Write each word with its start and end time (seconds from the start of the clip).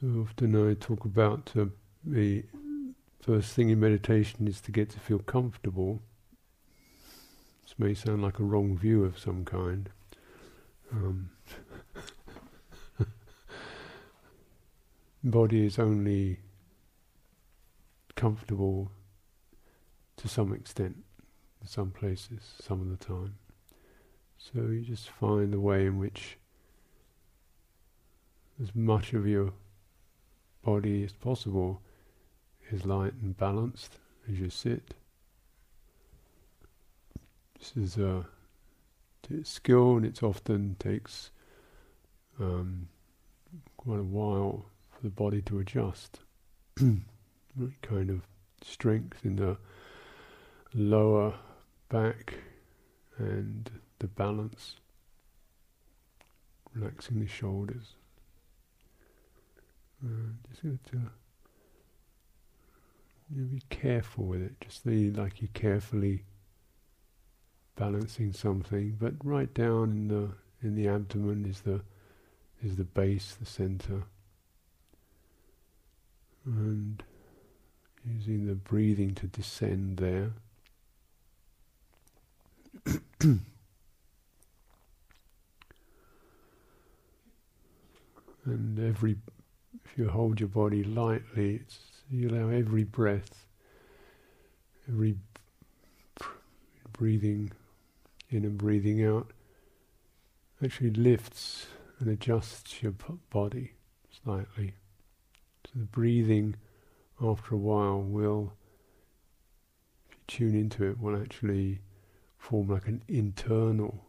So 0.00 0.26
often 0.28 0.70
I 0.70 0.74
talk 0.74 1.06
about 1.06 1.52
uh, 1.56 1.66
the 2.04 2.44
first 3.22 3.54
thing 3.54 3.70
in 3.70 3.80
meditation 3.80 4.46
is 4.46 4.60
to 4.62 4.70
get 4.70 4.90
to 4.90 5.00
feel 5.00 5.20
comfortable. 5.20 6.02
This 7.62 7.74
may 7.78 7.94
sound 7.94 8.20
like 8.20 8.38
a 8.38 8.44
wrong 8.44 8.76
view 8.76 9.04
of 9.04 9.18
some 9.18 9.46
kind. 9.46 9.88
Um, 10.92 11.30
body 15.24 15.64
is 15.64 15.78
only 15.78 16.40
comfortable 18.16 18.90
to 20.18 20.28
some 20.28 20.52
extent 20.52 20.96
in 21.62 21.66
some 21.66 21.90
places, 21.90 22.42
some 22.60 22.82
of 22.82 22.90
the 22.90 23.02
time. 23.02 23.36
So 24.36 24.60
you 24.60 24.82
just 24.82 25.08
find 25.08 25.54
the 25.54 25.60
way 25.60 25.86
in 25.86 25.98
which 25.98 26.36
as 28.62 28.74
much 28.74 29.14
of 29.14 29.26
your 29.26 29.54
body 30.66 31.04
as 31.04 31.12
possible 31.12 31.80
is 32.72 32.84
light 32.84 33.12
and 33.22 33.36
balanced 33.36 33.98
as 34.28 34.40
you 34.40 34.50
sit. 34.50 34.94
This 37.56 37.72
is 37.76 37.96
a 37.96 38.26
skill, 39.44 39.96
and 39.96 40.04
it 40.04 40.24
often 40.24 40.74
takes 40.80 41.30
um, 42.40 42.88
quite 43.76 44.00
a 44.00 44.10
while 44.18 44.66
for 44.90 45.02
the 45.04 45.10
body 45.10 45.40
to 45.42 45.60
adjust. 45.60 46.18
kind 46.76 48.10
of 48.10 48.22
strength 48.60 49.24
in 49.24 49.36
the 49.36 49.56
lower 50.74 51.32
back 51.88 52.34
and 53.18 53.70
the 54.00 54.08
balance, 54.08 54.74
relaxing 56.74 57.20
the 57.20 57.28
shoulders. 57.28 57.94
Uh, 60.04 60.08
just 60.48 60.60
to 60.62 60.96
you 63.34 63.42
know, 63.42 63.46
be 63.46 63.62
careful 63.70 64.24
with 64.24 64.42
it. 64.42 64.60
Just 64.60 64.84
be 64.84 65.10
like 65.10 65.40
you're 65.40 65.48
carefully 65.54 66.24
balancing 67.76 68.32
something, 68.32 68.96
but 69.00 69.14
right 69.24 69.52
down 69.54 69.90
in 69.90 70.08
the 70.08 70.30
in 70.62 70.74
the 70.74 70.88
abdomen 70.88 71.44
is 71.46 71.60
the 71.62 71.80
is 72.62 72.76
the 72.76 72.84
base, 72.84 73.36
the 73.38 73.46
center, 73.46 74.04
and 76.44 77.02
using 78.04 78.46
the 78.46 78.54
breathing 78.54 79.14
to 79.14 79.26
descend 79.26 79.96
there. 79.98 80.32
and 88.44 88.78
every 88.78 89.16
you 89.96 90.08
hold 90.08 90.40
your 90.40 90.48
body 90.48 90.84
lightly, 90.84 91.62
you 92.10 92.28
allow 92.28 92.48
every 92.50 92.84
breath, 92.84 93.46
every 94.88 95.16
breathing 96.92 97.50
in 98.30 98.44
and 98.44 98.58
breathing 98.58 99.04
out, 99.04 99.32
actually 100.62 100.90
lifts 100.90 101.66
and 101.98 102.08
adjusts 102.10 102.82
your 102.82 102.94
body 103.30 103.72
slightly. 104.22 104.74
So 105.64 105.72
the 105.76 105.86
breathing, 105.86 106.56
after 107.22 107.54
a 107.54 107.58
while, 107.58 108.00
will, 108.00 108.52
if 110.10 110.16
you 110.16 110.22
tune 110.26 110.54
into 110.54 110.84
it, 110.84 111.00
will 111.00 111.20
actually 111.20 111.80
form 112.38 112.68
like 112.68 112.86
an 112.86 113.02
internal 113.08 114.04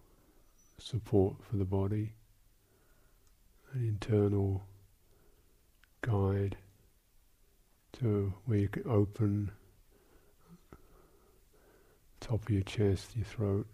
support 0.77 1.35
for 1.41 1.55
the 1.55 1.66
body, 1.66 2.13
an 3.73 3.85
internal 3.88 4.63
guide 6.02 6.58
to 8.00 8.34
where 8.45 8.59
you 8.59 8.67
can 8.67 8.84
open 8.88 9.52
top 12.20 12.44
of 12.44 12.50
your 12.50 12.63
chest, 12.63 13.16
your 13.16 13.25
throat. 13.25 13.68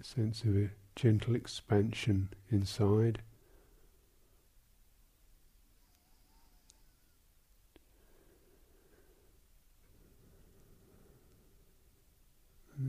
A 0.00 0.04
sense 0.04 0.42
of 0.42 0.56
a 0.56 0.70
gentle 0.94 1.34
expansion 1.34 2.28
inside. 2.50 3.20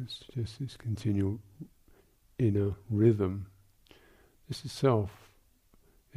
It's 0.03 0.19
just 0.33 0.59
this 0.59 0.75
continual 0.75 1.39
inner 2.37 2.75
rhythm. 2.89 3.47
This 4.47 4.65
itself 4.65 5.26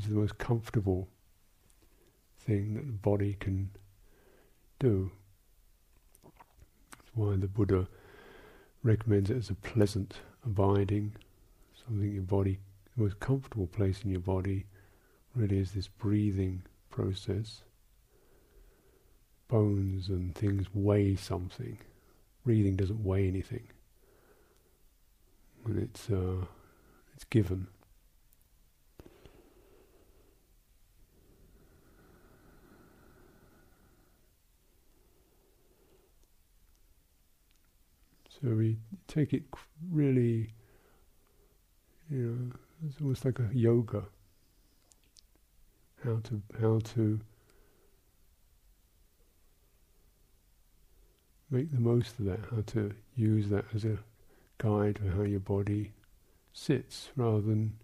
is 0.05 0.11
the 0.11 0.19
most 0.19 0.39
comfortable 0.39 1.09
thing 2.39 2.75
that 2.75 2.87
the 2.87 2.93
body 2.93 3.37
can 3.39 3.71
do. 4.79 5.11
That's 6.23 7.11
why 7.15 7.37
the 7.37 7.47
Buddha 7.47 7.87
recommends 8.83 9.31
it 9.31 9.37
as 9.37 9.51
a 9.51 9.55
pleasant 9.55 10.21
abiding, 10.45 11.17
something 11.87 12.13
your 12.13 12.23
body, 12.23 12.59
the 12.97 13.03
most 13.03 13.21
comfortable 13.21 13.67
place 13.67 14.03
in 14.03 14.11
your 14.11 14.21
body 14.21 14.67
really 15.35 15.59
is 15.59 15.73
this 15.73 15.89
breathing 15.89 16.63
process. 16.89 17.63
Bones 19.49 20.09
and 20.09 20.35
things 20.35 20.67
weigh 20.73 21.17
something. 21.17 21.79
Breathing 22.45 22.77
doesn't 22.77 23.05
weigh 23.05 23.27
anything. 23.29 23.65
And 25.67 25.79
it's 25.79 26.09
uh, 26.09 26.47
it's 27.15 27.25
given. 27.25 27.67
So 38.43 38.51
we 38.51 38.79
take 39.07 39.35
it 39.35 39.43
really, 39.91 40.55
you 42.09 42.19
know, 42.19 42.53
it's 42.87 43.01
almost 43.01 43.25
like 43.25 43.39
a 43.39 43.51
yoga. 43.53 44.05
How 46.03 46.21
to 46.25 46.43
how 46.59 46.79
to 46.95 47.21
make 51.51 51.71
the 51.71 51.81
most 51.81 52.19
of 52.19 52.25
that, 52.25 52.41
how 52.51 52.63
to 52.69 52.95
use 53.15 53.51
that 53.51 53.67
as 53.75 53.85
a 53.85 53.99
guide 54.57 54.99
for 54.99 55.11
how 55.11 55.23
your 55.23 55.41
body 55.41 55.93
sits 56.55 57.11
rather 57.17 57.43
than 57.43 57.75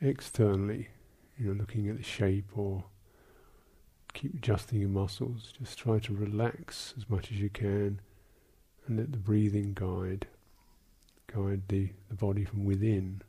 externally, 0.00 0.88
you 1.36 1.48
know, 1.48 1.60
looking 1.60 1.90
at 1.90 1.98
the 1.98 2.02
shape 2.02 2.56
or 2.56 2.84
keep 4.14 4.34
adjusting 4.34 4.80
your 4.80 4.88
muscles. 4.88 5.52
Just 5.58 5.78
try 5.78 5.98
to 5.98 6.14
relax 6.14 6.94
as 6.96 7.10
much 7.10 7.30
as 7.30 7.38
you 7.38 7.50
can 7.50 8.00
and 8.86 8.98
let 8.98 9.12
the 9.12 9.18
breathing 9.18 9.72
guide 9.74 10.26
guide 11.26 11.62
the, 11.68 11.90
the 12.08 12.14
body 12.14 12.44
from 12.44 12.64
within. 12.64 13.20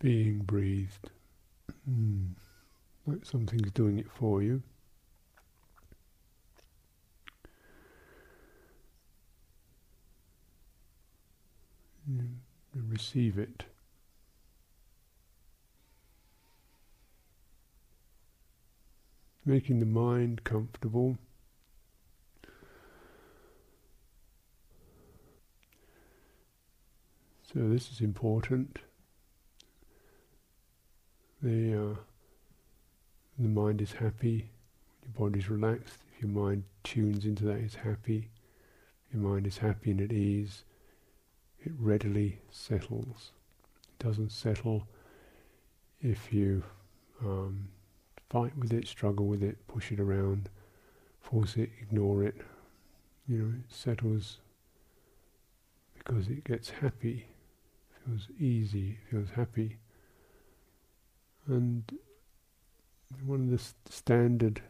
Being 0.00 0.38
breathed. 0.38 1.10
Mm. 1.90 2.30
Like 3.06 3.24
something's 3.24 3.72
doing 3.72 3.98
it 3.98 4.10
for 4.12 4.42
you. 4.42 4.62
Mm. 12.08 12.36
Receive 12.74 13.38
it. 13.38 13.64
Making 19.48 19.80
the 19.80 19.86
mind 19.86 20.44
comfortable. 20.44 21.16
So 27.42 27.60
this 27.60 27.90
is 27.90 28.02
important. 28.02 28.80
The 31.40 31.74
uh, 31.74 31.96
the 33.38 33.48
mind 33.48 33.80
is 33.80 33.92
happy, 33.92 34.50
your 35.02 35.28
body 35.28 35.38
is 35.38 35.48
relaxed. 35.48 36.00
If 36.14 36.22
your 36.22 36.30
mind 36.30 36.64
tunes 36.84 37.24
into 37.24 37.44
that, 37.44 37.56
it's 37.56 37.76
happy. 37.76 38.28
Your 39.10 39.22
mind 39.22 39.46
is 39.46 39.56
happy 39.56 39.92
and 39.92 40.00
at 40.02 40.12
ease. 40.12 40.64
It 41.64 41.72
readily 41.78 42.40
settles. 42.50 43.30
It 43.84 44.04
doesn't 44.04 44.30
settle 44.30 44.86
if 46.02 46.32
you 46.34 46.64
um, 47.24 47.68
fight 48.30 48.56
with 48.56 48.72
it, 48.72 48.86
struggle 48.86 49.26
with 49.26 49.42
it, 49.42 49.66
push 49.68 49.92
it 49.92 50.00
around, 50.00 50.48
force 51.20 51.56
it, 51.56 51.70
ignore 51.80 52.24
it. 52.24 52.36
You 53.26 53.38
know, 53.38 53.54
it 53.54 53.74
settles 53.74 54.38
because 55.94 56.28
it 56.28 56.44
gets 56.44 56.70
happy, 56.70 57.26
feels 58.06 58.28
easy, 58.38 58.98
feels 59.10 59.30
happy. 59.30 59.78
And 61.46 61.84
one 63.24 63.40
of 63.44 63.50
the 63.50 63.58
st- 63.58 63.74
standard 63.90 64.62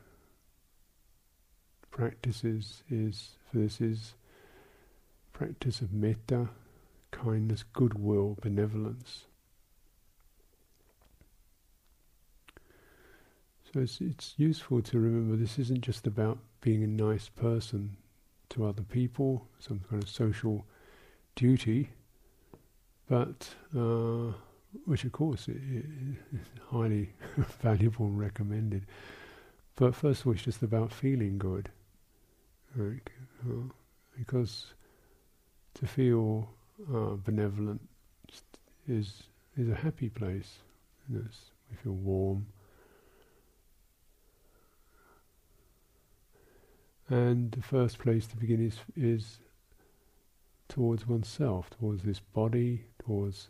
practices 1.90 2.82
is 2.90 3.36
for 3.50 3.58
this 3.58 3.80
is 3.80 4.14
practice 5.32 5.80
of 5.80 5.92
metta, 5.92 6.48
kindness, 7.12 7.64
goodwill, 7.72 8.36
benevolence. 8.40 9.27
So 13.72 13.80
it's, 13.80 14.00
it's 14.00 14.34
useful 14.38 14.80
to 14.80 14.98
remember 14.98 15.36
this 15.36 15.58
isn't 15.58 15.82
just 15.82 16.06
about 16.06 16.38
being 16.62 16.82
a 16.82 16.86
nice 16.86 17.28
person 17.28 17.96
to 18.50 18.66
other 18.66 18.82
people, 18.82 19.46
some 19.58 19.80
kind 19.90 20.02
of 20.02 20.08
social 20.08 20.64
duty, 21.36 21.90
but 23.08 23.48
uh, 23.76 24.32
which 24.86 25.04
of 25.04 25.12
course 25.12 25.48
is 25.48 25.84
highly 26.70 27.10
valuable 27.60 28.06
and 28.06 28.18
recommended. 28.18 28.86
But 29.76 29.94
first 29.94 30.22
of 30.22 30.28
all, 30.28 30.32
it's 30.32 30.42
just 30.42 30.62
about 30.62 30.92
feeling 30.92 31.36
good, 31.36 31.68
uh, 32.78 32.84
because 34.16 34.72
to 35.74 35.86
feel 35.86 36.48
uh, 36.92 37.16
benevolent 37.16 37.80
is 38.88 39.24
is 39.56 39.68
a 39.68 39.74
happy 39.74 40.08
place. 40.08 40.58
we 41.10 41.20
feel 41.82 41.92
warm. 41.92 42.46
And 47.08 47.52
the 47.52 47.62
first 47.62 47.98
place 47.98 48.26
to 48.26 48.36
begin 48.36 48.66
is 48.66 48.78
is 48.96 49.38
towards 50.68 51.06
oneself, 51.06 51.70
towards 51.70 52.02
this 52.02 52.20
body, 52.20 52.84
towards 52.98 53.48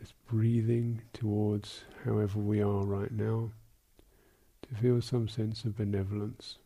this 0.00 0.12
breathing, 0.26 1.02
towards 1.12 1.84
however 2.04 2.38
we 2.38 2.62
are 2.62 2.84
right 2.84 3.12
now, 3.12 3.50
to 4.62 4.74
feel 4.74 5.02
some 5.02 5.28
sense 5.28 5.64
of 5.64 5.76
benevolence. 5.76 6.56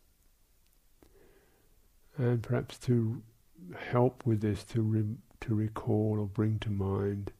And 2.17 2.41
perhaps 2.41 2.77
to 2.79 3.21
help 3.77 4.25
with 4.25 4.41
this, 4.41 4.63
to, 4.65 4.81
re- 4.81 5.17
to 5.41 5.55
recall 5.55 6.17
or 6.19 6.25
bring 6.25 6.59
to 6.59 6.69
mind 6.69 7.31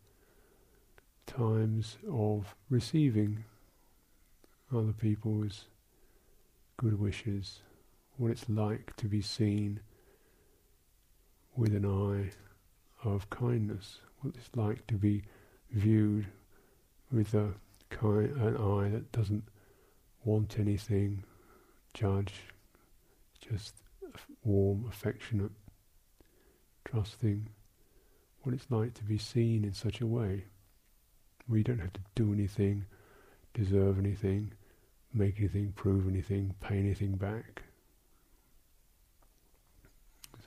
times 1.26 1.98
of 2.10 2.56
receiving 2.70 3.44
other 4.74 4.94
people's 4.94 5.66
good 6.80 6.98
wishes, 6.98 7.60
what 8.16 8.32
it's 8.32 8.48
like 8.48 8.96
to 8.96 9.06
be 9.06 9.22
seen 9.22 9.82
with 11.54 11.76
an 11.76 11.86
eye 11.86 12.32
of 13.04 13.30
kindness, 13.30 14.00
what 14.22 14.34
it's 14.38 14.50
like 14.56 14.88
to 14.88 14.94
be 14.94 15.22
viewed 15.72 16.26
with 17.12 17.34
a 17.34 17.52
kind, 17.90 18.32
an 18.38 18.56
eye 18.56 18.88
that 18.88 19.12
doesn't 19.12 19.44
want 20.24 20.58
anything, 20.58 21.22
judge, 21.94 22.34
just 23.42 23.76
warm, 24.46 24.86
affectionate, 24.88 25.52
trusting, 26.86 27.50
what 28.44 28.56
it's 28.56 28.72
like 28.72 28.94
to 28.94 29.04
be 29.04 29.18
seen 29.18 29.66
in 29.66 29.74
such 29.74 30.00
a 30.00 30.08
way. 30.08 30.46
We 31.46 31.62
don't 31.62 31.80
have 31.80 31.92
to 31.92 32.02
do 32.16 32.32
anything, 32.32 32.86
deserve 33.54 34.00
anything, 34.00 34.54
make 35.14 35.40
anything, 35.40 35.74
prove 35.76 36.08
anything, 36.08 36.56
pay 36.60 36.78
anything 36.78 37.16
back. 37.16 37.64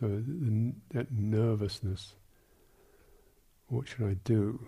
So 0.01 0.09
the, 0.09 0.73
that 0.93 1.13
nervousness, 1.13 2.15
what 3.69 3.89
should 3.89 4.07
I 4.07 4.15
do? 4.25 4.61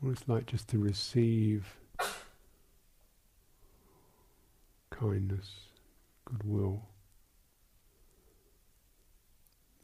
What 0.00 0.12
it's 0.12 0.28
like 0.28 0.46
just 0.46 0.68
to 0.68 0.78
receive 0.78 1.76
kindness, 4.90 5.50
goodwill. 6.24 6.82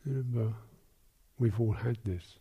Remember, 0.04 0.54
we've 1.38 1.58
all 1.60 1.72
had 1.72 1.98
this. 2.04 2.36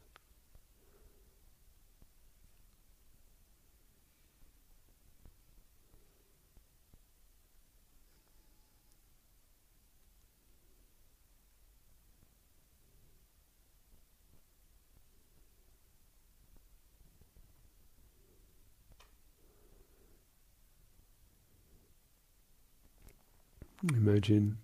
Imagine 24.14 24.60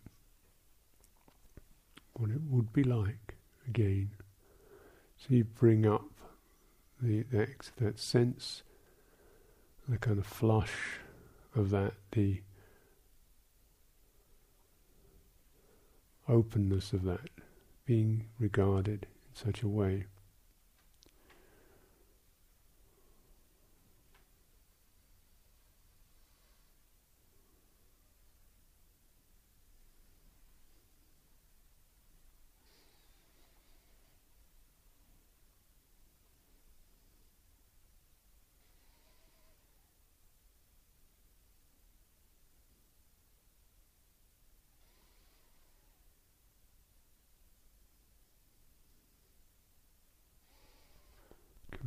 what 2.13 2.29
it 2.29 2.39
would 2.51 2.71
be 2.71 2.83
like 2.83 3.35
again. 3.67 4.11
So 5.17 5.33
you 5.33 5.43
bring 5.43 5.87
up 5.87 6.05
the 7.01 7.23
that, 7.31 7.71
that 7.77 7.97
sense, 7.97 8.61
the 9.87 9.97
kind 9.97 10.19
of 10.19 10.27
flush 10.27 10.99
of 11.55 11.71
that, 11.71 11.93
the 12.11 12.41
openness 16.27 16.93
of 16.93 17.01
that, 17.05 17.31
being 17.87 18.27
regarded 18.37 19.07
in 19.29 19.33
such 19.33 19.63
a 19.63 19.67
way. 19.67 20.05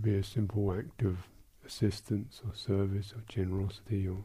be 0.03 0.12
simple 0.23 0.73
act 0.73 1.03
of 1.03 1.29
assistance 1.67 2.41
or 2.47 2.55
service 2.55 3.13
or 3.13 3.23
generosity 3.29 4.07
or 4.07 4.25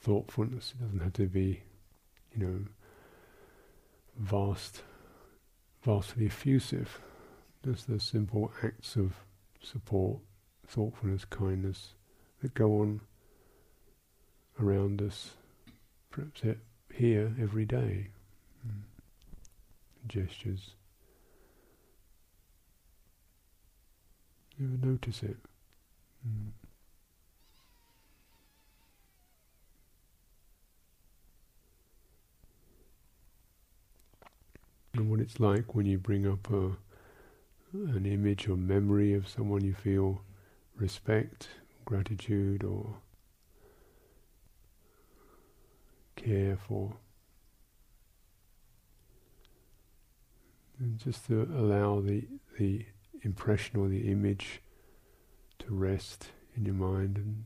thoughtfulness. 0.00 0.74
It 0.78 0.82
doesn't 0.82 1.00
have 1.00 1.12
to 1.14 1.26
be, 1.26 1.62
you 2.34 2.46
know, 2.46 2.58
vast, 4.18 4.82
vastly 5.82 6.26
effusive. 6.26 7.00
Just 7.64 7.88
the 7.88 8.00
simple 8.00 8.50
acts 8.62 8.96
of 8.96 9.14
support, 9.62 10.20
thoughtfulness, 10.66 11.24
kindness 11.26 11.94
that 12.42 12.54
go 12.54 12.80
on 12.80 13.02
around 14.58 15.02
us, 15.02 15.32
perhaps 16.10 16.42
here 16.94 17.34
every 17.40 17.64
day. 17.64 18.08
Mm. 18.66 18.82
Gestures. 20.08 20.74
You 24.60 24.78
notice 24.82 25.22
it. 25.22 25.38
Mm. 26.28 26.50
And 34.92 35.10
what 35.10 35.20
it's 35.20 35.40
like 35.40 35.74
when 35.74 35.86
you 35.86 35.96
bring 35.96 36.26
up 36.26 36.50
a, 36.50 36.72
an 37.72 38.04
image 38.04 38.48
or 38.48 38.56
memory 38.56 39.14
of 39.14 39.26
someone 39.26 39.64
you 39.64 39.72
feel 39.72 40.20
respect, 40.76 41.48
gratitude, 41.86 42.62
or 42.62 42.96
care 46.16 46.58
for. 46.68 46.96
And 50.78 50.98
just 50.98 51.26
to 51.28 51.44
allow 51.44 52.00
the, 52.00 52.26
the 52.58 52.84
impression 53.22 53.78
or 53.78 53.88
the 53.88 54.10
image 54.10 54.62
to 55.58 55.74
rest 55.74 56.28
in 56.56 56.64
your 56.64 56.74
mind 56.74 57.16
and 57.16 57.44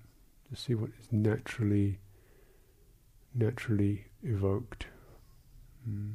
to 0.50 0.56
see 0.60 0.74
what 0.74 0.90
is 1.00 1.08
naturally 1.10 1.98
naturally 3.34 4.04
evoked. 4.22 4.86
Mm. 5.88 6.14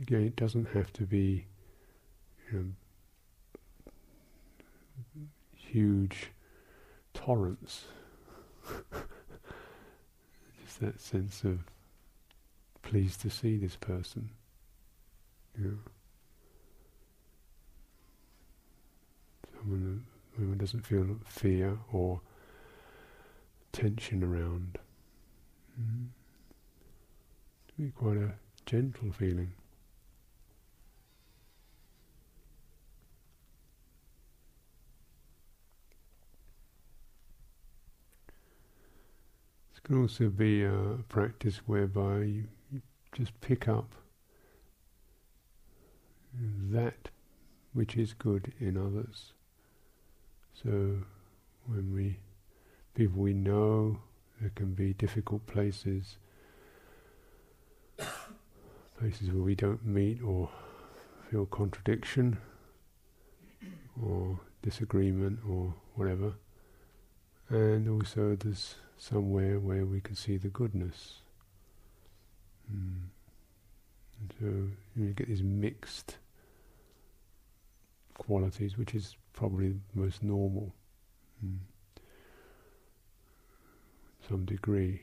Again, 0.00 0.22
it 0.22 0.36
doesn't 0.36 0.68
have 0.74 0.92
to 0.94 1.02
be 1.04 1.46
you 2.50 2.58
know, 2.58 2.64
huge 5.54 6.30
torrents. 7.14 7.84
Just 10.64 10.80
that 10.80 11.00
sense 11.00 11.44
of 11.44 11.60
pleased 12.88 13.20
to 13.20 13.28
see 13.28 13.58
this 13.58 13.76
person. 13.76 14.30
Someone, 19.54 20.06
someone 20.34 20.56
doesn't 20.56 20.86
feel 20.86 21.18
fear 21.26 21.76
or 21.92 22.22
tension 23.72 24.24
around. 24.24 24.78
Mm. 25.78 26.06
To 27.68 27.74
be 27.82 27.90
quite 27.90 28.16
a 28.16 28.32
gentle 28.64 29.12
feeling. 29.12 29.52
This 39.72 39.80
can 39.82 40.00
also 40.00 40.30
be 40.30 40.64
a 40.64 40.96
practice 41.10 41.58
whereby 41.66 42.20
you 42.22 42.44
just 43.12 43.40
pick 43.40 43.68
up 43.68 43.94
that 46.70 47.08
which 47.72 47.96
is 47.96 48.14
good 48.14 48.52
in 48.60 48.76
others. 48.76 49.32
So 50.62 50.98
when 51.66 51.92
we 51.94 52.18
people 52.94 53.22
we 53.22 53.32
know, 53.32 54.00
there 54.40 54.50
can 54.54 54.74
be 54.74 54.92
difficult 54.92 55.46
places, 55.46 56.18
places 58.98 59.30
where 59.30 59.42
we 59.42 59.54
don't 59.54 59.86
meet 59.86 60.20
or 60.22 60.50
feel 61.30 61.46
contradiction 61.46 62.38
or 64.02 64.40
disagreement 64.62 65.38
or 65.48 65.74
whatever. 65.94 66.34
And 67.48 67.88
also 67.88 68.36
there's 68.36 68.74
somewhere 68.96 69.58
where 69.58 69.86
we 69.86 70.00
can 70.00 70.16
see 70.16 70.36
the 70.36 70.48
goodness. 70.48 71.20
Mm. 72.74 73.08
so 74.38 74.46
you 74.96 75.12
get 75.12 75.28
these 75.28 75.42
mixed 75.42 76.18
qualities, 78.14 78.76
which 78.76 78.94
is 78.94 79.16
probably 79.32 79.68
the 79.68 80.00
most 80.00 80.22
normal. 80.22 80.74
Mm. 81.44 81.58
Some 84.28 84.44
degree, 84.44 85.00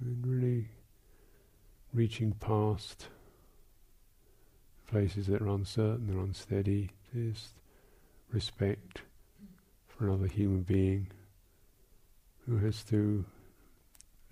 and 0.00 0.24
really 0.24 0.68
reaching 1.92 2.32
past 2.32 3.08
places 4.86 5.26
that 5.26 5.42
are 5.42 5.48
uncertain 5.48 6.14
or 6.14 6.22
unsteady, 6.22 6.90
just 7.12 7.54
respect 8.32 9.02
for 9.88 10.06
another 10.06 10.26
human 10.26 10.62
being 10.62 11.08
who 12.46 12.58
has 12.58 12.84
to 12.84 13.24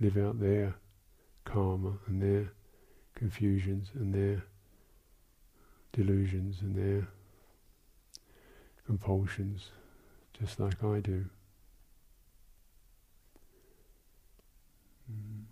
live 0.00 0.16
out 0.16 0.40
their 0.40 0.74
karma 1.44 1.92
and 2.06 2.22
their 2.22 2.52
confusions 3.18 3.90
and 3.94 4.14
their 4.14 4.42
delusions 5.92 6.60
and 6.62 6.76
their 6.76 7.08
compulsions, 8.86 9.70
just 10.38 10.60
like 10.60 10.82
I 10.84 11.00
do. 11.00 11.24
Mm. 15.10 15.44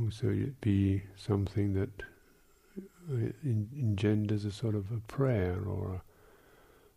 Also, 0.00 0.28
it 0.28 0.60
be 0.60 1.02
something 1.16 1.74
that 1.74 1.90
Uh, 3.12 3.28
engenders 3.44 4.46
a 4.46 4.50
sort 4.50 4.74
of 4.74 4.90
a 4.90 5.00
prayer 5.08 5.58
or 5.66 5.94
a, 5.94 6.02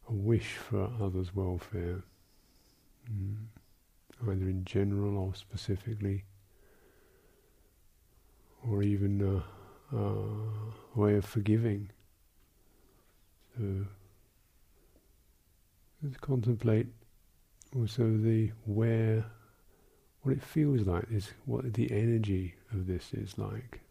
a 0.10 0.14
wish 0.14 0.56
for 0.56 0.90
others' 1.02 1.36
welfare. 1.36 2.02
Mm. 3.12 3.36
Either 4.24 4.50
in 4.50 4.64
general 4.66 5.18
or 5.18 5.36
specifically, 5.36 6.24
or 8.68 8.82
even 8.82 9.22
a, 9.92 9.96
a 9.96 11.00
way 11.00 11.16
of 11.16 11.26
forgiving. 11.26 11.90
So, 13.58 13.86
let's 16.02 16.18
contemplate 16.18 16.88
also 17.76 18.18
the 18.18 18.52
where, 18.66 19.26
what 20.22 20.32
it 20.32 20.42
feels 20.42 20.82
like 20.82 21.06
is 21.12 21.32
what 21.46 21.74
the 21.74 21.92
energy 21.92 22.56
of 22.72 22.88
this 22.88 23.14
is 23.14 23.38
like. 23.38 23.82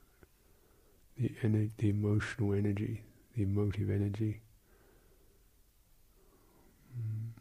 The 1.18 1.30
ener- 1.42 1.70
the 1.78 1.90
emotional 1.90 2.52
energy, 2.52 3.02
the 3.34 3.42
emotive 3.42 3.90
energy. 3.90 4.40
Mm. 6.98 7.36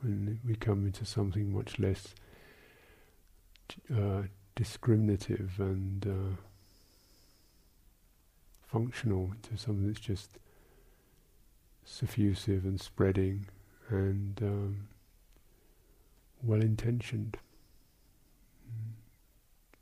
when 0.00 0.38
we 0.44 0.54
come 0.54 0.86
into 0.86 1.04
something 1.04 1.52
much 1.52 1.78
less 1.78 2.14
uh, 3.94 4.22
discriminative 4.54 5.52
and 5.58 6.06
uh, 6.06 6.36
functional, 8.66 9.32
into 9.32 9.60
something 9.60 9.86
that's 9.86 10.00
just 10.00 10.38
suffusive 11.86 12.64
and 12.64 12.80
spreading 12.80 13.46
and 13.88 14.40
um, 14.42 14.88
well 16.42 16.60
intentioned. 16.60 17.38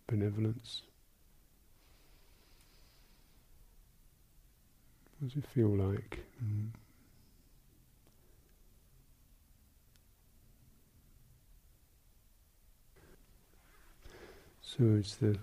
Benevolence. 0.07 0.83
What 5.19 5.29
does 5.29 5.37
it 5.39 5.47
feel 5.49 5.69
like? 5.69 6.21
Mm. 6.45 6.69
So 14.61 14.85
it's 14.99 15.15
the 15.15 15.39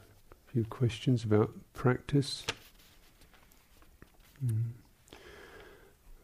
few 0.51 0.63
questions 0.65 1.23
about 1.23 1.51
practice. 1.73 2.45
Mm. 4.45 4.73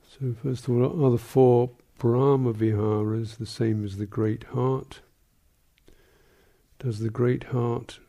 So 0.08 0.36
first 0.44 0.68
of 0.68 0.76
all, 0.76 1.06
are 1.06 1.12
the 1.12 1.18
four 1.18 1.72
Brahma 1.98 2.54
Viharas 2.54 3.38
the 3.38 3.46
same 3.48 3.84
as 3.84 3.98
the 3.98 4.06
Great 4.06 4.44
Heart? 4.46 5.00
Does 6.78 7.00
the 7.00 7.10
Great 7.10 7.46
Heart, 7.46 8.00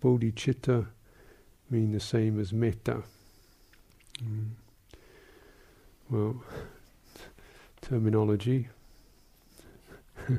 Bodhicitta, 0.00 0.86
mean 1.70 1.92
the 1.92 2.00
same 2.00 2.40
as 2.40 2.52
Metta? 2.52 3.02
Mm. 4.22 4.50
Well, 6.10 6.42
terminology. 7.80 8.68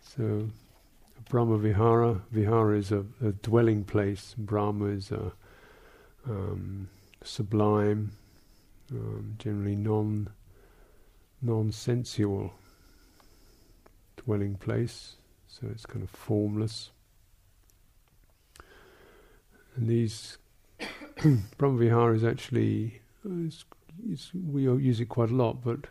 so 0.00 0.48
Brahma 1.28 1.58
Vihara. 1.58 2.20
Vihara 2.30 2.78
is 2.78 2.92
a, 2.92 3.04
a 3.24 3.32
dwelling 3.32 3.84
place. 3.84 4.34
Brahma 4.38 4.86
is 4.86 5.10
a 5.10 5.32
um, 6.28 6.88
sublime, 7.24 8.12
um, 8.92 9.34
generally 9.38 9.76
non 9.76 10.28
non-sensual 11.42 12.52
dwelling 14.16 14.54
place. 14.56 15.16
So 15.48 15.66
it's 15.70 15.86
kind 15.86 16.02
of 16.02 16.10
formless. 16.10 16.90
And 19.76 19.88
these 19.88 20.38
Brahma 21.58 21.78
Vihara 21.78 22.14
is 22.14 22.24
actually 22.24 23.00
it's, 23.24 23.64
it's, 24.10 24.32
we 24.34 24.62
use 24.62 25.00
it 25.00 25.08
quite 25.08 25.30
a 25.30 25.34
lot, 25.34 25.62
but 25.64 25.86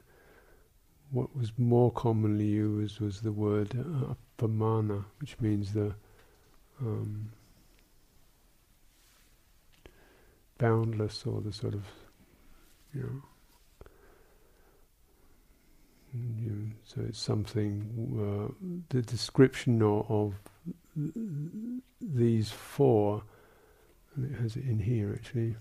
what 1.12 1.36
was 1.36 1.52
more 1.58 1.92
commonly 1.92 2.46
used 2.46 3.00
was 3.00 3.22
the 3.22 3.32
word 3.32 3.78
uh, 3.78 4.14
appamana, 4.44 5.06
which 5.20 5.40
means 5.40 5.74
the 5.74 5.94
um, 6.82 7.32
boundless 10.58 11.26
or 11.26 11.42
the 11.42 11.54
sort 11.54 11.74
of, 11.74 11.84
you 12.94 13.02
know, 13.02 13.22
you 16.40 16.72
so 16.86 17.02
it's 17.08 17.20
something, 17.20 18.52
uh, 18.60 18.70
the 18.90 19.02
description 19.02 19.82
of, 19.82 20.10
of 20.10 20.34
these 22.02 22.52
four, 22.52 23.24
and 24.16 24.32
it 24.32 24.42
has 24.42 24.56
it 24.56 24.66
in 24.66 24.80
here 24.80 25.14
actually. 25.14 25.56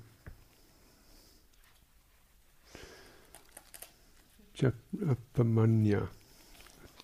Apamanya, 5.02 6.08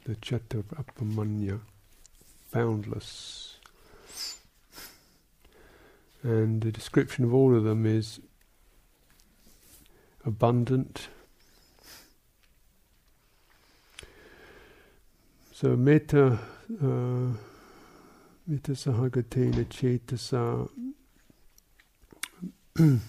the 0.04 0.14
Chatur 0.16 0.62
Apamanya, 0.76 1.60
boundless. 2.52 3.56
And 6.22 6.60
the 6.60 6.70
description 6.70 7.24
of 7.24 7.34
all 7.34 7.56
of 7.56 7.64
them 7.64 7.86
is 7.86 8.20
abundant. 10.24 11.08
So 15.52 15.76
metta, 15.76 16.38
uh, 16.82 17.36
metta 18.46 18.72
sahagatena 18.72 19.66
cetasa 19.66 20.68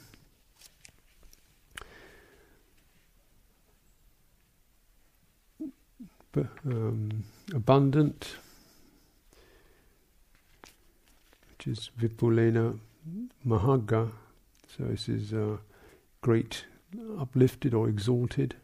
um, 6.65 7.23
abundant, 7.53 8.35
which 11.49 11.67
is 11.67 11.89
Vipulena 11.97 12.77
Mahagga. 13.47 14.11
So 14.75 14.83
this 14.83 15.07
is 15.07 15.31
uh, 15.31 15.57
great, 16.19 16.65
uplifted 17.17 17.73
or 17.73 17.87
exalted. 17.87 18.55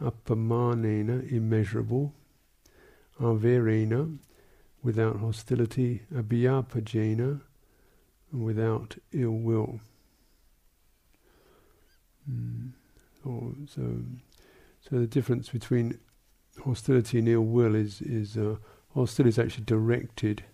Apamanena, 0.00 1.30
immeasurable. 1.30 2.14
Averena, 3.20 4.16
without 4.82 5.16
hostility. 5.16 6.00
Abhyapajena, 6.14 7.42
without 8.32 8.96
ill 9.12 9.32
will. 9.32 9.80
Mm. 12.30 12.70
Oh, 13.26 13.54
so, 13.66 13.82
so 14.80 14.98
the 14.98 15.06
difference 15.06 15.48
between 15.48 15.98
hostility 16.64 17.18
and 17.18 17.28
ill 17.28 17.42
will 17.42 17.74
is 17.74 18.00
is 18.00 18.36
uh, 18.36 18.56
hostility 18.94 19.30
is 19.30 19.38
actually 19.38 19.64
directed. 19.64 20.44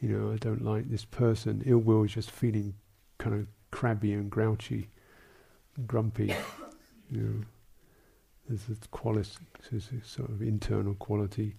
You 0.00 0.08
know, 0.08 0.32
I 0.32 0.36
don't 0.36 0.64
like 0.64 0.88
this 0.88 1.04
person. 1.04 1.62
Ill 1.66 1.78
will 1.78 2.04
is 2.04 2.14
just 2.14 2.30
feeling 2.30 2.74
kind 3.18 3.34
of 3.34 3.46
crabby 3.70 4.12
and 4.12 4.30
grouchy, 4.30 4.88
and 5.76 5.86
grumpy. 5.86 6.34
You 7.12 7.22
know, 7.22 7.44
there's 8.48 8.68
a 8.68 8.88
quality, 8.92 9.30
a 9.72 9.80
sort 10.06 10.30
of 10.30 10.42
internal 10.42 10.94
quality, 10.94 11.56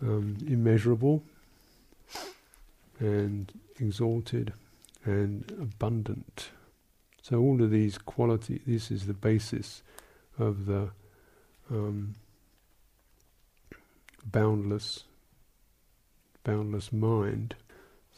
um, 0.00 0.38
immeasurable, 0.46 1.22
and 2.98 3.52
exalted, 3.78 4.54
and 5.04 5.50
abundant. 5.60 6.48
So 7.22 7.38
all 7.38 7.62
of 7.62 7.70
these 7.70 7.98
qualities, 7.98 8.60
this 8.66 8.90
is 8.90 9.06
the 9.06 9.14
basis 9.14 9.82
of 10.38 10.66
the 10.66 10.90
um, 11.70 12.16
boundless, 14.26 15.04
boundless 16.42 16.92
mind. 16.92 17.54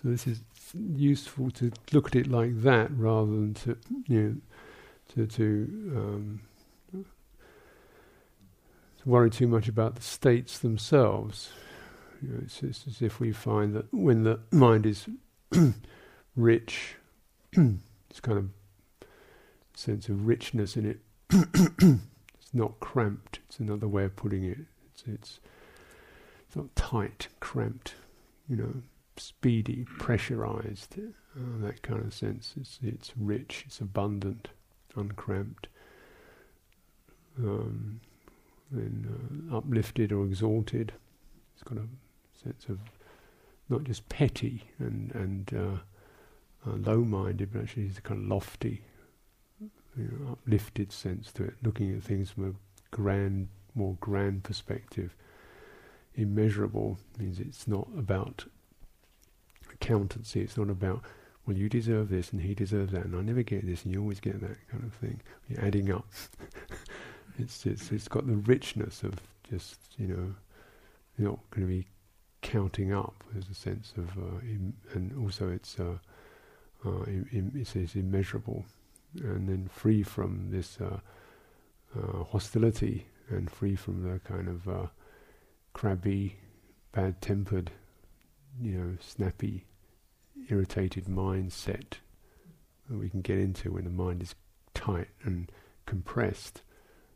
So 0.03 0.09
this 0.09 0.27
is 0.27 0.41
useful 0.75 1.51
to 1.53 1.71
look 1.93 2.09
at 2.09 2.17
it 2.17 2.29
like 2.29 2.63
that 2.63 2.91
rather 2.97 3.31
than 3.31 3.53
to, 3.55 3.77
you 4.07 4.23
know, 4.23 4.37
to 5.15 5.27
to, 5.27 5.93
um, 5.95 6.41
to 6.93 7.05
worry 9.05 9.29
too 9.29 9.47
much 9.47 9.69
about 9.69 9.97
the 9.97 10.03
states 10.03 10.59
themselves. 10.59 11.51
You 12.23 12.29
know, 12.31 12.41
it's, 12.43 12.63
it's 12.63 12.87
as 12.87 13.03
if 13.03 13.21
we 13.21 13.33
find 13.33 13.75
that 13.75 13.93
when 13.93 14.23
the 14.23 14.41
mind 14.51 14.87
is 14.87 15.07
rich, 16.37 16.95
it's 17.53 18.21
kind 18.23 18.39
of 18.39 18.49
sense 19.75 20.09
of 20.09 20.27
richness 20.27 20.77
in 20.77 20.87
it. 20.87 21.01
it's 21.31 22.55
not 22.55 22.81
cramped. 22.81 23.41
It's 23.47 23.59
another 23.59 23.89
way 23.89 24.05
of 24.05 24.17
putting 24.17 24.45
it. 24.45 24.59
It's, 24.93 25.05
it's 25.07 25.41
it's 26.47 26.57
not 26.57 26.77
tight, 26.77 27.29
cramped, 27.41 27.95
you 28.49 28.55
know, 28.55 28.73
speedy, 29.17 29.85
pressurized, 29.99 30.97
uh, 30.99 31.65
that 31.67 31.83
kind 31.83 32.01
of 32.05 32.15
sense. 32.15 32.55
It's 32.61 32.79
it's 32.83 33.13
rich, 33.17 33.65
it's 33.67 33.81
abundant, 33.81 34.49
uncramped, 34.97 35.67
um, 37.39 38.01
and 38.71 39.51
uh, 39.53 39.57
uplifted 39.57 40.13
or 40.13 40.25
exalted. 40.25 40.93
It's 41.55 41.63
got 41.63 41.79
a 41.79 41.87
sense 42.43 42.67
of 42.69 42.79
not 43.69 43.85
just 43.85 44.09
petty 44.09 44.65
and 44.79 45.13
and 45.15 45.53
uh, 45.55 46.71
uh 46.71 46.77
low-minded, 46.77 47.53
but 47.53 47.63
actually 47.63 47.87
it's 47.87 48.01
kind 48.01 48.23
of 48.23 48.29
lofty, 48.29 48.83
you 49.97 50.05
know, 50.05 50.33
uplifted 50.33 50.93
sense 50.93 51.33
to 51.33 51.45
it, 51.45 51.55
looking 51.63 51.95
at 51.97 52.03
things 52.03 52.31
from 52.31 52.51
a 52.51 52.97
grand, 52.97 53.49
more 53.75 53.97
grand 54.01 54.43
perspective. 54.43 55.15
Immeasurable 56.15 56.99
means 57.19 57.41
it's 57.41 57.67
not 57.67 57.89
about 57.97 58.45
accountancy, 59.73 60.41
it's 60.41 60.57
not 60.57 60.71
about, 60.71 61.03
well, 61.47 61.57
you 61.57 61.69
deserve 61.69 62.09
this 62.09 62.33
and 62.33 62.43
he 62.43 62.55
deserves 62.55 62.93
that, 62.93 63.05
and 63.05 63.17
I 63.17 63.21
never 63.21 63.43
get 63.43 63.67
this 63.67 63.85
and 63.85 63.93
you 63.93 64.01
always 64.01 64.21
get 64.21 64.41
that 64.41 64.57
kind 64.71 64.85
of 64.85 64.93
thing. 64.95 65.21
You're 65.49 65.65
adding 65.65 65.91
up. 65.93 66.07
it's, 67.39 67.67
it's, 67.67 67.91
it's 67.93 68.09
got 68.09 68.27
the 68.27 68.37
richness 68.37 69.03
of 69.03 69.15
just, 69.51 69.79
you 69.99 70.09
know, 70.09 70.35
you're 71.19 71.31
not 71.31 71.39
going 71.51 71.67
to 71.67 71.73
be 71.73 71.87
counting 72.43 72.93
up. 72.93 73.15
There's 73.33 73.49
a 73.49 73.55
sense 73.55 73.93
of, 73.97 74.09
uh, 74.19 74.41
Im- 74.43 74.77
and 74.93 75.13
also 75.23 75.49
it's, 75.51 75.79
uh, 75.79 75.99
uh, 76.85 77.05
Im- 77.07 77.29
Im- 77.33 77.53
it's, 77.55 77.75
it's 77.77 77.95
immeasurable 77.95 78.65
and 79.23 79.49
then 79.49 79.69
free 79.73 80.03
from 80.03 80.51
this 80.51 80.79
uh, 80.81 80.99
uh, 81.97 82.25
hostility 82.25 83.07
and 83.29 83.51
free 83.51 83.77
from 83.77 84.03
the 84.03 84.19
kind 84.21 84.49
of 84.49 84.69
uh, 84.69 84.87
crabby, 85.73 86.37
bad-tempered, 86.93 87.71
you 88.61 88.79
know, 88.79 88.97
snappy, 89.01 89.65
irritated 90.49 91.07
mindset 91.07 91.95
that 92.89 92.99
we 92.99 93.09
can 93.09 93.23
get 93.23 93.39
into 93.39 93.73
when 93.73 93.85
the 93.85 93.91
mind 93.91 94.23
is 94.23 94.35
tight 94.75 95.09
and 95.23 95.51
compressed. 95.87 96.63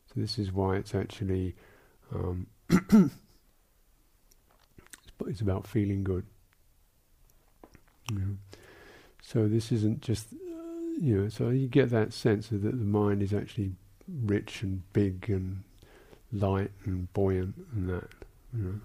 So 0.07 0.21
this 0.21 0.39
is 0.39 0.53
why 0.53 0.77
it's 0.77 0.95
actually 0.95 1.55
um, 2.15 2.47
it's 5.27 5.41
about 5.41 5.67
feeling 5.67 6.05
good. 6.05 6.25
So 9.23 9.47
this 9.47 9.71
isn't 9.73 10.01
just 10.01 10.29
you 11.01 11.23
know, 11.23 11.29
so 11.29 11.51
you 11.51 11.69
get 11.69 11.91
that 11.91 12.13
sense 12.13 12.51
of 12.51 12.63
that 12.63 12.79
the 12.79 12.85
mind 12.85 13.23
is 13.23 13.33
actually 13.33 13.73
rich 14.25 14.63
and 14.63 14.83
big 14.93 15.27
and 15.29 15.63
light 16.33 16.71
and 16.85 17.13
buoyant 17.13 17.55
and 17.75 17.89
that, 17.89 18.09
you 18.57 18.63
know. 18.65 18.81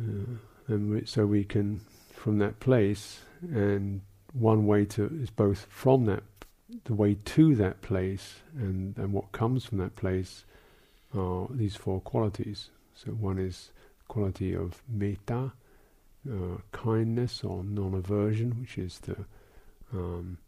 Uh, 0.00 0.72
and 0.74 0.90
we, 0.90 1.04
so 1.04 1.26
we 1.26 1.44
can, 1.44 1.80
from 2.14 2.38
that 2.38 2.60
place, 2.60 3.20
and 3.42 4.00
one 4.32 4.66
way 4.66 4.84
to 4.86 5.06
is 5.20 5.30
both 5.30 5.66
from 5.68 6.06
that, 6.06 6.22
the 6.84 6.94
way 6.94 7.16
to 7.24 7.54
that 7.56 7.82
place, 7.82 8.36
and 8.56 8.96
and 8.96 9.12
what 9.12 9.32
comes 9.32 9.64
from 9.64 9.78
that 9.78 9.96
place, 9.96 10.44
are 11.14 11.46
these 11.50 11.76
four 11.76 12.00
qualities. 12.00 12.70
So 12.94 13.10
one 13.10 13.38
is 13.38 13.70
quality 14.08 14.54
of 14.54 14.82
metta, 14.88 15.52
uh, 16.30 16.58
kindness 16.70 17.42
or 17.44 17.64
non-aversion, 17.64 18.60
which 18.60 18.78
is 18.78 18.98
the 19.00 19.16
um, 19.92 20.38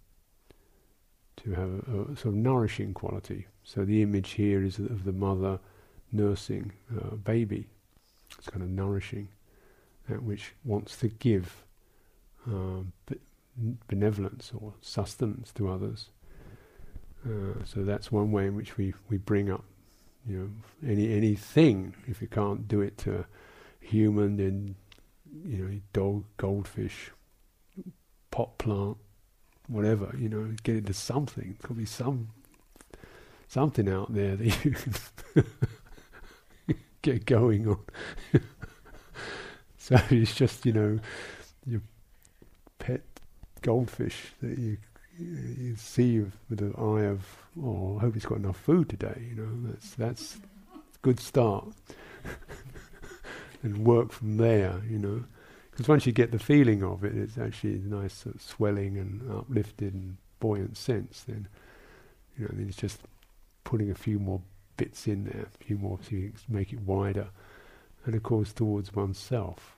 to 1.36 1.50
have 1.50 1.68
a, 1.68 2.12
a, 2.12 2.16
sort 2.16 2.26
of 2.26 2.34
nourishing 2.34 2.94
quality. 2.94 3.46
So 3.62 3.84
the 3.84 4.02
image 4.02 4.32
here 4.32 4.62
is 4.62 4.78
of 4.78 5.04
the 5.04 5.12
mother 5.12 5.58
nursing 6.12 6.72
a 6.96 7.16
baby. 7.16 7.68
It's 8.38 8.48
kind 8.48 8.62
of 8.62 8.68
nourishing, 8.68 9.28
that 10.08 10.22
which 10.22 10.52
wants 10.64 10.96
to 10.98 11.08
give 11.08 11.64
um, 12.46 12.92
benevolence 13.88 14.52
or 14.56 14.74
sustenance 14.80 15.52
to 15.52 15.70
others. 15.70 16.10
Uh, 17.26 17.64
so 17.64 17.84
that's 17.84 18.12
one 18.12 18.32
way 18.32 18.46
in 18.46 18.54
which 18.54 18.76
we, 18.76 18.92
we 19.08 19.16
bring 19.16 19.50
up, 19.50 19.64
you 20.26 20.38
know, 20.38 20.90
any 20.90 21.12
anything. 21.12 21.94
If 22.06 22.20
you 22.20 22.28
can't 22.28 22.68
do 22.68 22.80
it 22.82 22.98
to 22.98 23.20
a 23.20 23.26
human, 23.80 24.36
then 24.36 24.74
you 25.44 25.58
know, 25.58 25.80
dog, 25.92 26.24
goldfish, 26.36 27.10
pot 28.30 28.58
plant, 28.58 28.98
whatever, 29.68 30.14
you 30.18 30.28
know, 30.28 30.54
get 30.62 30.76
into 30.76 30.94
something. 30.94 31.56
Could 31.62 31.76
be 31.76 31.86
some 31.86 32.28
something 33.48 33.88
out 33.88 34.12
there 34.12 34.36
that 34.36 34.64
you 34.64 34.70
can 34.72 35.44
get 37.02 37.26
going 37.26 37.68
on. 37.68 37.80
so 39.78 39.98
it's 40.10 40.34
just, 40.34 40.66
you 40.66 40.72
know, 40.72 40.98
your 41.66 41.82
pet 42.78 43.02
goldfish 43.62 44.32
that 44.42 44.58
you 44.58 44.76
you 45.18 45.76
see 45.76 46.18
with 46.18 46.58
the 46.58 46.76
eye 46.76 47.04
of, 47.04 47.24
oh, 47.62 47.98
I 47.98 48.00
hope 48.00 48.14
he's 48.14 48.26
got 48.26 48.38
enough 48.38 48.56
food 48.56 48.88
today. 48.88 49.22
You 49.28 49.36
know, 49.36 49.70
that's 49.70 49.94
that's 49.94 50.36
a 50.74 50.78
good 51.02 51.20
start, 51.20 51.68
and 53.62 53.84
work 53.84 54.12
from 54.12 54.36
there. 54.38 54.82
You 54.88 54.98
know, 54.98 55.24
because 55.74 55.88
once 55.88 56.06
you 56.06 56.12
get 56.12 56.30
the 56.30 56.38
feeling 56.38 56.84
of 56.84 57.02
it, 57.02 57.16
it's 57.16 57.36
actually 57.36 57.74
a 57.74 57.78
nice 57.78 58.14
sort 58.14 58.36
of 58.36 58.42
swelling 58.42 58.96
and 58.96 59.28
uplifted 59.28 59.92
and 59.92 60.18
buoyant 60.38 60.76
sense. 60.76 61.24
Then, 61.26 61.48
you 62.38 62.44
know, 62.44 62.50
then 62.52 62.68
it's 62.68 62.76
just 62.76 63.00
putting 63.64 63.90
a 63.90 63.94
few 63.96 64.20
more 64.20 64.40
bits 64.76 65.08
in 65.08 65.24
there, 65.24 65.46
a 65.52 65.64
few 65.64 65.76
more 65.76 65.98
to 66.10 66.32
make 66.48 66.72
it 66.72 66.80
wider, 66.82 67.26
and 68.04 68.14
of 68.14 68.22
course 68.22 68.52
towards 68.52 68.94
oneself, 68.94 69.74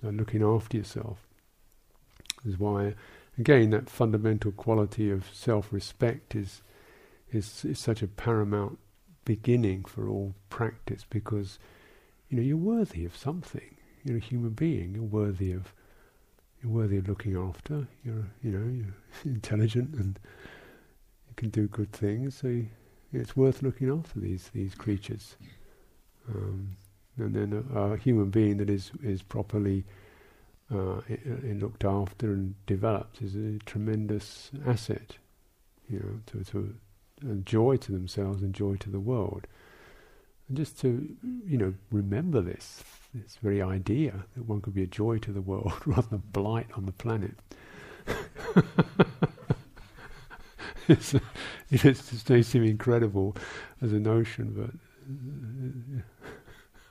so 0.00 0.08
looking 0.08 0.42
after 0.42 0.76
yourself. 0.76 1.18
Is 2.44 2.58
why, 2.58 2.96
again, 3.38 3.70
that 3.70 3.88
fundamental 3.88 4.50
quality 4.50 5.08
of 5.08 5.26
self-respect 5.32 6.34
is 6.34 6.62
is 7.30 7.64
is 7.64 7.78
such 7.78 8.02
a 8.02 8.08
paramount 8.08 8.80
beginning 9.24 9.84
for 9.84 10.08
all 10.08 10.34
practice 10.50 11.06
because 11.08 11.60
you 12.28 12.36
know 12.36 12.42
you're 12.42 12.56
worthy 12.56 13.04
of 13.04 13.16
something 13.16 13.71
you're 14.04 14.18
a 14.18 14.20
human 14.20 14.50
being. 14.50 14.94
You're 14.94 15.04
worthy 15.04 15.52
of 15.52 15.72
you're 16.62 16.72
worthy 16.72 16.98
of 16.98 17.08
looking 17.08 17.36
after. 17.36 17.86
You're 18.04 18.26
you 18.42 18.50
know 18.50 18.72
you're 18.72 18.94
intelligent 19.34 19.94
and 19.94 20.18
you 21.28 21.34
can 21.36 21.50
do 21.50 21.68
good 21.68 21.92
things. 21.92 22.36
So 22.36 22.48
you, 22.48 22.68
it's 23.12 23.36
worth 23.36 23.62
looking 23.62 23.90
after 23.90 24.20
these 24.20 24.50
these 24.52 24.74
creatures. 24.74 25.36
Um, 26.28 26.76
and 27.18 27.34
then 27.34 27.64
a, 27.74 27.92
a, 27.92 27.96
human 27.96 28.30
being 28.30 28.56
that 28.58 28.70
is 28.70 28.90
is 29.02 29.22
properly 29.22 29.84
uh, 30.72 31.00
looked 31.44 31.84
after 31.84 32.32
and 32.32 32.54
developed 32.66 33.20
is 33.20 33.34
a 33.34 33.58
tremendous 33.66 34.50
asset, 34.66 35.16
you 35.88 35.98
know, 35.98 36.20
to, 36.26 36.44
to 36.50 36.74
joy 37.44 37.76
to 37.76 37.92
themselves 37.92 38.42
and 38.42 38.54
joy 38.54 38.76
to 38.76 38.90
the 38.90 39.00
world. 39.00 39.46
And 40.48 40.56
just 40.56 40.80
to, 40.80 41.14
you 41.46 41.58
know, 41.58 41.74
remember 41.90 42.40
this, 42.40 42.82
this 43.14 43.36
very 43.42 43.60
idea 43.60 44.24
that 44.34 44.46
one 44.46 44.60
could 44.60 44.74
be 44.74 44.82
a 44.82 44.86
joy 44.86 45.18
to 45.18 45.32
the 45.32 45.40
world 45.40 45.72
rather 45.86 46.08
than 46.08 46.18
a 46.18 46.32
blight 46.32 46.68
on 46.74 46.86
the 46.86 46.92
planet. 46.92 47.34
it's, 50.88 51.14
it 51.14 51.78
just, 51.78 52.28
may 52.30 52.42
seem 52.42 52.64
incredible 52.64 53.36
as 53.80 53.92
a 53.92 54.00
notion, 54.00 54.80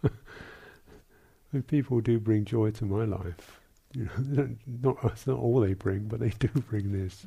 but 0.04 0.10
uh, 0.10 1.60
people 1.68 2.00
do 2.02 2.20
bring 2.20 2.46
joy 2.46 2.72
to 2.72 2.86
my 2.86 3.04
life. 3.06 3.60
You 3.94 4.10
know, 4.36 4.50
not 4.82 4.98
it's 5.12 5.28
not 5.28 5.38
all 5.38 5.60
they 5.60 5.74
bring, 5.74 6.08
but 6.08 6.20
they 6.22 6.30
do 6.30 6.48
bring 6.48 6.94
this. 6.94 7.26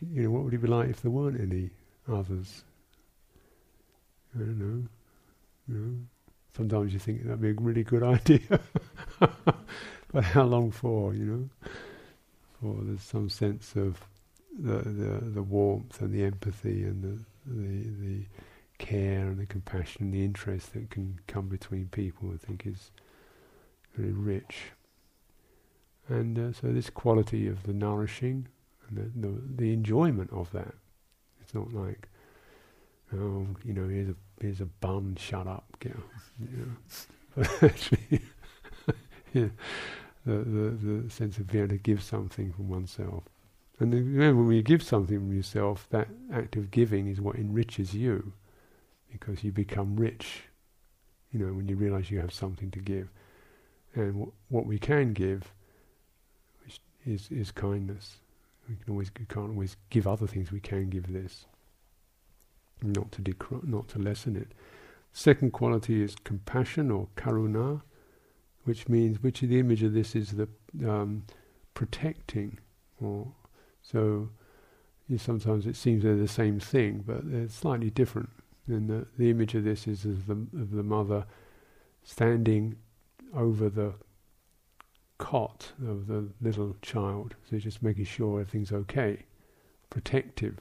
You 0.00 0.22
know, 0.24 0.30
what 0.30 0.44
would 0.44 0.54
it 0.54 0.62
be 0.62 0.68
like 0.68 0.88
if 0.88 1.02
there 1.02 1.10
weren't 1.10 1.40
any 1.40 1.70
others? 2.08 2.62
I 4.34 4.38
don't 4.38 4.58
know. 4.58 4.88
You 5.68 5.74
know, 5.74 5.96
sometimes 6.56 6.92
you 6.92 6.98
think 6.98 7.24
that'd 7.24 7.40
be 7.40 7.50
a 7.50 7.54
really 7.54 7.84
good 7.84 8.02
idea, 8.16 8.60
but 9.18 10.24
how 10.24 10.44
long 10.44 10.70
for? 10.70 11.14
You 11.14 11.24
know, 11.24 11.70
for 12.60 12.76
there's 12.82 13.02
some 13.02 13.28
sense 13.28 13.74
of 13.76 14.00
the 14.58 14.78
the 14.78 15.30
the 15.30 15.42
warmth 15.42 16.00
and 16.00 16.12
the 16.12 16.24
empathy 16.24 16.84
and 16.84 17.02
the 17.02 17.18
the 17.46 17.90
the 18.06 18.24
care 18.78 19.28
and 19.28 19.38
the 19.38 19.46
compassion 19.46 20.02
and 20.02 20.12
the 20.12 20.24
interest 20.24 20.72
that 20.74 20.90
can 20.90 21.18
come 21.26 21.48
between 21.48 21.88
people. 21.88 22.32
I 22.32 22.44
think 22.44 22.66
is 22.66 22.90
very 23.94 24.12
rich. 24.12 24.72
And 26.08 26.38
uh, 26.38 26.52
so 26.52 26.72
this 26.72 26.90
quality 26.90 27.46
of 27.46 27.62
the 27.62 27.72
nourishing 27.72 28.48
and 28.88 28.98
the, 28.98 29.28
the, 29.28 29.34
the 29.56 29.72
enjoyment 29.72 30.30
of 30.32 30.50
that. 30.52 30.74
It's 31.40 31.54
not 31.54 31.72
like, 31.72 32.08
oh, 33.14 33.46
you 33.64 33.72
know, 33.72 33.88
here's 33.88 34.08
a 34.08 34.16
here's 34.42 34.60
a 34.60 34.66
bun, 34.66 35.16
shut 35.18 35.46
up, 35.46 35.64
you 35.84 35.90
know. 35.90 36.04
You 36.52 36.66
know. 36.66 37.70
Yeah, 39.34 39.48
the, 40.26 40.32
the 40.32 40.70
the 41.04 41.10
sense 41.10 41.38
of 41.38 41.46
being 41.46 41.64
able 41.64 41.76
to 41.76 41.82
give 41.82 42.02
something 42.02 42.52
from 42.52 42.68
oneself. 42.68 43.24
And 43.80 43.94
remember, 43.94 44.42
when 44.42 44.56
you 44.56 44.62
give 44.62 44.82
something 44.82 45.18
from 45.18 45.32
yourself, 45.34 45.86
that 45.90 46.08
act 46.32 46.56
of 46.56 46.70
giving 46.70 47.08
is 47.08 47.20
what 47.20 47.36
enriches 47.36 47.94
you, 47.94 48.34
because 49.10 49.42
you 49.42 49.50
become 49.50 49.96
rich. 49.96 50.42
You 51.32 51.40
know, 51.40 51.54
when 51.54 51.66
you 51.66 51.76
realise 51.76 52.10
you 52.10 52.20
have 52.20 52.34
something 52.34 52.70
to 52.72 52.78
give, 52.80 53.08
and 53.94 54.12
w- 54.12 54.32
what 54.50 54.66
we 54.66 54.78
can 54.78 55.14
give 55.14 55.50
is 57.06 57.28
is 57.30 57.50
kindness. 57.50 58.18
We 58.68 58.76
can 58.76 58.92
always 58.92 59.10
we 59.18 59.24
can't 59.24 59.50
always 59.50 59.76
give 59.88 60.06
other 60.06 60.26
things. 60.26 60.52
We 60.52 60.60
can 60.60 60.90
give 60.90 61.10
this, 61.12 61.46
not 62.82 63.12
to 63.12 63.34
not 63.62 63.88
to 63.88 63.98
lessen 63.98 64.36
it. 64.36 64.52
Second 65.12 65.52
quality 65.52 66.02
is 66.02 66.14
compassion 66.24 66.90
or 66.90 67.08
karuna, 67.16 67.82
which 68.64 68.88
means 68.88 69.22
which 69.22 69.40
the 69.40 69.58
image 69.58 69.82
of 69.82 69.92
this 69.92 70.16
is 70.16 70.32
the 70.32 70.48
um, 70.88 71.24
protecting, 71.74 72.58
or 73.00 73.32
so. 73.82 74.30
You 75.08 75.18
sometimes 75.18 75.66
it 75.66 75.76
seems 75.76 76.02
they're 76.02 76.16
the 76.16 76.28
same 76.28 76.58
thing, 76.58 77.04
but 77.06 77.30
they're 77.30 77.48
slightly 77.48 77.90
different. 77.90 78.30
And 78.68 78.88
the, 78.88 79.06
the 79.18 79.30
image 79.30 79.54
of 79.54 79.64
this 79.64 79.86
is 79.86 80.04
of 80.04 80.26
the, 80.26 80.34
of 80.58 80.70
the 80.70 80.84
mother 80.84 81.26
standing 82.04 82.76
over 83.34 83.68
the 83.68 83.94
cot 85.18 85.72
of 85.86 86.06
the 86.06 86.28
little 86.40 86.76
child. 86.80 87.34
So 87.50 87.58
just 87.58 87.82
making 87.82 88.04
sure 88.04 88.40
everything's 88.40 88.72
okay, 88.72 89.24
protective, 89.90 90.58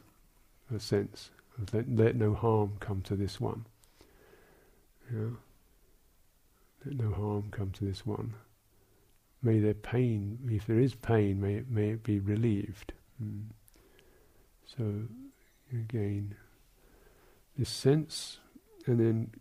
a 0.75 0.79
sense 0.79 1.29
let, 1.74 1.89
let 1.89 2.15
no 2.15 2.34
harm 2.34 2.74
come 2.80 3.02
to 3.04 3.15
this 3.15 3.39
one. 3.39 3.65
Yeah. 5.13 5.30
Let 6.86 6.95
no 6.95 7.12
harm 7.12 7.50
come 7.52 7.71
to 7.71 7.86
this 7.86 8.06
one. 8.06 8.34
May 9.43 9.60
their 9.60 9.74
pain, 9.74 10.39
if 10.50 10.65
there 10.65 10.80
is 10.80 10.95
pain, 10.95 11.41
may 11.41 11.56
it, 11.56 11.69
may 11.69 11.91
it 11.91 12.04
be 12.04 12.19
relieved. 12.19 12.93
Mm. 13.21 13.45
So 14.65 15.04
again, 15.71 16.36
this 17.58 17.69
sense, 17.69 18.39
and 18.86 19.00
then 19.00 19.32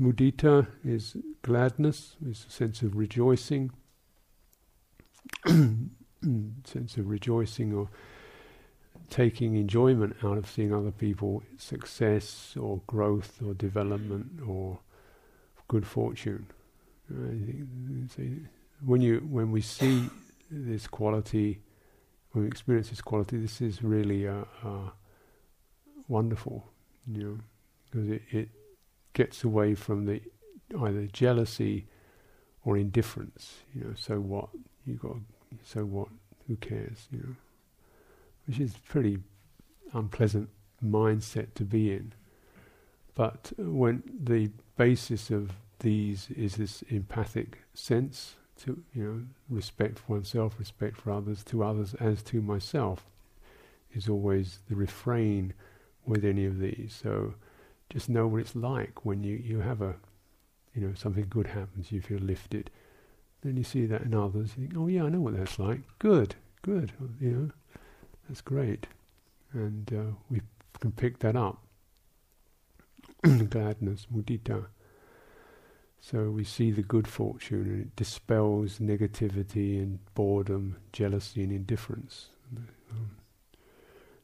mudita 0.00 0.66
is 0.84 1.16
gladness, 1.42 2.16
is 2.26 2.46
a 2.48 2.50
sense 2.50 2.82
of 2.82 2.96
rejoicing. 2.96 3.70
sense 5.46 6.96
of 6.96 7.08
rejoicing 7.08 7.74
or 7.74 7.88
taking 9.10 9.56
enjoyment 9.56 10.16
out 10.22 10.38
of 10.38 10.48
seeing 10.48 10.74
other 10.74 10.90
people 10.90 11.42
success 11.56 12.56
or 12.58 12.80
growth 12.86 13.40
or 13.44 13.54
development 13.54 14.40
or 14.46 14.78
good 15.68 15.86
fortune. 15.86 16.46
when 18.84 19.00
you 19.00 19.18
when 19.30 19.50
we 19.50 19.60
see 19.60 20.08
this 20.50 20.86
quality, 20.86 21.60
when 22.32 22.44
we 22.44 22.48
experience 22.48 22.90
this 22.90 23.00
quality, 23.00 23.38
this 23.38 23.60
is 23.60 23.82
really 23.82 24.26
uh, 24.28 24.44
uh, 24.64 24.90
wonderful, 26.08 26.64
you 27.06 27.22
know, 27.22 27.38
because 27.90 28.08
it, 28.08 28.22
it 28.30 28.48
gets 29.12 29.44
away 29.44 29.74
from 29.74 30.06
the 30.06 30.20
either 30.82 31.06
jealousy 31.06 31.86
or 32.64 32.76
indifference. 32.76 33.62
You 33.74 33.84
know, 33.84 33.94
so 33.96 34.20
what? 34.20 34.48
You 34.86 34.94
got 34.94 35.16
so 35.62 35.84
what? 35.84 36.08
Who 36.48 36.56
cares? 36.56 37.08
You 37.10 37.18
know, 37.18 37.36
which 38.46 38.60
is 38.60 38.74
pretty 38.88 39.18
unpleasant 39.92 40.48
mindset 40.84 41.54
to 41.54 41.64
be 41.64 41.92
in. 41.92 42.12
But 43.14 43.52
when 43.58 44.02
the 44.22 44.50
basis 44.76 45.30
of 45.30 45.52
these 45.80 46.28
is 46.36 46.56
this 46.56 46.82
empathic 46.88 47.58
sense 47.74 48.34
to 48.56 48.82
you 48.94 49.02
know 49.02 49.22
respect 49.48 49.98
for 49.98 50.14
oneself, 50.14 50.58
respect 50.58 50.96
for 50.96 51.10
others, 51.10 51.44
to 51.44 51.64
others 51.64 51.94
as 51.94 52.22
to 52.24 52.40
myself, 52.40 53.04
is 53.92 54.08
always 54.08 54.60
the 54.68 54.74
refrain 54.74 55.54
with 56.04 56.24
any 56.24 56.44
of 56.44 56.58
these. 56.58 56.98
So 57.00 57.34
just 57.90 58.08
know 58.08 58.26
what 58.26 58.40
it's 58.40 58.56
like 58.56 59.04
when 59.04 59.22
you, 59.22 59.36
you 59.36 59.60
have 59.60 59.80
a 59.80 59.94
you 60.74 60.86
know 60.86 60.94
something 60.94 61.26
good 61.28 61.48
happens, 61.48 61.92
you 61.92 62.00
feel 62.00 62.18
lifted 62.18 62.70
then 63.44 63.56
you 63.58 63.62
see 63.62 63.84
that 63.86 64.02
in 64.02 64.14
others, 64.14 64.54
you 64.56 64.66
think, 64.66 64.78
oh 64.78 64.88
yeah, 64.88 65.04
I 65.04 65.10
know 65.10 65.20
what 65.20 65.36
that's 65.36 65.58
like. 65.58 65.82
Good, 65.98 66.34
good, 66.62 66.92
you 67.20 67.30
know, 67.30 67.50
that's 68.28 68.40
great. 68.40 68.86
And 69.52 69.92
uh, 69.92 70.16
we 70.30 70.40
can 70.80 70.92
pick 70.92 71.18
that 71.20 71.36
up. 71.36 71.62
Gladness, 73.22 74.06
mudita. 74.14 74.66
So 76.00 76.30
we 76.30 76.44
see 76.44 76.70
the 76.70 76.82
good 76.82 77.08
fortune 77.08 77.62
and 77.62 77.80
it 77.80 77.96
dispels 77.96 78.78
negativity 78.78 79.78
and 79.78 80.00
boredom, 80.14 80.76
jealousy 80.92 81.42
and 81.42 81.52
indifference. 81.52 82.28
Um, 82.90 83.16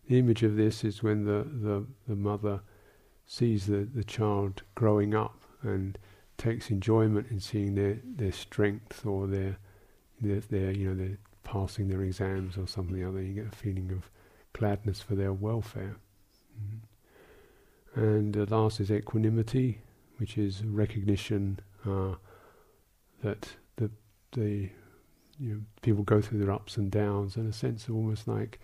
the 0.07 0.19
image 0.19 0.43
of 0.43 0.57
this 0.57 0.85
is 0.85 1.03
when 1.03 1.25
the, 1.25 1.47
the, 1.51 1.87
the 2.07 2.17
mother 2.17 2.61
sees 3.27 3.67
the, 3.67 3.89
the 3.95 4.05
child 4.05 4.63
growing 4.75 5.15
up 5.15 5.41
and 5.63 5.97
takes 6.37 6.71
enjoyment 6.71 7.29
in 7.31 7.41
seeing 7.41 7.77
their, 7.77 8.01
their 8.05 8.33
strength 8.33 9.07
or 9.07 9.27
their, 9.27 9.57
their, 10.21 10.41
their 10.41 10.73
you 10.73 10.89
know 10.89 10.95
their 10.95 11.17
passing 11.45 11.89
their 11.89 12.03
exams 12.03 12.57
or 12.57 12.67
something 12.67 13.05
other. 13.05 13.23
You 13.23 13.35
get 13.35 13.53
a 13.53 13.57
feeling 13.57 13.91
of 13.93 14.11
gladness 14.53 15.01
for 15.01 15.15
their 15.15 15.33
welfare. 15.33 15.97
Mm-hmm. 16.59 18.01
And 18.01 18.37
uh, 18.37 18.47
last 18.49 18.81
is 18.81 18.91
equanimity, 18.91 19.81
which 20.19 20.39
is 20.39 20.65
recognition 20.65 21.59
uh, 21.87 22.15
that 23.23 23.57
the 23.77 23.91
the 24.33 24.71
you 25.39 25.55
know, 25.55 25.61
people 25.83 26.05
go 26.05 26.21
through 26.21 26.39
their 26.39 26.53
ups 26.53 26.77
and 26.77 26.91
downs, 26.91 27.37
and 27.37 27.49
a 27.49 27.53
sense 27.53 27.89
of 27.89 27.97
almost 27.97 28.29
like 28.29 28.61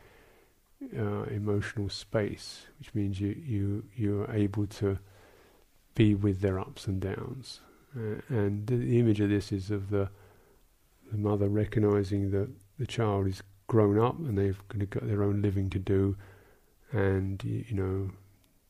uh, 0.97 1.23
emotional 1.25 1.89
space, 1.89 2.67
which 2.79 2.95
means 2.95 3.21
you 3.21 3.35
you 3.45 3.85
you 3.95 4.23
are 4.23 4.35
able 4.35 4.67
to 4.67 4.99
be 5.95 6.15
with 6.15 6.41
their 6.41 6.61
ups 6.61 6.87
and 6.87 7.01
downs. 7.01 7.61
Uh, 7.97 8.21
and 8.29 8.67
the, 8.67 8.77
the, 8.77 8.99
image 8.99 9.21
of 9.21 9.31
this 9.31 9.51
is 9.51 9.71
of 9.71 9.89
the 9.89 10.11
the 11.11 11.17
mother 11.17 11.49
recognizing 11.49 12.31
that 12.31 12.51
the 12.79 12.87
child 12.87 13.27
is 13.27 13.43
grown 13.67 13.99
up 13.99 14.19
and 14.19 14.39
they've 14.39 14.61
got 14.91 15.07
their 15.07 15.23
own 15.23 15.43
living 15.43 15.71
to 15.71 15.79
do, 15.79 16.17
and 16.93 17.43
you, 17.45 17.65
you 17.69 17.75
know 17.77 18.11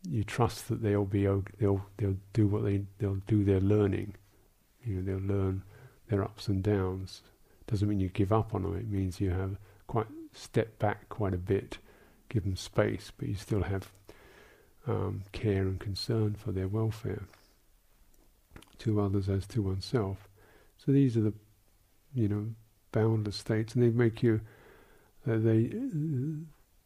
you 0.09 0.23
trust 0.23 0.69
that 0.69 0.83
they'll 0.83 1.05
be 1.05 1.25
they'll 1.25 1.85
they'll 1.97 2.17
do 2.33 2.47
what 2.47 2.65
they 2.65 2.83
they'll 2.99 3.23
do 3.27 3.45
their 3.45 3.61
learning. 3.61 4.15
You 4.85 4.97
know 4.97 5.03
they'll 5.03 5.37
learn 5.37 5.63
their 6.09 6.23
ups 6.23 6.49
and 6.49 6.63
downs. 6.63 7.23
Doesn't 7.67 7.89
mean 7.89 8.01
you 8.01 8.09
give 8.09 8.33
up 8.33 8.55
on 8.55 8.63
them. 8.63 8.77
It 8.77 8.89
means 8.89 9.21
you 9.21 9.31
have 9.31 9.59
quite 9.87 10.07
step 10.33 10.79
back 10.79 11.09
quite 11.09 11.35
a 11.35 11.39
bit, 11.39 11.79
give 12.29 12.45
them 12.45 12.57
space, 12.57 13.11
but 13.17 13.29
you 13.29 13.35
still 13.35 13.63
have 13.63 13.91
um, 14.87 15.25
care 15.33 15.63
and 15.63 15.81
concern 15.81 16.35
for 16.35 16.53
their 16.53 16.69
welfare 16.69 17.25
to 18.79 19.01
others 19.01 19.29
as 19.29 19.47
to 19.49 19.63
oneself. 19.63 20.29
So 20.77 20.93
these 20.93 21.17
are 21.17 21.23
the, 21.23 21.33
you 22.15 22.29
know, 22.29 22.47
boundless 22.97 23.37
states, 23.37 23.75
and 23.75 23.83
they 23.83 23.91
make 23.91 24.23
you, 24.23 24.41
uh, 25.29 25.37
they 25.37 25.67
uh, 25.67 26.41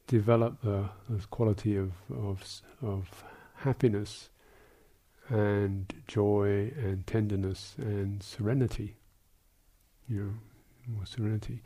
develop 0.09 0.61
the, 0.63 0.89
quality 1.31 1.77
of, 1.77 1.93
of 2.13 2.63
of 2.83 3.25
happiness 3.55 4.31
and 5.29 5.95
joy 6.09 6.73
and 6.77 7.07
tenderness 7.07 7.75
and 7.79 8.23
serenity. 8.23 8.97
You 10.09 10.21
know, 10.21 10.95
more 10.97 11.07
serenity. 11.07 11.63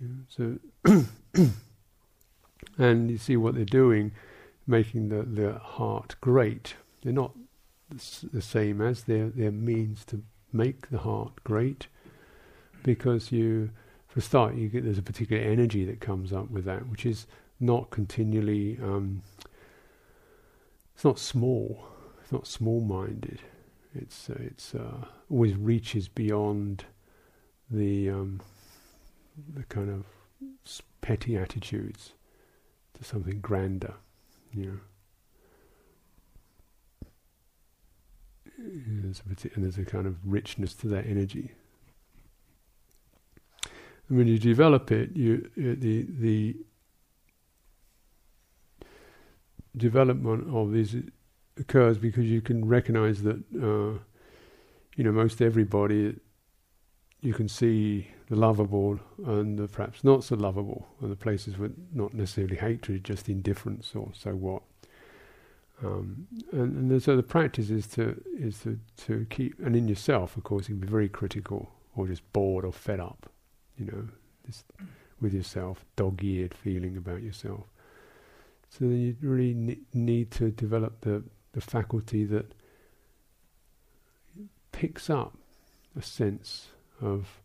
You 0.00 0.08
know, 0.08 0.58
so, 0.84 1.44
and 2.78 3.10
you 3.10 3.18
see 3.18 3.36
what 3.36 3.54
they're 3.54 3.64
doing, 3.66 4.12
making 4.66 5.10
the, 5.10 5.22
the 5.24 5.58
heart 5.58 6.14
great. 6.22 6.74
They're 7.02 7.12
not 7.12 7.32
the 8.32 8.40
same 8.40 8.80
as 8.80 9.04
their 9.04 9.28
their 9.28 9.50
means 9.50 10.04
to 10.06 10.22
make 10.52 10.88
the 10.88 10.98
heart 10.98 11.44
great, 11.44 11.88
because 12.82 13.32
you, 13.32 13.70
for 14.08 14.20
a 14.20 14.22
start, 14.22 14.54
you 14.54 14.68
get 14.68 14.84
there's 14.84 14.98
a 14.98 15.02
particular 15.02 15.42
energy 15.42 15.84
that 15.84 16.00
comes 16.00 16.32
up 16.32 16.50
with 16.50 16.64
that, 16.64 16.88
which 16.88 17.06
is 17.06 17.26
not 17.58 17.90
continually. 17.90 18.78
Um, 18.82 19.22
it's 20.94 21.04
not 21.04 21.18
small. 21.18 21.84
It's 22.22 22.32
not 22.32 22.46
small-minded. 22.46 23.40
It's 23.94 24.30
uh, 24.30 24.36
it's 24.38 24.74
uh, 24.74 25.06
always 25.30 25.56
reaches 25.56 26.08
beyond 26.08 26.84
the 27.70 28.10
um, 28.10 28.40
the 29.54 29.64
kind 29.64 29.90
of 29.90 30.04
petty 31.00 31.36
attitudes 31.36 32.12
to 32.94 33.04
something 33.04 33.40
grander, 33.40 33.94
you 34.52 34.66
know. 34.66 34.80
And 38.58 39.16
there's 39.56 39.78
a 39.78 39.84
kind 39.84 40.06
of 40.06 40.16
richness 40.24 40.74
to 40.74 40.88
that 40.88 41.06
energy. 41.06 41.52
When 44.10 44.26
you 44.26 44.38
develop 44.38 44.90
it, 44.92 45.16
you 45.16 45.50
the 45.56 46.06
the 46.26 46.56
development 49.76 50.54
of 50.54 50.72
these 50.72 50.96
occurs 51.56 51.96
because 51.96 52.24
you 52.24 52.40
can 52.40 52.66
recognize 52.66 53.22
that 53.22 53.38
uh, 53.54 53.98
you 54.96 55.04
know 55.04 55.12
most 55.12 55.40
everybody 55.40 56.16
you 57.22 57.34
can 57.34 57.48
see 57.48 58.08
the 58.28 58.36
lovable 58.36 58.98
and 59.26 59.58
the 59.58 59.68
perhaps 59.68 60.02
not 60.04 60.24
so 60.24 60.36
lovable, 60.36 60.86
and 61.00 61.10
the 61.10 61.16
places 61.16 61.58
with 61.58 61.76
not 61.92 62.14
necessarily 62.14 62.56
hatred, 62.56 63.04
just 63.04 63.28
indifference 63.28 63.92
or 63.94 64.10
so 64.14 64.30
what. 64.30 64.62
Um, 65.84 66.26
and, 66.52 66.90
and 66.90 67.02
so 67.02 67.16
the 67.16 67.22
practice 67.22 67.70
is 67.70 67.86
to 67.88 68.22
is 68.38 68.60
to, 68.60 68.78
to 69.06 69.26
keep, 69.30 69.58
and 69.60 69.74
in 69.74 69.88
yourself, 69.88 70.36
of 70.36 70.44
course, 70.44 70.68
you 70.68 70.74
can 70.76 70.80
be 70.80 70.88
very 70.88 71.08
critical 71.08 71.70
or 71.94 72.06
just 72.06 72.30
bored 72.32 72.64
or 72.64 72.72
fed 72.72 73.00
up, 73.00 73.30
you 73.80 73.86
know, 73.86 74.08
just 74.46 74.66
with 75.20 75.34
yourself, 75.34 75.84
dog-eared 75.96 76.54
feeling 76.54 76.96
about 76.96 77.22
yourself. 77.22 77.64
So 78.68 78.84
then 78.84 79.00
you 79.00 79.16
really 79.20 79.54
ne- 79.54 79.80
need 79.92 80.30
to 80.32 80.50
develop 80.50 81.00
the 81.00 81.24
the 81.52 81.60
faculty 81.60 82.24
that 82.24 82.54
picks 84.70 85.10
up 85.10 85.36
a 85.96 86.02
sense 86.02 86.68
of 87.00 87.40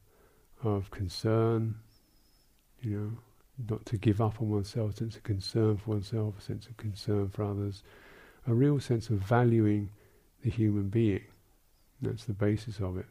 of 0.63 0.91
concern, 0.91 1.76
you 2.82 2.98
know, 2.98 3.12
not 3.69 3.86
to 3.88 3.98
give 3.98 4.21
up 4.21 4.41
on 4.41 4.50
oneself, 4.50 4.91
a 4.91 4.98
sense 4.98 5.15
of 5.15 5.24
concern 5.24 5.78
for 5.78 5.91
oneself, 5.91 6.38
a 6.38 6.41
sense 6.41 6.67
of 6.67 6.78
concern 6.78 7.30
for 7.30 7.43
others, 7.43 7.84
a 8.48 8.54
real 8.54 8.80
sense 8.80 9.10
of 9.10 9.17
valuing 9.17 9.89
the 10.43 10.50
human 10.50 10.89
being. 10.89 11.24
That's 12.02 12.26
the 12.26 12.34
basis 12.34 12.80
of 12.80 12.98
it. 12.98 13.06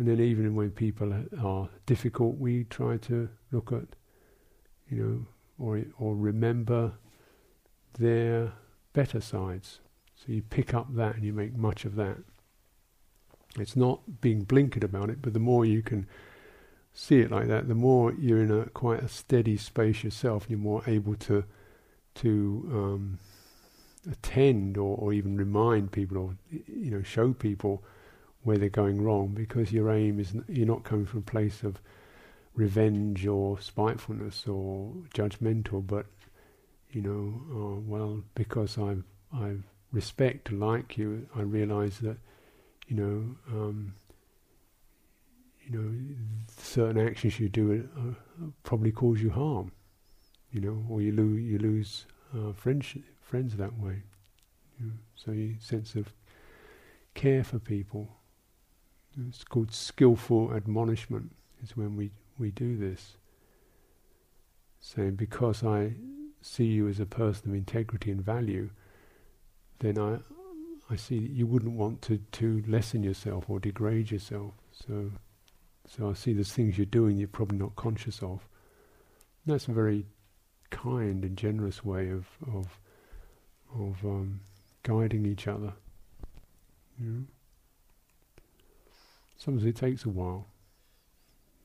And 0.00 0.08
then 0.08 0.18
even 0.18 0.54
when 0.54 0.70
people 0.70 1.12
are 1.42 1.68
difficult, 1.84 2.38
we 2.38 2.64
try 2.64 2.96
to 2.96 3.28
look 3.52 3.70
at, 3.70 3.84
you 4.88 4.96
know, 4.96 5.26
or 5.58 5.82
or 5.98 6.16
remember 6.16 6.92
their 7.98 8.54
better 8.94 9.20
sides. 9.20 9.80
So 10.14 10.32
you 10.32 10.40
pick 10.40 10.72
up 10.72 10.94
that 10.94 11.16
and 11.16 11.24
you 11.26 11.34
make 11.34 11.54
much 11.54 11.84
of 11.84 11.96
that. 11.96 12.16
It's 13.58 13.76
not 13.76 14.22
being 14.22 14.46
blinkered 14.46 14.84
about 14.84 15.10
it, 15.10 15.20
but 15.20 15.34
the 15.34 15.38
more 15.38 15.66
you 15.66 15.82
can 15.82 16.06
see 16.94 17.20
it 17.20 17.30
like 17.30 17.48
that, 17.48 17.68
the 17.68 17.74
more 17.74 18.14
you're 18.14 18.42
in 18.42 18.50
a 18.50 18.70
quite 18.70 19.02
a 19.02 19.08
steady 19.08 19.58
space 19.58 20.02
yourself, 20.02 20.44
and 20.44 20.52
you're 20.52 20.60
more 20.60 20.82
able 20.86 21.14
to 21.16 21.44
to 22.14 22.70
um, 22.72 23.18
attend 24.10 24.78
or, 24.78 24.96
or 24.96 25.12
even 25.12 25.36
remind 25.36 25.92
people 25.92 26.16
or 26.16 26.36
you 26.50 26.90
know 26.90 27.02
show 27.02 27.34
people 27.34 27.84
where 28.42 28.56
they're 28.56 28.68
going 28.68 29.02
wrong 29.02 29.28
because 29.28 29.72
your 29.72 29.90
aim 29.90 30.18
is 30.18 30.34
you're 30.48 30.66
not 30.66 30.84
coming 30.84 31.06
from 31.06 31.20
a 31.20 31.30
place 31.30 31.62
of 31.62 31.80
revenge 32.54 33.26
or 33.26 33.60
spitefulness 33.60 34.46
or 34.46 34.92
judgmental, 35.14 35.86
but 35.86 36.06
you 36.90 37.00
know, 37.00 37.40
oh, 37.54 37.82
well, 37.86 38.22
because 38.34 38.78
I've 38.78 39.04
I've 39.32 39.62
respect 39.92 40.52
like 40.52 40.96
you, 40.96 41.28
I 41.36 41.42
realise 41.42 41.98
that 41.98 42.16
you 42.88 42.96
know, 42.96 43.56
um, 43.56 43.94
you 45.64 45.78
know, 45.78 46.14
certain 46.58 47.06
actions 47.06 47.38
you 47.38 47.48
do 47.48 47.88
uh, 47.96 48.46
probably 48.64 48.90
cause 48.90 49.20
you 49.20 49.30
harm, 49.30 49.70
you 50.50 50.60
know, 50.60 50.84
or 50.88 51.00
you 51.00 51.12
lose 51.12 51.42
you 51.42 51.58
lose 51.58 52.06
uh, 52.34 52.52
friendship, 52.52 53.02
friends 53.20 53.56
that 53.56 53.78
way. 53.78 54.02
You 54.78 54.86
know, 54.86 54.92
so 55.14 55.30
you 55.32 55.56
sense 55.60 55.94
of 55.94 56.12
care 57.14 57.44
for 57.44 57.58
people. 57.58 58.08
It's 59.28 59.44
called 59.44 59.72
skillful 59.72 60.54
admonishment. 60.54 61.32
Is 61.62 61.76
when 61.76 61.96
we 61.96 62.10
we 62.38 62.50
do 62.50 62.76
this. 62.76 63.16
Saying 64.80 65.16
because 65.16 65.62
I 65.62 65.94
see 66.40 66.64
you 66.64 66.88
as 66.88 67.00
a 67.00 67.06
person 67.06 67.50
of 67.50 67.54
integrity 67.54 68.10
and 68.10 68.22
value, 68.22 68.70
then 69.80 69.98
I 69.98 70.18
I 70.90 70.96
see 70.96 71.20
that 71.20 71.30
you 71.30 71.46
wouldn't 71.46 71.72
want 71.72 72.02
to, 72.02 72.18
to 72.18 72.64
lessen 72.66 73.04
yourself 73.04 73.44
or 73.48 73.60
degrade 73.60 74.10
yourself. 74.10 74.54
So, 74.72 75.12
so 75.86 76.10
I 76.10 76.14
see 76.14 76.32
there's 76.32 76.52
things 76.52 76.76
you're 76.76 76.84
doing 76.84 77.16
you're 77.16 77.28
probably 77.28 77.58
not 77.58 77.76
conscious 77.76 78.18
of. 78.22 78.48
And 79.44 79.54
that's 79.54 79.68
a 79.68 79.72
very 79.72 80.04
kind 80.70 81.24
and 81.24 81.36
generous 81.36 81.84
way 81.84 82.10
of 82.10 82.26
of 82.52 82.80
of 83.72 84.04
um, 84.04 84.40
guiding 84.82 85.26
each 85.26 85.46
other. 85.46 85.72
Know? 86.98 87.24
Sometimes 89.40 89.64
it 89.64 89.76
takes 89.76 90.04
a 90.04 90.10
while 90.10 90.48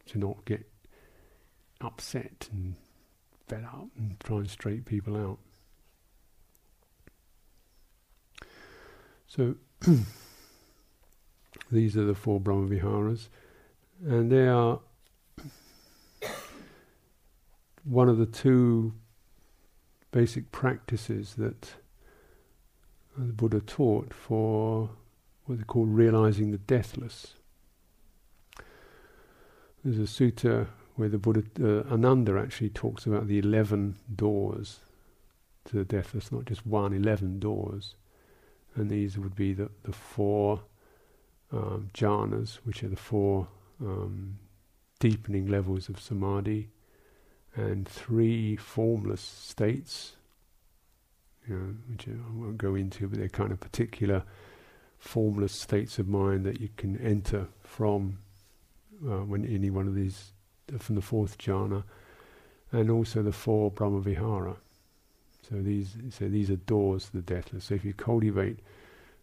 to 0.06 0.18
not 0.18 0.46
get 0.46 0.66
upset 1.82 2.48
and 2.54 2.76
fed 3.48 3.66
up 3.66 3.88
and 3.98 4.18
try 4.22 4.38
and 4.38 4.50
straighten 4.50 4.86
people 4.86 5.18
out. 5.18 5.40
So 9.28 9.56
these 11.70 11.98
are 11.98 12.06
the 12.06 12.16
four 12.16 12.40
Brahmaviharas, 12.40 13.28
and 14.06 14.32
they 14.32 14.48
are 14.48 14.80
one 17.84 18.08
of 18.08 18.18
the 18.18 18.26
two 18.26 18.94
basic 20.14 20.50
practices 20.54 21.36
that 21.36 21.74
the 23.18 23.34
Buddha 23.34 23.60
taught 23.60 24.14
for 24.14 24.92
what 25.44 25.58
they 25.58 25.66
call 25.66 25.86
realizing 25.86 26.52
the 26.52 26.58
deathless. 26.58 27.34
There's 29.86 30.00
a 30.00 30.12
sutta 30.12 30.66
where 30.96 31.10
the 31.10 31.20
Buddha, 31.20 31.44
uh, 31.62 31.94
Ananda 31.94 32.40
actually 32.40 32.72
talks 32.72 33.06
about 33.06 33.28
the 33.28 33.38
11 33.38 33.98
doors 34.16 34.80
to 35.66 35.78
the 35.78 35.86
deathless, 35.86 36.32
not 36.32 36.46
just 36.46 36.66
one, 36.66 36.92
11 36.92 37.40
doors. 37.40 37.94
And 38.74 38.90
these 38.90 39.16
would 39.16 39.36
be 39.36 39.54
the, 39.54 39.70
the 39.84 39.92
four 39.92 40.62
um, 41.52 41.92
jhanas, 41.94 42.56
which 42.64 42.82
are 42.82 42.88
the 42.88 42.96
four 42.96 43.48
um, 43.80 44.40
deepening 45.00 45.46
levels 45.46 45.88
of 45.88 46.02
samadhi, 46.02 46.70
and 47.56 47.88
three 47.88 48.56
formless 48.56 49.22
states, 49.22 50.14
you 51.48 51.56
know, 51.56 51.76
which 51.92 52.08
I 52.08 52.12
won't 52.34 52.58
go 52.58 52.74
into, 52.74 53.08
but 53.08 53.20
they're 53.20 53.30
kind 53.30 53.52
of 53.52 53.60
particular 53.60 54.24
formless 54.98 55.54
states 55.54 56.00
of 56.00 56.08
mind 56.08 56.44
that 56.44 56.60
you 56.60 56.70
can 56.76 56.98
enter 56.98 57.50
from 57.62 58.18
uh, 59.06 59.24
when 59.24 59.46
any 59.46 59.70
one 59.70 59.88
of 59.88 59.96
these, 59.96 60.34
from 60.80 60.96
the 60.96 61.02
fourth 61.02 61.38
jhana, 61.38 61.84
and 62.72 62.90
also 62.90 63.22
the 63.22 63.32
four 63.32 63.72
Brahmavihara. 63.72 64.56
So 65.50 65.62
these, 65.62 65.96
so 66.10 66.28
these 66.28 66.50
are 66.50 66.56
doors 66.56 67.06
to 67.06 67.14
the 67.14 67.22
deathless. 67.22 67.66
So 67.66 67.76
if 67.76 67.86
you 67.86 67.94
cultivate 67.94 68.60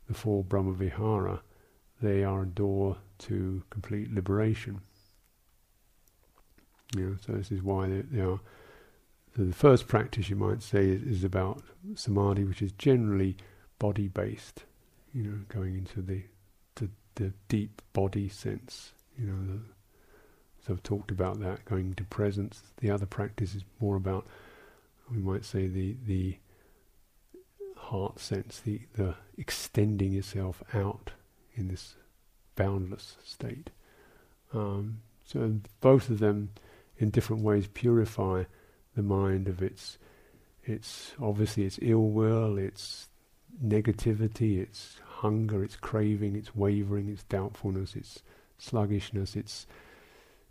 the 0.08 0.14
four 0.14 0.44
Brahmavihara, 0.44 1.40
they 2.00 2.24
are 2.24 2.42
a 2.42 2.46
door 2.46 2.96
to 3.18 3.62
complete 3.70 4.12
liberation. 4.12 4.80
Know, 6.94 7.16
so 7.24 7.32
this 7.32 7.50
is 7.50 7.62
why 7.62 7.88
they, 7.88 8.02
they 8.02 8.20
are. 8.20 8.40
So 9.36 9.44
the 9.44 9.54
first 9.54 9.88
practice 9.88 10.28
you 10.28 10.36
might 10.36 10.62
say 10.62 10.88
is, 10.88 11.02
is 11.02 11.24
about 11.24 11.62
samadhi, 11.94 12.44
which 12.44 12.60
is 12.60 12.72
generally 12.72 13.36
body-based. 13.78 14.64
You 15.14 15.22
know, 15.22 15.38
going 15.48 15.76
into 15.76 16.02
the 16.02 16.22
the, 16.76 16.90
the 17.14 17.32
deep 17.48 17.82
body 17.92 18.28
sense. 18.28 18.92
You 19.18 19.26
know, 19.26 19.60
So 20.66 20.72
I've 20.72 20.82
talked 20.82 21.10
about 21.10 21.40
that 21.40 21.64
going 21.64 21.94
to 21.94 22.04
presence. 22.04 22.62
The 22.78 22.90
other 22.90 23.06
practice 23.06 23.54
is 23.54 23.64
more 23.80 23.96
about, 23.96 24.26
we 25.10 25.18
might 25.18 25.44
say, 25.44 25.66
the 25.66 25.96
the 26.06 26.36
heart 27.76 28.20
sense, 28.20 28.60
the 28.60 28.80
the 28.94 29.14
extending 29.36 30.12
yourself 30.12 30.62
out 30.72 31.10
in 31.54 31.68
this 31.68 31.96
boundless 32.56 33.16
state. 33.24 33.70
Um, 34.54 35.00
so 35.24 35.60
both 35.80 36.10
of 36.10 36.18
them, 36.18 36.50
in 36.98 37.10
different 37.10 37.42
ways, 37.42 37.66
purify 37.72 38.44
the 38.94 39.02
mind 39.02 39.48
of 39.48 39.62
its 39.62 39.98
its 40.64 41.12
obviously 41.20 41.64
its 41.64 41.78
ill 41.82 42.08
will, 42.08 42.56
its 42.56 43.08
negativity, 43.64 44.60
its 44.60 45.00
hunger, 45.04 45.64
its 45.64 45.76
craving, 45.76 46.36
its 46.36 46.54
wavering, 46.54 47.08
its 47.08 47.24
doubtfulness, 47.24 47.96
its 47.96 48.22
sluggishness, 48.62 49.36
its 49.36 49.66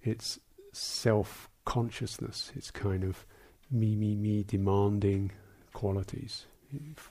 its 0.03 0.39
self 0.73 1.49
consciousness, 1.65 2.51
its 2.55 2.71
kind 2.71 3.03
of 3.03 3.25
me 3.69 3.95
me 3.95 4.15
me 4.15 4.43
demanding 4.43 5.31
qualities, 5.73 6.45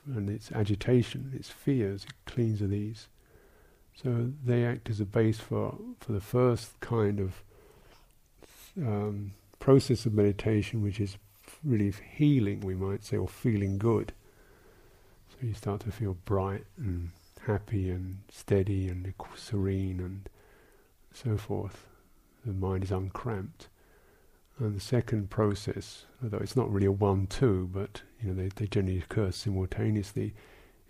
and 0.06 0.28
its 0.28 0.52
agitation, 0.52 1.32
its 1.34 1.48
fears. 1.48 2.04
It 2.04 2.12
cleans 2.26 2.60
of 2.60 2.70
these. 2.70 3.08
So 4.02 4.32
they 4.44 4.64
act 4.64 4.88
as 4.90 5.00
a 5.00 5.04
base 5.04 5.38
for 5.38 5.76
for 6.00 6.12
the 6.12 6.20
first 6.20 6.78
kind 6.80 7.20
of 7.20 7.42
um, 8.78 9.32
process 9.58 10.06
of 10.06 10.14
meditation, 10.14 10.82
which 10.82 11.00
is 11.00 11.16
really 11.64 11.92
healing, 12.14 12.60
we 12.60 12.74
might 12.74 13.04
say, 13.04 13.16
or 13.16 13.28
feeling 13.28 13.78
good. 13.78 14.12
So 15.30 15.46
you 15.46 15.54
start 15.54 15.80
to 15.80 15.92
feel 15.92 16.16
bright 16.24 16.64
and 16.76 17.10
happy 17.46 17.90
and 17.90 18.18
steady 18.30 18.88
and 18.88 19.12
serene 19.36 20.00
and 20.00 20.28
so 21.12 21.37
forth. 21.37 21.87
The 22.44 22.53
mind 22.53 22.85
is 22.85 22.90
uncramped. 22.90 23.68
And 24.59 24.77
the 24.77 24.81
second 24.81 25.31
process, 25.31 26.05
although 26.23 26.38
it's 26.38 26.57
not 26.57 26.70
really 26.70 26.87
a 26.87 26.92
one-two, 26.92 27.70
but 27.73 28.03
you 28.20 28.29
know 28.29 28.35
they, 28.35 28.49
they 28.55 28.66
generally 28.66 28.99
occur 28.99 29.31
simultaneously, 29.31 30.35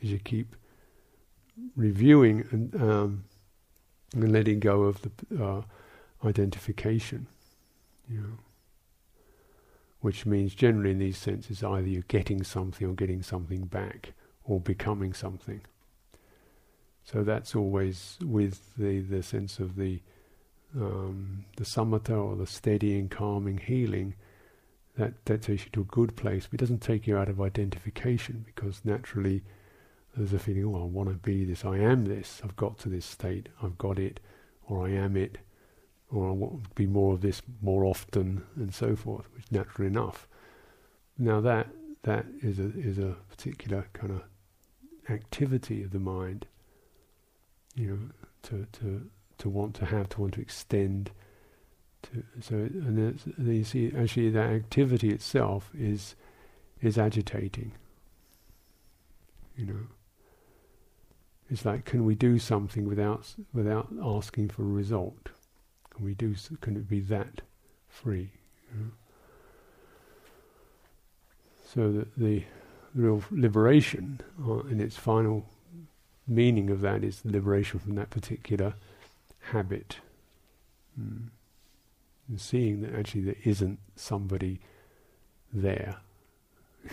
is 0.00 0.11
you 0.11 0.18
keep 0.18 0.56
reviewing 1.76 2.46
and, 2.50 2.74
um, 2.83 3.24
and 4.14 4.33
letting 4.33 4.59
go 4.61 4.83
of 4.83 5.02
the 5.02 5.44
uh, 5.44 5.62
identification. 6.24 7.26
You 8.09 8.20
know 8.20 8.38
which 10.00 10.24
means 10.24 10.54
generally 10.54 10.90
in 10.90 10.98
these 10.98 11.18
senses 11.18 11.62
either 11.62 11.87
you're 11.87 12.02
getting 12.09 12.42
something 12.42 12.88
or 12.88 12.94
getting 12.94 13.22
something 13.22 13.66
back 13.66 14.12
or 14.44 14.61
becoming 14.61 15.12
something. 15.12 15.61
So 17.04 17.22
that's 17.22 17.54
always 17.54 18.16
with 18.22 18.76
the, 18.76 19.00
the 19.00 19.22
sense 19.22 19.59
of 19.59 19.76
the 19.76 20.00
um, 20.76 21.44
the 21.56 21.64
samatha 21.64 22.16
or 22.16 22.37
the 22.37 22.46
steadying, 22.46 23.09
calming, 23.09 23.59
healing. 23.59 24.14
That 24.96 25.24
that 25.26 25.42
takes 25.42 25.64
you 25.64 25.70
to 25.72 25.80
a 25.83 25.85
good 25.85 26.16
place, 26.16 26.46
but 26.46 26.54
it 26.54 26.64
doesn't 26.64 26.83
take 26.83 27.06
you 27.06 27.16
out 27.16 27.28
of 27.28 27.40
identification 27.40 28.42
because 28.44 28.80
naturally 28.85 29.42
there's 30.16 30.33
a 30.33 30.38
feeling, 30.38 30.64
oh, 30.64 30.83
I 30.83 30.85
want 30.85 31.09
to 31.09 31.14
be 31.14 31.44
this, 31.44 31.64
I 31.64 31.78
am 31.78 32.04
this, 32.06 32.40
I've 32.42 32.56
got 32.56 32.78
to 32.80 32.88
this 32.88 33.06
state, 33.06 33.48
I've 33.62 33.78
got 33.78 33.98
it, 33.98 34.18
or 34.66 34.87
I 34.87 34.90
am 34.90 35.16
it 35.16 35.38
or 36.12 36.28
I 36.28 36.33
want 36.33 36.64
to 36.64 36.70
be 36.74 36.87
more 36.87 37.14
of 37.14 37.20
this 37.20 37.42
more 37.62 37.85
often, 37.85 38.42
and 38.56 38.74
so 38.74 38.96
forth, 38.96 39.26
which 39.33 39.44
is 39.44 39.52
natural 39.52 39.87
enough. 39.87 40.26
Now 41.18 41.40
that 41.40 41.68
that 42.02 42.26
is 42.42 42.59
a 42.59 42.72
is 42.78 42.98
a 42.98 43.16
particular 43.28 43.87
kind 43.92 44.12
of 44.12 44.22
activity 45.09 45.83
of 45.83 45.90
the 45.90 46.00
mind, 46.00 46.46
you 47.74 47.90
know, 47.90 47.98
to 48.42 48.66
to 48.80 49.09
to 49.40 49.48
want 49.48 49.74
to 49.76 49.87
have, 49.87 50.09
to 50.11 50.20
want 50.20 50.35
to 50.35 50.40
extend. 50.40 51.11
To, 52.03 52.22
so 52.40 52.55
and 52.55 52.96
then 52.96 53.55
you 53.55 53.64
see 53.64 53.92
actually 53.96 54.31
that 54.31 54.50
activity 54.50 55.11
itself 55.11 55.70
is 55.76 56.14
is 56.81 56.96
agitating. 56.96 57.72
You 59.57 59.66
know, 59.66 59.87
it's 61.50 61.64
like 61.64 61.85
can 61.85 62.05
we 62.05 62.14
do 62.14 62.38
something 62.38 62.87
without 62.87 63.35
without 63.53 63.88
asking 64.03 64.48
for 64.50 64.62
a 64.62 64.66
result? 64.66 65.29
Can 65.94 66.05
we 66.05 66.14
do? 66.14 66.35
Can 66.61 66.76
it 66.76 66.88
be 66.88 67.00
that 67.00 67.42
free? 67.88 68.31
You 68.72 68.81
know? 68.81 68.90
So 71.74 71.92
that 71.92 72.16
the, 72.16 72.44
real 72.94 73.22
liberation, 73.31 74.20
uh, 74.44 74.61
in 74.64 74.81
its 74.81 74.96
final 74.96 75.46
meaning 76.26 76.70
of 76.70 76.81
that, 76.81 77.05
is 77.05 77.22
liberation 77.24 77.79
from 77.79 77.94
that 77.94 78.11
particular 78.11 78.74
habit. 79.52 79.98
Mm. 81.00 81.28
Seeing 82.36 82.82
that 82.82 82.94
actually 82.94 83.22
there 83.22 83.36
isn't 83.44 83.80
somebody 83.96 84.60
there. 85.52 85.96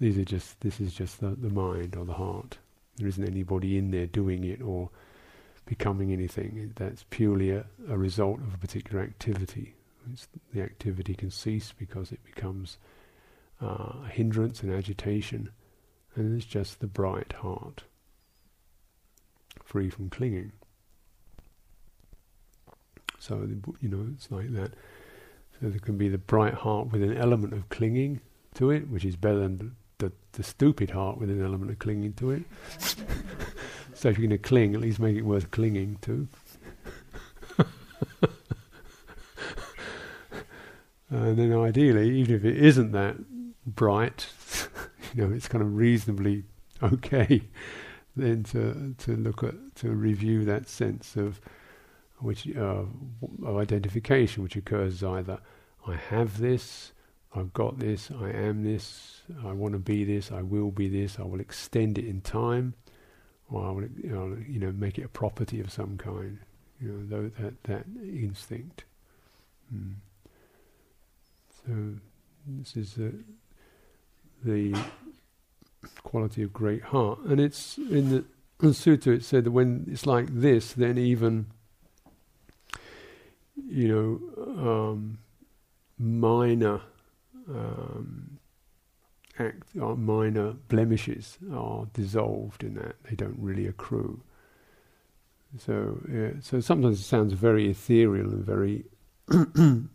These 0.00 0.18
are 0.18 0.24
just. 0.24 0.60
This 0.60 0.80
is 0.80 0.92
just 0.92 1.20
the, 1.20 1.28
the 1.30 1.48
mind 1.48 1.96
or 1.96 2.04
the 2.04 2.12
heart. 2.12 2.58
There 2.96 3.08
isn't 3.08 3.24
anybody 3.26 3.78
in 3.78 3.90
there 3.90 4.06
doing 4.06 4.44
it 4.44 4.60
or 4.60 4.90
becoming 5.64 6.12
anything. 6.12 6.72
That's 6.76 7.06
purely 7.08 7.50
a, 7.50 7.64
a 7.88 7.96
result 7.96 8.40
of 8.40 8.52
a 8.52 8.58
particular 8.58 9.02
activity. 9.02 9.74
It's, 10.12 10.28
the 10.52 10.60
activity 10.60 11.14
can 11.14 11.30
cease 11.30 11.72
because 11.78 12.12
it 12.12 12.22
becomes 12.24 12.76
uh, 13.62 13.92
a 14.04 14.08
hindrance 14.10 14.62
and 14.62 14.72
agitation, 14.72 15.50
and 16.14 16.36
it's 16.36 16.46
just 16.46 16.80
the 16.80 16.86
bright 16.86 17.32
heart, 17.32 17.84
free 19.64 19.88
from 19.88 20.10
clinging. 20.10 20.52
So 23.22 23.48
you 23.80 23.88
know 23.88 24.06
it's 24.14 24.30
like 24.30 24.52
that. 24.52 24.72
So 25.60 25.68
there 25.68 25.78
can 25.78 25.96
be 25.96 26.08
the 26.08 26.18
bright 26.18 26.54
heart 26.54 26.90
with 26.90 27.02
an 27.02 27.16
element 27.16 27.52
of 27.52 27.68
clinging 27.68 28.20
to 28.54 28.70
it, 28.70 28.88
which 28.88 29.04
is 29.04 29.14
better 29.14 29.38
than 29.38 29.76
the, 29.98 30.10
the 30.32 30.42
stupid 30.42 30.90
heart 30.90 31.18
with 31.18 31.30
an 31.30 31.42
element 31.42 31.70
of 31.70 31.78
clinging 31.78 32.14
to 32.14 32.32
it. 32.32 32.42
So 33.94 34.08
if 34.08 34.18
you're 34.18 34.26
going 34.26 34.40
to 34.40 34.48
cling, 34.48 34.74
at 34.74 34.80
least 34.80 34.98
make 34.98 35.16
it 35.16 35.22
worth 35.22 35.52
clinging 35.52 35.98
to. 36.02 36.26
and 41.08 41.38
then 41.38 41.52
ideally, 41.52 42.18
even 42.18 42.34
if 42.34 42.44
it 42.44 42.56
isn't 42.56 42.90
that 42.90 43.16
bright, 43.64 44.26
you 45.14 45.24
know, 45.24 45.32
it's 45.32 45.46
kind 45.46 45.62
of 45.62 45.76
reasonably 45.76 46.42
okay, 46.82 47.42
then 48.16 48.42
to 48.44 48.96
to 48.98 49.14
look 49.14 49.44
at 49.44 49.54
to 49.76 49.90
review 49.90 50.44
that 50.46 50.68
sense 50.68 51.14
of 51.14 51.40
which 52.22 52.48
uh, 52.56 52.84
of 53.44 53.56
identification, 53.56 54.42
which 54.42 54.56
occurs 54.56 55.02
either 55.02 55.38
I 55.86 55.96
have 55.96 56.38
this, 56.38 56.92
I've 57.34 57.52
got 57.52 57.78
this, 57.78 58.10
I 58.10 58.30
am 58.30 58.62
this, 58.62 59.22
I 59.44 59.52
want 59.52 59.72
to 59.72 59.78
be 59.78 60.04
this, 60.04 60.30
I 60.30 60.42
will 60.42 60.70
be 60.70 60.88
this, 60.88 61.18
I 61.18 61.22
will 61.22 61.40
extend 61.40 61.98
it 61.98 62.06
in 62.06 62.20
time, 62.20 62.74
or 63.50 63.66
I 63.66 63.70
will, 63.70 63.82
you 63.82 64.10
know, 64.10 64.36
you 64.48 64.60
know, 64.60 64.72
make 64.72 64.98
it 64.98 65.04
a 65.04 65.08
property 65.08 65.60
of 65.60 65.72
some 65.72 65.98
kind. 65.98 66.38
You 66.80 66.88
know, 66.88 67.30
that 67.40 67.62
that 67.64 67.84
instinct. 68.02 68.84
Mm. 69.74 69.94
So 71.64 71.72
this 72.46 72.76
is 72.76 72.94
the 72.94 73.14
the 74.44 74.76
quality 76.02 76.42
of 76.42 76.52
great 76.52 76.82
heart, 76.82 77.20
and 77.20 77.40
it's 77.40 77.78
in 77.78 78.10
the, 78.10 78.24
the 78.58 78.68
sutta. 78.68 79.08
It 79.08 79.24
said 79.24 79.44
that 79.44 79.52
when 79.52 79.86
it's 79.90 80.06
like 80.06 80.26
this, 80.28 80.72
then 80.72 80.98
even 80.98 81.46
you 83.56 83.88
know 83.88 84.20
um, 84.70 85.18
minor 85.98 86.80
um, 87.48 88.38
act, 89.38 89.76
or 89.80 89.96
minor 89.96 90.52
blemishes 90.68 91.38
are 91.52 91.86
dissolved 91.92 92.62
in 92.64 92.74
that; 92.74 92.96
they 93.08 93.16
don't 93.16 93.38
really 93.38 93.66
accrue. 93.66 94.22
So, 95.58 96.00
yeah, 96.10 96.30
so 96.40 96.60
sometimes 96.60 96.98
it 96.98 97.04
sounds 97.04 97.34
very 97.34 97.70
ethereal 97.70 98.30
and 98.30 98.44
very 98.44 98.86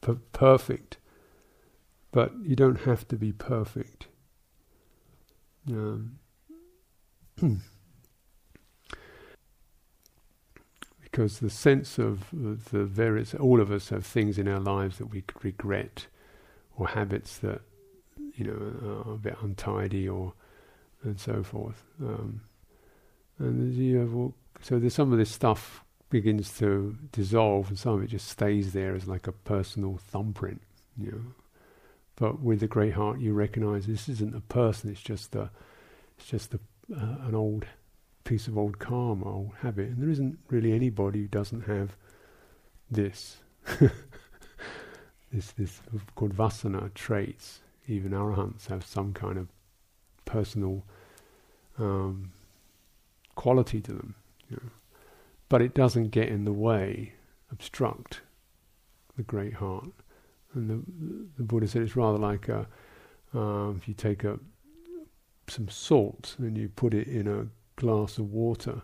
per- 0.00 0.20
perfect, 0.32 0.98
but 2.12 2.32
you 2.42 2.54
don't 2.54 2.80
have 2.82 3.08
to 3.08 3.16
be 3.16 3.32
perfect. 3.32 4.06
Um, 5.68 6.18
because 11.14 11.38
the 11.38 11.48
sense 11.48 11.96
of 11.96 12.24
the 12.32 12.84
various, 12.84 13.34
all 13.34 13.60
of 13.60 13.70
us 13.70 13.90
have 13.90 14.04
things 14.04 14.36
in 14.36 14.48
our 14.48 14.58
lives 14.58 14.98
that 14.98 15.06
we 15.06 15.20
could 15.20 15.44
regret, 15.44 16.08
or 16.76 16.88
habits 16.88 17.38
that 17.38 17.60
you 18.34 18.44
know, 18.44 19.06
are 19.06 19.14
a 19.14 19.16
bit 19.16 19.36
untidy 19.40 20.08
or 20.08 20.32
and 21.04 21.20
so 21.20 21.44
forth. 21.44 21.84
Um, 22.02 22.40
and 23.38 23.72
you 23.74 23.98
have 23.98 24.12
all, 24.12 24.34
so 24.60 24.80
there's 24.80 24.94
some 24.94 25.12
of 25.12 25.18
this 25.18 25.30
stuff 25.30 25.84
begins 26.10 26.58
to 26.58 26.96
dissolve, 27.12 27.68
and 27.68 27.78
some 27.78 27.94
of 27.94 28.02
it 28.02 28.08
just 28.08 28.26
stays 28.26 28.72
there 28.72 28.96
as 28.96 29.06
like 29.06 29.28
a 29.28 29.32
personal 29.32 30.00
thumbprint, 30.08 30.62
you 30.98 31.12
know. 31.12 31.22
But 32.16 32.40
with 32.40 32.58
the 32.58 32.66
great 32.66 32.94
heart, 32.94 33.20
you 33.20 33.34
recognise 33.34 33.86
this 33.86 34.08
isn't 34.08 34.34
a 34.34 34.40
person; 34.40 34.90
it's 34.90 35.00
just 35.00 35.36
a, 35.36 35.48
it's 36.18 36.26
just 36.26 36.54
a, 36.54 36.58
uh, 36.92 37.18
an 37.28 37.36
old 37.36 37.66
piece 38.24 38.48
of 38.48 38.58
old 38.58 38.78
karma, 38.78 39.24
old 39.24 39.52
habit, 39.60 39.88
and 39.88 40.02
there 40.02 40.10
isn't 40.10 40.38
really 40.48 40.72
anybody 40.72 41.20
who 41.20 41.28
doesn't 41.28 41.62
have 41.62 41.96
this. 42.90 43.38
this 45.32 45.52
this 45.52 45.80
called 46.14 46.34
vasana 46.34 46.92
traits. 46.94 47.60
Even 47.86 48.12
arahants 48.12 48.68
have 48.68 48.84
some 48.84 49.12
kind 49.12 49.36
of 49.36 49.48
personal 50.24 50.82
um, 51.78 52.32
quality 53.34 53.80
to 53.82 53.92
them, 53.92 54.14
you 54.48 54.56
know. 54.56 54.70
but 55.48 55.60
it 55.60 55.74
doesn't 55.74 56.08
get 56.08 56.28
in 56.28 56.44
the 56.44 56.52
way, 56.52 57.12
obstruct 57.52 58.22
the 59.16 59.22
great 59.22 59.54
heart. 59.54 59.88
And 60.54 60.70
the, 60.70 61.32
the 61.36 61.42
Buddha 61.42 61.68
said 61.68 61.82
it's 61.82 61.96
rather 61.96 62.18
like 62.18 62.48
a, 62.48 62.66
um, 63.34 63.76
if 63.76 63.88
you 63.88 63.94
take 63.94 64.24
a 64.24 64.38
some 65.48 65.68
salt 65.68 66.36
and 66.38 66.56
you 66.56 66.70
put 66.70 66.94
it 66.94 67.06
in 67.06 67.26
a 67.26 67.46
glass 67.76 68.18
of 68.18 68.32
water, 68.32 68.82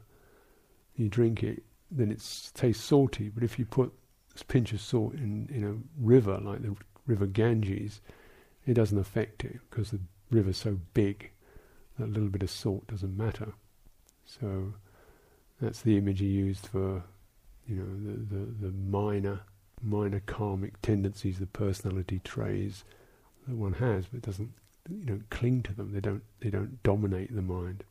you 0.96 1.08
drink 1.08 1.42
it, 1.42 1.62
then 1.90 2.10
it 2.10 2.22
tastes 2.54 2.84
salty. 2.84 3.28
But 3.28 3.42
if 3.42 3.58
you 3.58 3.64
put 3.64 3.92
a 4.40 4.44
pinch 4.44 4.72
of 4.72 4.80
salt 4.80 5.14
in, 5.14 5.48
in 5.52 5.64
a 5.64 5.76
river 5.98 6.38
like 6.42 6.62
the 6.62 6.76
river 7.06 7.26
Ganges, 7.26 8.00
it 8.66 8.74
doesn't 8.74 8.98
affect 8.98 9.44
it 9.44 9.58
because 9.68 9.90
the 9.90 10.00
river's 10.30 10.58
so 10.58 10.78
big 10.94 11.30
that 11.98 12.06
a 12.06 12.12
little 12.12 12.28
bit 12.28 12.42
of 12.42 12.50
salt 12.50 12.86
doesn't 12.86 13.16
matter. 13.16 13.52
So 14.24 14.74
that's 15.60 15.82
the 15.82 15.96
image 15.96 16.20
he 16.20 16.26
used 16.26 16.66
for, 16.66 17.02
you 17.66 17.76
know, 17.76 18.12
the, 18.12 18.36
the, 18.36 18.66
the 18.68 18.72
minor 18.72 19.40
minor 19.82 20.20
karmic 20.20 20.80
tendencies, 20.82 21.38
the 21.38 21.46
personality 21.46 22.20
traits 22.22 22.84
that 23.48 23.56
one 23.56 23.72
has, 23.74 24.06
but 24.06 24.22
doesn't 24.22 24.52
you 24.88 25.04
don't 25.04 25.30
cling 25.30 25.62
to 25.62 25.74
them. 25.74 25.92
They 25.92 26.00
don't 26.00 26.22
they 26.40 26.50
don't 26.50 26.82
dominate 26.82 27.34
the 27.34 27.42
mind. 27.42 27.84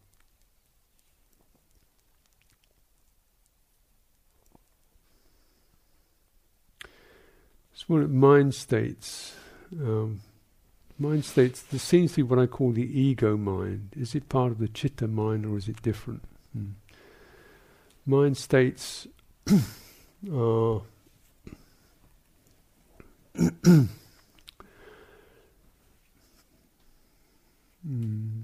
So 7.90 7.96
mind 7.96 8.54
states. 8.54 9.34
Um, 9.74 10.22
mind 11.00 11.26
states. 11.26 11.64
There 11.64 11.80
seems 11.80 12.12
to 12.12 12.18
be 12.18 12.22
what 12.24 12.38
I 12.38 12.46
call 12.46 12.72
the 12.72 12.84
ego 12.84 13.36
mind. 13.36 13.96
Is 13.98 14.14
it 14.14 14.30
part 14.30 14.52
of 14.52 14.60
the 14.60 14.68
chitta 14.68 15.08
mind 15.08 15.44
or 15.44 15.58
is 15.58 15.68
it 15.68 15.82
different? 15.82 16.22
Hmm. 16.54 16.74
Mind 18.06 18.38
states 18.38 19.08
are 20.32 20.82
Mm. 27.88 28.44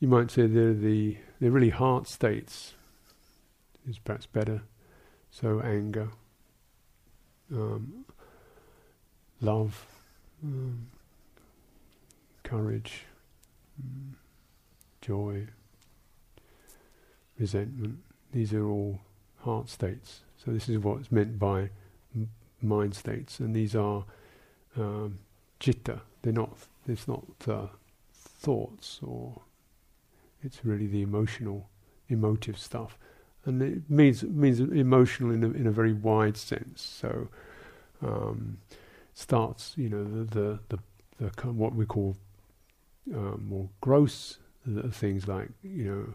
You 0.00 0.08
might 0.08 0.30
say 0.30 0.46
they're 0.46 0.74
the 0.74 1.16
they're 1.40 1.50
really 1.50 1.70
heart 1.70 2.08
states. 2.08 2.74
Is 3.88 3.98
perhaps 3.98 4.26
better. 4.26 4.62
So 5.30 5.60
anger, 5.60 6.10
um, 7.52 8.04
love, 9.40 9.84
um, 10.42 10.86
courage, 12.42 13.04
um, 13.78 14.16
joy, 15.00 15.46
resentment. 17.38 17.98
These 18.32 18.52
are 18.54 18.66
all 18.66 19.00
heart 19.40 19.68
states. 19.68 20.20
So 20.36 20.50
this 20.50 20.68
is 20.68 20.78
what's 20.78 21.10
meant 21.10 21.38
by 21.38 21.70
m- 22.14 22.30
mind 22.60 22.94
states, 22.94 23.40
and 23.40 23.54
these 23.54 23.74
are 23.74 24.04
um, 24.76 25.18
citta. 25.60 26.00
They're 26.22 26.32
not. 26.32 26.56
It's 26.86 27.08
not 27.08 27.24
uh, 27.48 27.66
thoughts, 28.14 29.00
or 29.02 29.40
it's 30.42 30.64
really 30.64 30.86
the 30.86 31.02
emotional, 31.02 31.68
emotive 32.08 32.58
stuff, 32.58 32.98
and 33.46 33.62
it 33.62 33.90
means 33.90 34.22
means 34.22 34.60
emotional 34.60 35.30
in 35.30 35.44
a, 35.44 35.50
in 35.50 35.66
a 35.66 35.70
very 35.70 35.92
wide 35.92 36.36
sense. 36.36 36.82
So 36.82 37.28
um, 38.02 38.58
starts, 39.14 39.74
you 39.76 39.88
know, 39.88 40.04
the 40.04 40.24
the 40.24 40.58
the, 40.68 41.30
the 41.30 41.52
what 41.52 41.74
we 41.74 41.86
call 41.86 42.16
uh, 43.14 43.36
more 43.38 43.68
gross 43.80 44.38
things 44.92 45.28
like 45.28 45.50
you 45.62 45.84
know 45.84 46.14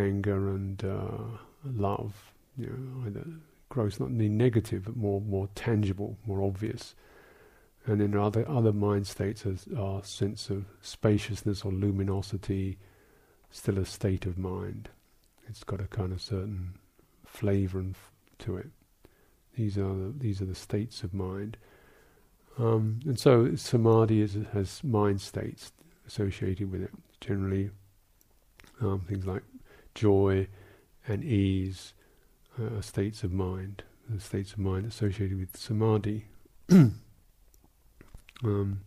anger 0.00 0.48
and 0.50 0.84
uh, 0.84 1.38
love, 1.64 2.32
you 2.56 2.66
know, 2.66 3.06
either 3.06 3.26
gross, 3.68 4.00
not 4.00 4.16
the 4.16 4.28
negative, 4.28 4.84
but 4.84 4.96
more 4.96 5.20
more 5.20 5.48
tangible, 5.54 6.16
more 6.26 6.42
obvious. 6.42 6.94
And 7.86 8.00
then 8.00 8.14
other 8.16 8.48
other 8.48 8.72
mind 8.72 9.06
states 9.06 9.44
are 9.76 10.02
sense 10.04 10.50
of 10.50 10.64
spaciousness 10.82 11.64
or 11.64 11.72
luminosity, 11.72 12.78
still 13.50 13.78
a 13.78 13.84
state 13.84 14.26
of 14.26 14.36
mind. 14.36 14.90
It's 15.48 15.64
got 15.64 15.80
a 15.80 15.86
kind 15.86 16.12
of 16.12 16.20
certain 16.20 16.74
flavour 17.24 17.84
f- 17.90 18.12
to 18.40 18.56
it. 18.56 18.68
These 19.56 19.78
are 19.78 19.94
the, 19.94 20.14
these 20.16 20.40
are 20.40 20.44
the 20.44 20.54
states 20.54 21.02
of 21.02 21.14
mind. 21.14 21.56
Um, 22.58 23.00
and 23.04 23.18
so 23.18 23.54
samadhi 23.54 24.20
is, 24.20 24.36
has 24.52 24.82
mind 24.84 25.20
states 25.20 25.72
associated 26.06 26.70
with 26.70 26.82
it. 26.82 26.90
Generally, 27.20 27.70
um, 28.80 29.00
things 29.08 29.26
like 29.26 29.42
joy 29.94 30.46
and 31.06 31.24
ease 31.24 31.94
uh, 32.60 32.80
states 32.80 33.22
of 33.22 33.32
mind, 33.32 33.82
the 34.08 34.20
states 34.20 34.52
of 34.52 34.58
mind 34.58 34.86
associated 34.86 35.38
with 35.38 35.56
samadhi. 35.56 36.26
um, 38.44 38.80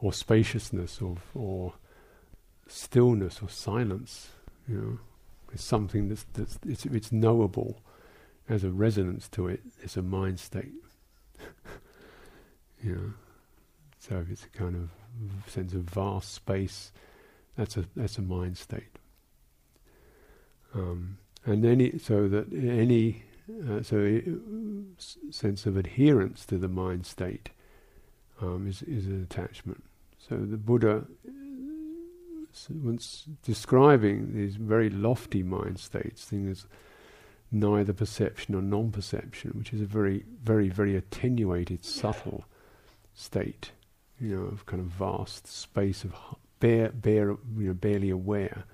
or 0.00 0.12
spaciousness, 0.12 1.00
or, 1.00 1.16
or 1.34 1.74
stillness, 2.66 3.40
or 3.42 3.48
silence. 3.48 4.30
You 4.68 4.76
know, 4.76 4.98
it's 5.52 5.64
something 5.64 6.08
that's, 6.08 6.26
that's 6.34 6.58
it's, 6.66 6.86
it's 6.86 7.12
knowable 7.12 7.82
as 8.48 8.64
a 8.64 8.70
resonance 8.70 9.28
to 9.30 9.48
it. 9.48 9.60
It's 9.82 9.96
a 9.96 10.02
mind 10.02 10.40
state. 10.40 10.72
you 12.82 12.94
know, 12.94 13.12
so 13.98 14.24
it's 14.30 14.44
a 14.44 14.48
kind 14.48 14.76
of 14.76 15.50
sense 15.50 15.74
of 15.74 15.82
vast 15.82 16.32
space, 16.32 16.92
that's 17.56 17.76
a 17.76 17.84
that's 17.94 18.18
a 18.18 18.22
mind 18.22 18.56
state. 18.56 18.98
Um, 20.74 21.18
and 21.44 21.64
any 21.64 21.98
so 21.98 22.28
that 22.28 22.52
any 22.52 23.22
uh, 23.68 23.82
so 23.82 24.20
uh, 24.26 25.30
sense 25.30 25.66
of 25.66 25.76
adherence 25.76 26.46
to 26.46 26.56
the 26.56 26.68
mind 26.68 27.06
state 27.06 27.50
um, 28.40 28.66
is, 28.66 28.82
is 28.82 29.06
an 29.06 29.22
attachment. 29.22 29.82
So 30.18 30.36
the 30.36 30.56
Buddha, 30.56 31.04
once 32.68 33.24
describing 33.42 34.34
these 34.34 34.56
very 34.56 34.90
lofty 34.90 35.42
mind 35.42 35.78
states, 35.78 36.24
things 36.24 36.66
neither 37.52 37.92
perception 37.92 38.54
or 38.54 38.62
non-perception, 38.62 39.52
which 39.54 39.72
is 39.72 39.80
a 39.80 39.86
very, 39.86 40.24
very, 40.42 40.68
very 40.68 40.96
attenuated, 40.96 41.84
subtle 41.84 42.44
state, 43.14 43.72
you 44.20 44.36
know, 44.36 44.42
of 44.44 44.66
kind 44.66 44.80
of 44.80 44.86
vast 44.86 45.46
space 45.46 46.04
of 46.04 46.14
bare, 46.60 46.90
bare, 46.90 47.30
you 47.30 47.68
know, 47.68 47.74
barely 47.74 48.10
aware, 48.10 48.64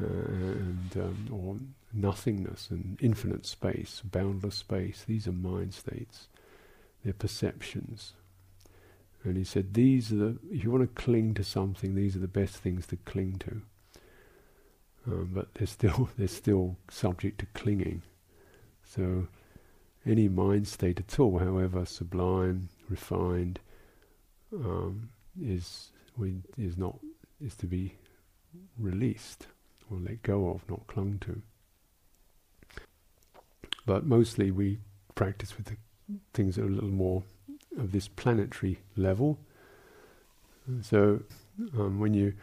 uh, 0.00 0.06
and 0.06 0.90
um, 0.96 1.28
or 1.32 1.56
nothingness 1.92 2.70
and 2.70 2.96
infinite 3.00 3.44
space, 3.44 4.02
boundless 4.04 4.54
space. 4.54 5.04
These 5.06 5.26
are 5.26 5.32
mind 5.32 5.74
states. 5.74 6.28
They're 7.02 7.12
perceptions. 7.12 8.12
And 9.22 9.36
he 9.36 9.44
said, 9.44 9.74
these 9.74 10.12
are 10.12 10.16
the, 10.16 10.38
if 10.50 10.64
you 10.64 10.70
want 10.70 10.82
to 10.82 11.02
cling 11.02 11.34
to 11.34 11.44
something, 11.44 11.94
these 11.94 12.16
are 12.16 12.20
the 12.20 12.28
best 12.28 12.56
things 12.56 12.86
to 12.86 12.96
cling 12.96 13.36
to. 13.40 13.62
Um, 15.06 15.30
but 15.34 15.54
they're 15.54 15.66
still, 15.66 16.08
they're 16.18 16.28
still 16.28 16.76
subject 16.90 17.40
to 17.40 17.46
clinging. 17.54 18.02
So 18.84 19.28
any 20.06 20.28
mind 20.28 20.68
state 20.68 21.00
at 21.00 21.18
all, 21.20 21.38
however 21.38 21.84
sublime, 21.84 22.70
refined, 22.88 23.60
um, 24.54 25.10
is, 25.40 25.90
is 26.56 26.76
not, 26.78 26.98
is 27.44 27.54
to 27.56 27.66
be 27.66 27.94
released 28.78 29.46
or 29.90 29.98
let 29.98 30.22
go 30.22 30.48
of, 30.48 30.68
not 30.68 30.86
clung 30.86 31.18
to. 31.20 31.42
But 33.84 34.06
mostly 34.06 34.50
we 34.50 34.78
practice 35.14 35.56
with 35.56 35.66
the 35.66 35.76
things 36.32 36.56
that 36.56 36.62
are 36.62 36.68
a 36.68 36.70
little 36.70 36.88
more 36.88 37.22
of 37.78 37.92
this 37.92 38.08
planetary 38.08 38.80
level. 38.96 39.38
So 40.82 41.20
um, 41.78 41.98
when 41.98 42.14
you 42.14 42.34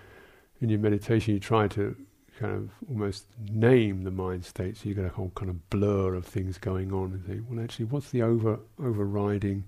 in 0.59 0.69
your 0.69 0.79
meditation 0.79 1.33
you 1.33 1.39
try 1.39 1.67
to 1.67 1.95
kind 2.39 2.53
of 2.53 2.69
almost 2.89 3.25
name 3.49 4.03
the 4.03 4.11
mind 4.11 4.45
state, 4.45 4.77
so 4.77 4.89
you 4.89 4.95
get 4.95 5.05
a 5.05 5.09
whole 5.09 5.31
kind 5.35 5.49
of 5.49 5.69
blur 5.69 6.13
of 6.13 6.25
things 6.25 6.57
going 6.57 6.93
on 6.93 7.11
and 7.13 7.25
think, 7.25 7.43
well 7.49 7.63
actually 7.63 7.85
what's 7.85 8.09
the 8.11 8.21
over 8.21 8.59
overriding 8.79 9.63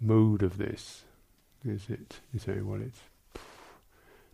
mood 0.00 0.42
of 0.42 0.58
this? 0.58 1.04
Is 1.64 1.88
it 1.88 2.20
you 2.32 2.38
say, 2.38 2.60
well 2.60 2.80
it's 2.82 3.00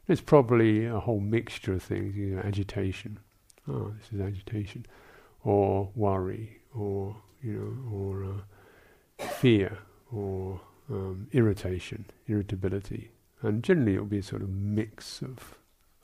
it's 0.07 0.21
probably 0.21 0.85
a 0.85 1.01
whole 1.01 1.21
mixture 1.21 1.75
of 1.75 1.83
things, 1.83 2.15
you 2.15 2.37
know, 2.37 2.43
agitation. 2.43 3.19
Oh, 3.69 3.93
this 3.99 4.13
is 4.13 4.21
agitation. 4.21 4.85
Or 5.43 5.91
worry, 5.95 6.59
or 6.75 7.17
you 7.43 7.53
know, 7.53 7.97
or 7.97 8.25
uh, 8.25 9.27
fear, 9.27 9.79
or 10.13 10.61
um, 10.91 11.29
irritation, 11.33 12.07
irritability, 12.27 13.11
and 13.43 13.63
generally 13.63 13.95
it 13.95 13.99
will 13.99 14.07
be 14.07 14.19
a 14.19 14.23
sort 14.23 14.43
of 14.43 14.51
mix 14.51 15.23
of, 15.23 15.57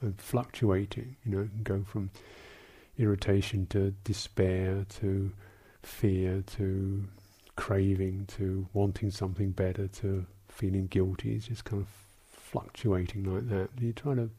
of 0.02 0.14
fluctuating. 0.16 1.16
You 1.24 1.32
know, 1.32 1.42
it 1.42 1.50
can 1.50 1.62
go 1.62 1.84
from 1.84 2.10
irritation 2.98 3.66
to 3.70 3.92
despair 4.04 4.84
to 5.00 5.32
fear 5.82 6.42
to 6.56 7.08
craving 7.56 8.26
to 8.26 8.66
wanting 8.72 9.10
something 9.10 9.50
better 9.50 9.88
to 9.88 10.26
feeling 10.48 10.86
guilty. 10.86 11.34
It's 11.34 11.46
just 11.46 11.64
kind 11.64 11.82
of 11.82 11.88
fluctuating 12.32 13.24
like 13.24 13.48
that. 13.48 13.68
You 13.80 13.92
try 13.92 14.14
to, 14.14 14.30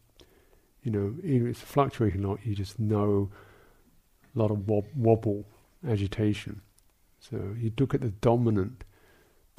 you 0.83 0.91
know, 0.91 1.15
even 1.23 1.47
if 1.47 1.61
it's 1.61 1.61
fluctuating 1.61 2.21
lot, 2.23 2.39
you 2.43 2.55
just 2.55 2.79
know 2.79 3.29
a 4.35 4.39
lot 4.39 4.51
of 4.51 4.67
wob- 4.67 4.95
wobble, 4.95 5.45
agitation. 5.87 6.61
So 7.19 7.55
you 7.59 7.71
look 7.79 7.93
at 7.93 8.01
the 8.01 8.09
dominant, 8.09 8.83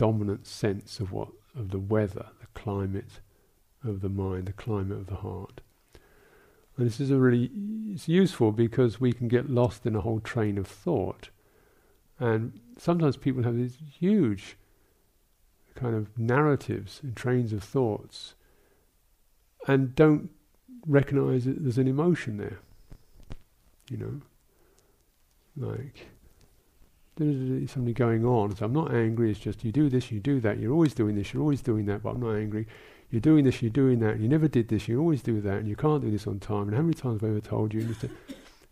dominant 0.02 0.48
sense 0.48 0.98
of 0.98 1.12
what 1.12 1.28
of 1.56 1.70
the 1.70 1.78
weather, 1.78 2.26
the 2.40 2.60
climate 2.60 3.20
of 3.84 4.00
the 4.00 4.08
mind, 4.08 4.46
the 4.46 4.52
climate 4.52 4.98
of 4.98 5.06
the 5.06 5.14
heart. 5.14 5.60
And 6.76 6.84
this 6.84 6.98
is 6.98 7.12
a 7.12 7.18
really 7.18 7.52
it's 7.88 8.08
useful 8.08 8.50
because 8.50 9.00
we 9.00 9.12
can 9.12 9.28
get 9.28 9.48
lost 9.48 9.86
in 9.86 9.94
a 9.94 10.00
whole 10.00 10.18
train 10.18 10.58
of 10.58 10.66
thought. 10.66 11.30
And 12.18 12.58
sometimes 12.76 13.16
people 13.16 13.44
have 13.44 13.56
these 13.56 13.78
huge 13.96 14.56
kind 15.76 15.94
of 15.94 16.18
narratives 16.18 16.98
and 17.04 17.14
trains 17.14 17.52
of 17.52 17.62
thoughts 17.62 18.34
and 19.68 19.94
don't 19.94 20.30
recognize 20.84 21.44
that 21.44 21.62
there's 21.62 21.78
an 21.78 21.86
emotion 21.86 22.38
there. 22.38 22.58
You 23.88 23.98
know? 23.98 24.20
Like 25.56 26.08
something 27.18 27.92
going 27.92 28.24
on. 28.24 28.56
So 28.56 28.64
I'm 28.64 28.72
not 28.72 28.94
angry, 28.94 29.30
it's 29.30 29.40
just 29.40 29.64
you 29.64 29.72
do 29.72 29.88
this, 29.88 30.10
you 30.10 30.20
do 30.20 30.40
that, 30.40 30.58
you're 30.58 30.72
always 30.72 30.94
doing 30.94 31.14
this, 31.14 31.32
you're 31.32 31.42
always 31.42 31.62
doing 31.62 31.86
that, 31.86 32.02
but 32.02 32.10
I'm 32.10 32.20
not 32.20 32.34
angry. 32.34 32.66
You're 33.10 33.20
doing 33.20 33.44
this, 33.44 33.60
you're 33.60 33.70
doing 33.70 33.98
that, 34.00 34.18
you 34.20 34.28
never 34.28 34.48
did 34.48 34.68
this, 34.68 34.88
you 34.88 34.98
always 34.98 35.22
do 35.22 35.40
that, 35.42 35.58
and 35.58 35.68
you 35.68 35.76
can't 35.76 36.02
do 36.02 36.10
this 36.10 36.26
on 36.26 36.40
time. 36.40 36.68
And 36.68 36.74
how 36.74 36.82
many 36.82 36.94
times 36.94 37.20
have 37.20 37.28
I 37.28 37.32
ever 37.32 37.40
told 37.40 37.74
you? 37.74 37.94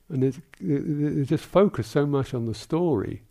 And 0.08 0.22
they, 0.22 0.32
they 0.60 1.24
just 1.24 1.44
focus 1.44 1.86
so 1.86 2.06
much 2.06 2.32
on 2.32 2.46
the 2.46 2.54
story, 2.54 3.22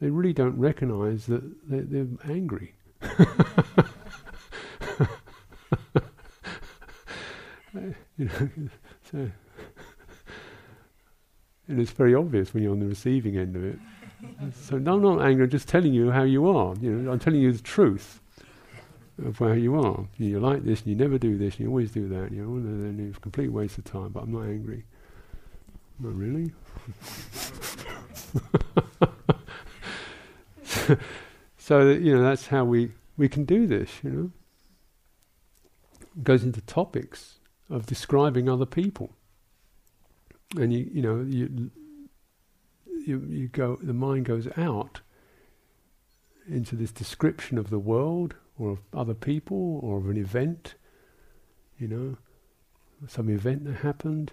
they 0.00 0.10
really 0.10 0.32
don't 0.32 0.58
recognize 0.58 1.26
that 1.26 1.42
they're, 1.68 1.82
they're 1.82 2.06
angry. 2.28 2.74
you 8.16 8.24
know, 8.24 8.50
so, 9.10 9.30
and 11.68 11.80
it's 11.80 11.90
very 11.90 12.14
obvious 12.14 12.54
when 12.54 12.62
you're 12.62 12.72
on 12.72 12.80
the 12.80 12.86
receiving 12.86 13.36
end 13.36 13.56
of 13.56 13.64
it. 13.64 13.78
So 14.52 14.78
no, 14.78 14.94
I'm 14.94 15.02
not 15.02 15.20
angry. 15.22 15.44
I'm 15.44 15.50
just 15.50 15.68
telling 15.68 15.92
you 15.92 16.10
how 16.10 16.22
you 16.22 16.48
are. 16.48 16.74
You 16.80 16.92
know, 16.92 17.12
I'm 17.12 17.18
telling 17.18 17.40
you 17.40 17.52
the 17.52 17.62
truth 17.62 18.20
of 19.24 19.38
how 19.38 19.52
you 19.52 19.76
are. 19.80 20.06
You're 20.18 20.40
like 20.40 20.64
this, 20.64 20.80
and 20.80 20.88
you 20.88 20.96
never 20.96 21.18
do 21.18 21.36
this, 21.36 21.54
and 21.54 21.60
you 21.64 21.68
always 21.68 21.90
do 21.90 22.08
that. 22.08 22.32
You 22.32 22.42
know, 22.42 22.56
and 22.56 23.00
it's 23.08 23.18
a 23.18 23.20
complete 23.20 23.48
waste 23.48 23.78
of 23.78 23.84
time. 23.84 24.10
But 24.10 24.24
I'm 24.24 24.32
not 24.32 24.42
angry. 24.44 24.84
Not 25.98 26.14
really. 26.14 26.52
so 31.58 31.88
you 31.90 32.14
know, 32.14 32.22
that's 32.22 32.46
how 32.48 32.64
we 32.64 32.92
we 33.16 33.28
can 33.28 33.44
do 33.44 33.66
this. 33.66 33.90
You 34.02 34.10
know, 34.10 34.30
it 36.16 36.24
goes 36.24 36.42
into 36.42 36.60
topics 36.62 37.38
of 37.70 37.86
describing 37.86 38.48
other 38.48 38.66
people, 38.66 39.10
and 40.56 40.72
you 40.72 40.88
you 40.92 41.02
know 41.02 41.22
you 41.22 41.70
you, 43.06 43.24
you 43.28 43.48
go, 43.48 43.78
the 43.82 43.94
mind 43.94 44.26
goes 44.26 44.48
out 44.56 45.00
into 46.48 46.76
this 46.76 46.92
description 46.92 47.58
of 47.58 47.70
the 47.70 47.78
world 47.78 48.34
or 48.58 48.70
of 48.70 48.78
other 48.94 49.14
people 49.14 49.80
or 49.82 49.98
of 49.98 50.08
an 50.08 50.16
event, 50.16 50.74
you 51.78 51.88
know, 51.88 52.16
some 53.08 53.28
event 53.28 53.64
that 53.64 53.76
happened. 53.76 54.32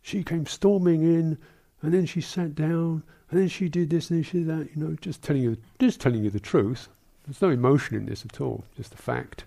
She 0.00 0.22
came 0.22 0.46
storming 0.46 1.02
in, 1.02 1.38
and 1.80 1.92
then 1.92 2.06
she 2.06 2.20
sat 2.20 2.54
down, 2.54 3.02
and 3.30 3.40
then 3.40 3.48
she 3.48 3.68
did 3.68 3.90
this, 3.90 4.10
and 4.10 4.18
then 4.18 4.24
she 4.24 4.38
did 4.38 4.48
that. 4.48 4.68
You 4.74 4.82
know, 4.82 4.96
just 5.00 5.22
telling 5.22 5.42
you, 5.42 5.56
just 5.78 6.00
telling 6.00 6.22
you 6.22 6.30
the 6.30 6.40
truth. 6.40 6.88
There's 7.24 7.42
no 7.42 7.50
emotion 7.50 7.96
in 7.96 8.06
this 8.06 8.24
at 8.24 8.40
all, 8.40 8.64
just 8.76 8.94
a 8.94 8.96
fact. 8.96 9.44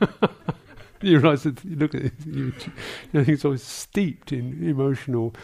you 1.02 1.18
realise 1.18 1.42
that 1.42 1.62
you 1.64 1.76
look 1.76 1.94
at 1.94 2.02
it, 2.06 2.12
you, 2.26 2.52
you 3.12 3.20
it's 3.20 3.44
always 3.44 3.62
steeped 3.62 4.32
in 4.32 4.66
emotional 4.66 5.34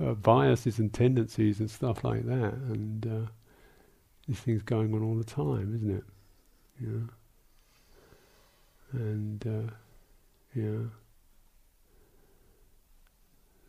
uh, 0.00 0.14
biases 0.14 0.78
and 0.78 0.92
tendencies 0.92 1.60
and 1.60 1.70
stuff 1.70 2.04
like 2.04 2.24
that, 2.26 2.54
and 2.54 3.06
uh, 3.06 3.30
these 4.26 4.40
things 4.40 4.62
going 4.62 4.94
on 4.94 5.02
all 5.02 5.16
the 5.16 5.24
time, 5.24 5.74
isn't 5.74 5.96
it? 5.96 6.04
Yeah. 6.80 7.08
And 8.92 9.46
uh, 9.46 9.72
yeah. 10.54 10.88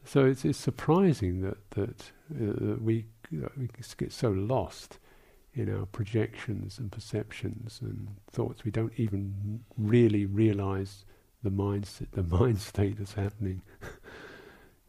So 0.05 0.25
it's 0.25 0.43
it's 0.45 0.57
surprising 0.57 1.41
that 1.41 1.71
that, 1.71 2.11
uh, 2.33 2.53
that 2.59 2.81
we 2.81 3.05
we 3.57 3.69
get 3.97 4.11
so 4.11 4.29
lost 4.29 4.99
in 5.55 5.73
our 5.73 5.85
projections 5.85 6.79
and 6.79 6.91
perceptions 6.91 7.79
and 7.81 8.07
thoughts. 8.31 8.65
We 8.65 8.71
don't 8.71 8.93
even 8.97 9.63
really 9.77 10.25
realize 10.25 11.05
the 11.41 11.51
mind 11.51 11.87
the 12.11 12.23
mind 12.37 12.59
state 12.59 12.97
that's 12.97 13.13
happening 13.13 13.61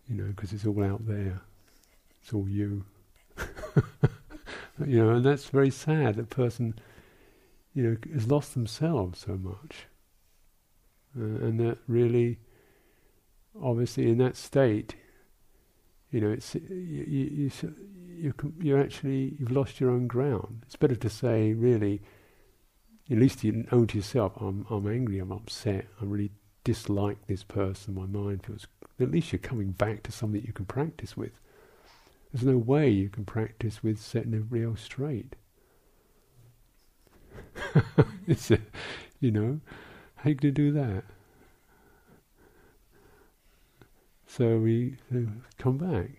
you 0.08 0.16
know, 0.16 0.28
because 0.28 0.52
it's 0.52 0.66
all 0.66 0.82
out 0.82 1.06
there. 1.06 1.40
It's 2.22 2.32
all 2.32 2.48
you. 2.48 2.84
you 4.86 5.04
know, 5.04 5.10
and 5.10 5.24
that's 5.24 5.46
very 5.46 5.70
sad. 5.70 6.16
That 6.16 6.30
person, 6.30 6.74
you 7.74 7.82
know, 7.82 7.96
has 8.12 8.28
lost 8.28 8.54
themselves 8.54 9.20
so 9.20 9.36
much, 9.36 9.86
uh, 11.18 11.46
and 11.46 11.60
that 11.60 11.78
really, 11.86 12.38
obviously, 13.60 14.08
in 14.08 14.18
that 14.18 14.36
state, 14.36 14.96
you 16.10 16.20
know, 16.20 16.30
it's 16.30 16.54
you 16.54 16.60
you 16.70 17.50
you 18.08 18.34
you 18.60 18.78
actually 18.78 19.36
you've 19.38 19.50
lost 19.50 19.80
your 19.80 19.90
own 19.90 20.06
ground. 20.06 20.62
It's 20.66 20.76
better 20.76 20.96
to 20.96 21.10
say, 21.10 21.52
really, 21.52 22.02
at 23.10 23.18
least 23.18 23.44
you 23.44 23.66
own 23.72 23.86
to 23.88 23.96
yourself, 23.98 24.32
I'm 24.40 24.66
I'm 24.70 24.86
angry, 24.86 25.18
I'm 25.18 25.32
upset, 25.32 25.86
I'm 26.00 26.10
really 26.10 26.30
dislike 26.64 27.26
this 27.26 27.44
person. 27.44 27.94
My 27.94 28.06
mind 28.06 28.44
feels 28.44 28.66
at 29.00 29.10
least 29.10 29.32
you're 29.32 29.38
coming 29.38 29.72
back 29.72 30.02
to 30.04 30.12
something 30.12 30.40
that 30.40 30.46
you 30.46 30.52
can 30.52 30.64
practice 30.64 31.16
with. 31.16 31.32
There's 32.32 32.44
no 32.46 32.56
way 32.56 32.88
you 32.88 33.08
can 33.08 33.24
practice 33.24 33.82
with 33.82 34.00
setting 34.00 34.34
everybody 34.34 34.64
else 34.64 34.82
straight. 34.82 35.36
it's 38.26 38.50
a, 38.50 38.58
you 39.20 39.30
know, 39.30 39.60
how 40.16 40.30
you 40.30 40.34
going 40.34 40.54
to 40.54 40.62
do 40.62 40.72
that? 40.72 41.04
So 44.26 44.58
we 44.58 44.96
come 45.58 45.78
back. 45.78 46.10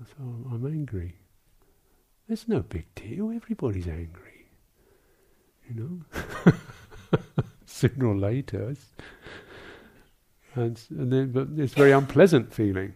So 0.00 0.22
I'm 0.52 0.64
angry. 0.64 1.16
There's 2.28 2.46
no 2.46 2.60
big 2.60 2.86
deal. 2.94 3.32
Everybody's 3.32 3.88
angry. 3.88 4.46
You 5.68 6.04
know, 6.14 6.52
sooner 7.66 8.06
or 8.06 8.16
later, 8.16 8.76
and, 10.54 10.80
and 10.90 11.12
then, 11.12 11.32
but 11.32 11.48
it's 11.56 11.74
a 11.74 11.76
very 11.76 11.92
unpleasant 11.92 12.52
feeling 12.52 12.94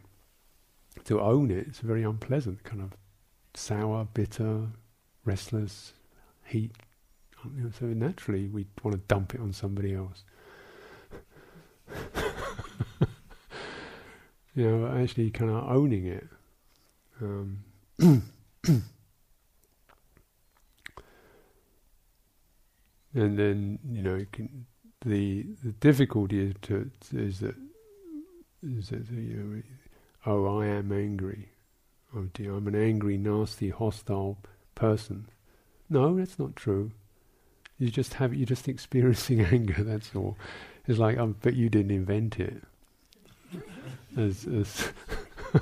to 1.05 1.21
own 1.21 1.51
it. 1.51 1.67
It's 1.69 1.81
a 1.81 1.87
very 1.87 2.03
unpleasant 2.03 2.65
kind 2.65 2.83
of 2.83 2.93
sour, 3.55 4.07
bitter, 4.13 4.67
restless, 5.25 5.93
heat. 6.45 6.73
So 7.79 7.87
naturally, 7.87 8.49
we 8.49 8.67
want 8.83 8.97
to 8.97 9.03
dump 9.09 9.35
it 9.35 9.41
on 9.41 9.53
somebody 9.53 9.95
else. 9.95 10.25
you 14.55 14.71
know, 14.71 14.87
actually, 14.97 15.31
kind 15.31 15.51
of 15.51 15.69
owning 15.69 16.07
it. 16.07 16.27
Um, 17.21 17.59
and 17.99 18.23
then 23.13 23.79
you 23.91 24.03
know, 24.03 24.15
you 24.15 24.27
can 24.31 24.67
the 25.05 25.47
the 25.63 25.73
difficulty 25.73 26.49
is, 26.49 26.55
to, 26.63 26.91
is 27.13 27.41
that 27.41 27.57
is 28.63 28.89
that 28.91 29.11
you 29.11 29.63
uh, 30.27 30.31
know, 30.31 30.43
oh 30.49 30.61
I 30.61 30.67
am 30.67 30.93
angry, 30.93 31.49
oh 32.17 32.29
dear 32.35 32.55
I'm 32.55 32.69
an 32.69 32.75
angry, 32.75 33.17
nasty, 33.17 33.71
hostile 33.71 34.39
person. 34.75 35.29
No, 35.89 36.17
that's 36.17 36.39
not 36.39 36.57
true. 36.57 36.93
You 37.79 37.91
just 37.91 38.15
have 38.15 38.35
you're 38.35 38.47
just 38.47 38.69
experiencing 38.69 39.41
anger. 39.53 39.83
That's 39.83 40.11
all. 40.15 40.37
It's 40.87 40.99
like, 40.99 41.19
oh, 41.19 41.35
but 41.43 41.55
you 41.55 41.69
didn't 41.69 41.93
invent 41.93 42.41
it. 42.41 42.63
as 44.17 44.47
as 44.47 44.93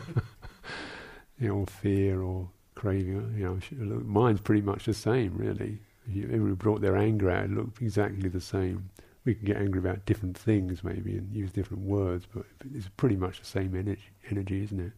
you 1.38 1.48
know, 1.48 1.66
fear 1.66 2.22
or 2.22 2.48
craving. 2.74 3.34
You 3.36 3.60
know, 3.70 4.00
mine's 4.04 4.40
pretty 4.40 4.62
much 4.62 4.84
the 4.86 4.94
same, 4.94 5.36
really. 5.36 5.78
Everybody 6.08 6.54
brought 6.54 6.80
their 6.80 6.96
anger 6.96 7.30
out, 7.30 7.44
it 7.44 7.50
looked 7.52 7.80
exactly 7.80 8.28
the 8.28 8.40
same 8.40 8.90
we 9.30 9.36
can 9.36 9.44
get 9.44 9.58
angry 9.58 9.78
about 9.78 10.04
different 10.06 10.36
things 10.36 10.82
maybe 10.82 11.16
and 11.16 11.32
use 11.32 11.52
different 11.52 11.84
words, 11.84 12.26
but 12.34 12.44
it's 12.74 12.88
pretty 12.96 13.14
much 13.14 13.38
the 13.38 13.46
same 13.46 13.76
energy, 13.76 14.10
energy 14.28 14.64
isn't 14.64 14.80
it? 14.80 14.92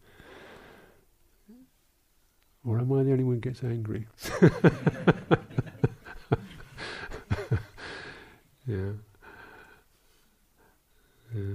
Or 2.64 2.78
am 2.78 2.90
I 2.94 3.02
the 3.02 3.12
only 3.12 3.24
one 3.24 3.34
who 3.34 3.40
gets 3.40 3.62
angry? 3.62 4.06
yeah. 8.66 8.92
yeah. 11.34 11.54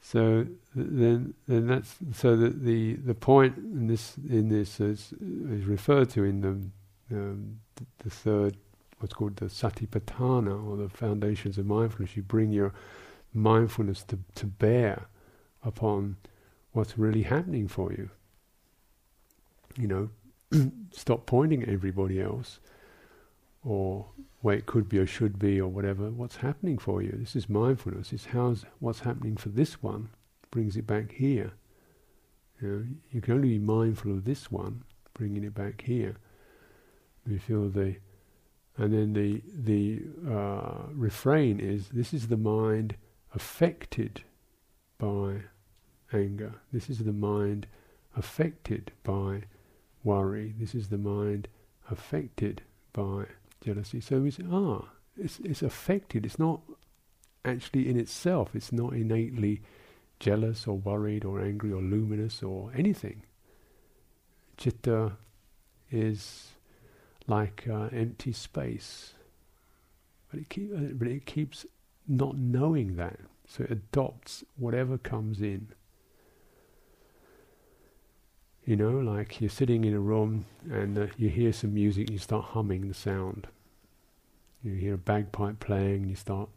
So 0.00 0.46
then, 0.74 1.34
then 1.46 1.66
that's 1.66 1.96
so 2.14 2.36
that 2.36 2.64
the 2.64 2.94
the 2.94 3.14
point 3.14 3.58
in 3.58 3.86
this 3.86 4.16
in 4.30 4.48
this 4.48 4.80
is, 4.80 5.12
is 5.20 5.66
referred 5.66 6.08
to 6.10 6.24
in 6.24 6.40
the 6.40 7.14
um, 7.14 7.60
the 7.98 8.08
third 8.08 8.56
what's 9.02 9.14
called 9.14 9.36
the 9.36 9.46
satipatthana 9.46 10.66
or 10.66 10.76
the 10.76 10.88
foundations 10.88 11.58
of 11.58 11.66
mindfulness. 11.66 12.16
You 12.16 12.22
bring 12.22 12.52
your 12.52 12.72
mindfulness 13.34 14.02
to 14.04 14.18
to 14.36 14.46
bear 14.46 15.06
upon 15.64 16.16
what's 16.72 16.96
really 16.96 17.22
happening 17.22 17.68
for 17.68 17.92
you. 17.92 18.10
You 19.76 19.88
know, 19.88 20.70
stop 20.92 21.26
pointing 21.26 21.62
at 21.62 21.68
everybody 21.68 22.20
else 22.20 22.60
or 23.64 24.06
where 24.40 24.56
it 24.56 24.66
could 24.66 24.88
be 24.88 24.98
or 24.98 25.06
should 25.06 25.38
be 25.38 25.60
or 25.60 25.68
whatever, 25.68 26.10
what's 26.10 26.36
happening 26.36 26.78
for 26.78 27.00
you. 27.00 27.14
This 27.16 27.36
is 27.36 27.48
mindfulness. 27.48 28.12
It's 28.12 28.26
how's 28.26 28.64
what's 28.80 29.00
happening 29.00 29.36
for 29.36 29.50
this 29.50 29.82
one 29.82 30.08
brings 30.50 30.76
it 30.76 30.86
back 30.86 31.12
here. 31.12 31.52
You, 32.60 32.68
know, 32.68 32.84
you 33.10 33.20
can 33.20 33.34
only 33.34 33.48
be 33.48 33.58
mindful 33.58 34.12
of 34.12 34.24
this 34.24 34.50
one, 34.50 34.82
bringing 35.14 35.44
it 35.44 35.54
back 35.54 35.82
here. 35.82 36.16
You 37.26 37.38
feel 37.38 37.68
the, 37.68 37.96
and 38.76 38.92
then 38.92 39.12
the 39.12 39.42
the 39.54 40.02
uh, 40.30 40.88
refrain 40.94 41.60
is: 41.60 41.88
this 41.88 42.14
is 42.14 42.28
the 42.28 42.36
mind 42.36 42.96
affected 43.34 44.22
by 44.98 45.42
anger. 46.12 46.54
This 46.72 46.88
is 46.90 46.98
the 46.98 47.12
mind 47.12 47.66
affected 48.16 48.92
by 49.02 49.42
worry. 50.04 50.54
This 50.58 50.74
is 50.74 50.88
the 50.88 50.98
mind 50.98 51.48
affected 51.90 52.62
by 52.92 53.26
jealousy. 53.64 54.00
So 54.00 54.20
we 54.20 54.30
say, 54.30 54.44
ah, 54.50 54.88
it's, 55.16 55.40
it's 55.40 55.62
affected. 55.62 56.24
It's 56.26 56.38
not 56.38 56.60
actually 57.44 57.88
in 57.88 57.98
itself. 57.98 58.54
It's 58.54 58.72
not 58.72 58.92
innately 58.92 59.62
jealous 60.20 60.66
or 60.66 60.76
worried 60.76 61.24
or 61.24 61.40
angry 61.40 61.72
or 61.72 61.82
luminous 61.82 62.42
or 62.42 62.70
anything. 62.76 63.22
Chitta 64.56 65.12
is 65.90 66.52
like 67.26 67.66
uh, 67.70 67.88
empty 67.92 68.32
space, 68.32 69.14
but 70.30 70.40
it, 70.40 70.48
keep, 70.48 70.72
uh, 70.74 70.92
but 70.94 71.08
it 71.08 71.26
keeps 71.26 71.66
not 72.08 72.36
knowing 72.36 72.96
that, 72.96 73.18
so 73.46 73.64
it 73.64 73.70
adopts 73.70 74.44
whatever 74.56 74.98
comes 74.98 75.40
in. 75.40 75.68
You 78.64 78.76
know, 78.76 78.90
like 78.90 79.40
you're 79.40 79.50
sitting 79.50 79.84
in 79.84 79.92
a 79.92 80.00
room 80.00 80.44
and 80.70 80.96
uh, 80.96 81.06
you 81.16 81.28
hear 81.28 81.52
some 81.52 81.74
music, 81.74 82.08
and 82.08 82.12
you 82.12 82.18
start 82.18 82.44
humming 82.46 82.88
the 82.88 82.94
sound. 82.94 83.46
You 84.62 84.74
hear 84.74 84.94
a 84.94 84.98
bagpipe 84.98 85.58
playing, 85.58 86.02
and 86.02 86.10
you 86.10 86.16
start 86.16 86.48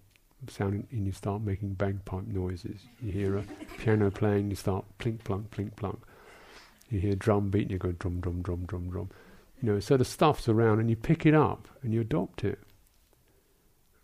sounding, 0.48 0.88
and 0.92 1.06
you 1.06 1.12
start 1.12 1.42
making 1.42 1.74
bagpipe 1.74 2.28
noises. 2.28 2.82
You 3.02 3.12
hear 3.12 3.38
a 3.38 3.44
piano 3.78 4.12
playing, 4.12 4.50
you 4.50 4.56
start 4.56 4.86
plink 5.00 5.24
plunk, 5.24 5.50
plink 5.50 5.76
plunk. 5.76 6.00
You 6.90 7.00
hear 7.00 7.14
a 7.14 7.16
drum 7.16 7.50
beat, 7.50 7.64
and 7.64 7.72
you 7.72 7.78
go 7.80 7.92
drum, 7.94 8.20
drum, 8.20 8.44
drum, 8.44 8.66
drum, 8.68 8.90
drum. 8.90 9.10
You 9.66 9.74
know, 9.74 9.80
so 9.80 9.98
the 9.98 10.06
stuff's 10.06 10.48
around, 10.48 10.80
and 10.80 10.92
you 10.92 10.96
pick 10.96 11.26
it 11.26 11.34
up 11.34 11.68
and 11.82 11.92
you 11.92 12.02
adopt 12.02 12.44
it. 12.44 12.60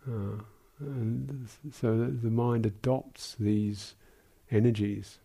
Uh, 0.04 0.42
and 0.80 1.48
so 1.70 1.96
the 1.96 2.30
mind 2.30 2.66
adopts 2.66 3.36
these 3.38 3.94
energies 4.50 5.20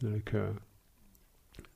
that 0.00 0.14
occur 0.14 0.54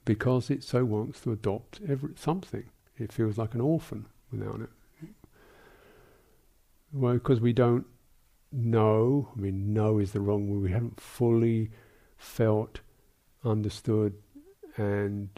because 0.07 0.49
it 0.49 0.65
so 0.65 0.87
wants 0.87 1.21
to 1.21 1.33
adopt 1.33 1.81
every, 1.87 2.15
something. 2.17 2.65
It 2.97 3.13
feels 3.13 3.37
like 3.37 3.53
an 3.53 3.61
orphan 3.61 4.07
without 4.33 4.63
it. 4.63 4.71
Well, 6.95 7.13
because 7.13 7.43
we 7.43 7.53
don't 7.53 7.85
know, 8.51 9.29
I 9.37 9.39
mean, 9.39 9.75
know 9.75 9.99
is 9.99 10.13
the 10.13 10.21
wrong 10.23 10.49
word, 10.49 10.63
we 10.63 10.73
haven't 10.73 10.99
fully 10.99 11.73
felt, 12.17 12.81
understood, 13.45 14.15
and 14.79 15.29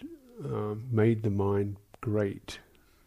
um, 0.45 0.87
made 0.93 1.25
the 1.25 1.31
mind 1.31 1.77
great. 2.01 2.59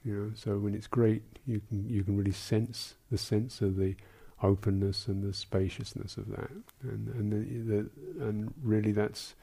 You 0.04 0.14
know, 0.14 0.32
so 0.36 0.58
when 0.58 0.76
it's 0.76 0.88
great, 0.88 1.24
you 1.46 1.62
can 1.68 1.88
you 1.90 2.04
can 2.04 2.18
really 2.18 2.32
sense 2.32 2.96
the 3.12 3.18
sense 3.18 3.62
of 3.62 3.78
the 3.78 3.96
openness 4.42 5.08
and 5.08 5.24
the 5.24 5.34
spaciousness 5.34 6.18
of 6.18 6.30
that, 6.30 6.52
and 6.82 7.08
and 7.10 7.32
the, 7.32 7.74
the, 7.74 8.26
and 8.26 8.54
really 8.62 8.92
that's 8.92 9.36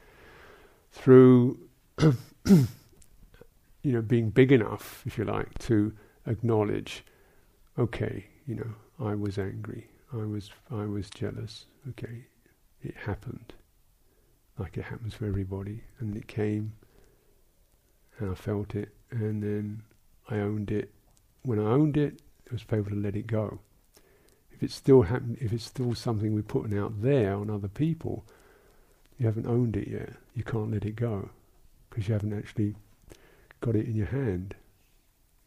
through 0.92 1.58
you 3.82 3.92
know, 3.92 4.02
being 4.02 4.30
big 4.30 4.52
enough, 4.52 5.02
if 5.06 5.16
you 5.16 5.24
like, 5.24 5.58
to 5.58 5.92
acknowledge, 6.26 7.04
okay, 7.78 8.26
you 8.46 8.54
know, 8.54 8.74
I 9.04 9.14
was 9.14 9.38
angry, 9.38 9.88
I 10.12 10.24
was, 10.26 10.50
I 10.70 10.84
was 10.84 11.08
jealous. 11.10 11.66
Okay, 11.90 12.26
it 12.82 12.94
happened, 12.96 13.54
like 14.58 14.76
it 14.76 14.84
happens 14.84 15.14
for 15.14 15.26
everybody, 15.26 15.82
and 15.98 16.16
it 16.16 16.26
came, 16.26 16.72
and 18.18 18.30
I 18.30 18.34
felt 18.34 18.74
it, 18.74 18.90
and 19.10 19.42
then 19.42 19.82
I 20.28 20.38
owned 20.38 20.70
it. 20.70 20.92
When 21.42 21.58
I 21.58 21.70
owned 21.70 21.96
it, 21.96 22.20
I 22.50 22.54
was 22.54 22.64
able 22.72 22.90
to 22.90 22.96
let 22.96 23.16
it 23.16 23.26
go. 23.26 23.60
If 24.50 24.62
it's 24.62 24.74
still 24.74 25.02
happen, 25.02 25.38
if 25.40 25.52
it's 25.52 25.64
still 25.64 25.94
something 25.94 26.34
we're 26.34 26.42
putting 26.42 26.78
out 26.78 27.02
there 27.02 27.34
on 27.34 27.50
other 27.50 27.68
people, 27.68 28.24
you 29.18 29.26
haven't 29.26 29.46
owned 29.46 29.76
it 29.76 29.88
yet. 29.88 30.10
You 30.34 30.44
can't 30.44 30.70
let 30.70 30.84
it 30.84 30.96
go 30.96 31.30
because 31.88 32.08
you 32.08 32.14
haven't 32.14 32.36
actually 32.36 32.74
got 33.60 33.76
it 33.76 33.86
in 33.86 33.94
your 33.94 34.06
hand. 34.06 34.54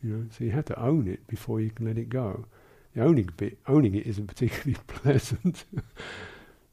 You 0.01 0.09
know, 0.09 0.25
so 0.37 0.43
you 0.43 0.51
have 0.51 0.65
to 0.65 0.79
own 0.79 1.07
it 1.07 1.25
before 1.27 1.61
you 1.61 1.69
can 1.69 1.85
let 1.85 1.97
it 1.97 2.09
go. 2.09 2.45
The 2.93 3.03
owning 3.03 3.29
bit, 3.37 3.57
owning 3.67 3.95
it 3.95 4.05
isn't 4.05 4.27
particularly 4.33 4.77
pleasant, 4.87 5.65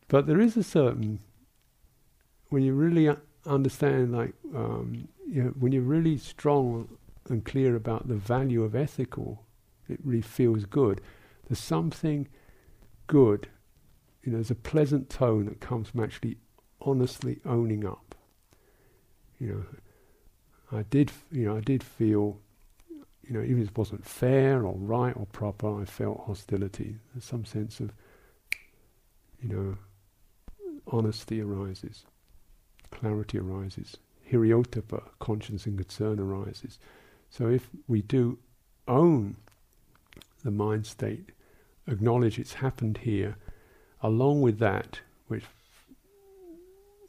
but 0.09 0.27
there 0.27 0.41
is 0.41 0.57
a 0.57 0.63
certain 0.63 1.21
when 2.51 2.63
you 2.63 2.75
really 2.75 3.15
understand, 3.47 4.13
like 4.13 4.35
um, 4.55 5.09
you 5.31 5.43
know, 5.45 5.51
when 5.51 5.73
you're 5.73 5.83
really 5.83 6.19
strong 6.19 6.89
and 7.29 7.45
clear 7.45 7.77
about 7.77 8.09
the 8.09 8.17
value 8.17 8.65
of 8.65 8.75
ethical, 8.75 9.45
it 9.89 9.99
really 10.03 10.23
feels 10.23 10.65
good. 10.65 11.01
There's 11.49 11.59
something 11.59 12.29
good, 13.07 13.49
you 14.23 14.33
know, 14.33 14.39
there's 14.39 14.51
a 14.51 14.55
pleasant 14.55 15.09
tone 15.09 15.47
that 15.47 15.61
comes 15.61 15.89
from 15.91 16.03
actually 16.03 16.37
honestly 16.81 17.41
owning 17.45 17.87
up 17.87 18.11
you 19.41 19.49
know, 19.49 20.79
I 20.79 20.83
did, 20.85 21.11
you 21.33 21.47
know, 21.47 21.57
I 21.57 21.61
did 21.61 21.83
feel, 21.83 22.39
you 23.23 23.33
know, 23.33 23.43
even 23.43 23.63
if 23.63 23.71
it 23.71 23.79
wasn't 23.79 24.05
fair 24.05 24.65
or 24.65 24.75
right 24.77 25.17
or 25.17 25.27
proper, 25.27 25.81
I 25.81 25.87
felt 25.87 26.25
hostility. 26.27 26.97
There's 27.13 27.25
some 27.25 27.45
sense 27.45 27.81
of, 27.81 27.91
you 29.41 29.49
know, 29.49 29.79
honesty 30.87 31.41
arises, 31.41 32.05
clarity 32.91 33.39
arises, 33.39 33.97
hiri-ottappa, 34.31 35.03
conscience 35.19 35.67
and 35.67 35.79
concern 35.79 36.19
arises. 36.21 36.79
So 37.31 37.49
if 37.49 37.69
we 37.89 38.03
do 38.03 38.39
own 38.87 39.37
the 40.45 40.51
mind 40.51 40.87
state, 40.87 41.31
acknowledge 41.87 42.39
it's 42.39 42.55
happened 42.55 42.99
here, 42.99 43.37
along 44.03 44.43
with 44.43 44.59
that, 44.59 45.01
which 45.29 45.45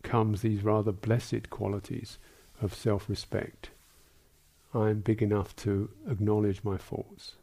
comes 0.03 0.41
these 0.41 0.63
rather 0.63 0.91
blessed 0.91 1.49
qualities 1.49 2.17
of 2.61 2.73
self 2.73 3.09
respect. 3.09 3.69
I 4.73 4.89
am 4.89 5.01
big 5.01 5.21
enough 5.21 5.55
to 5.57 5.89
acknowledge 6.09 6.63
my 6.63 6.77
faults. 6.77 7.35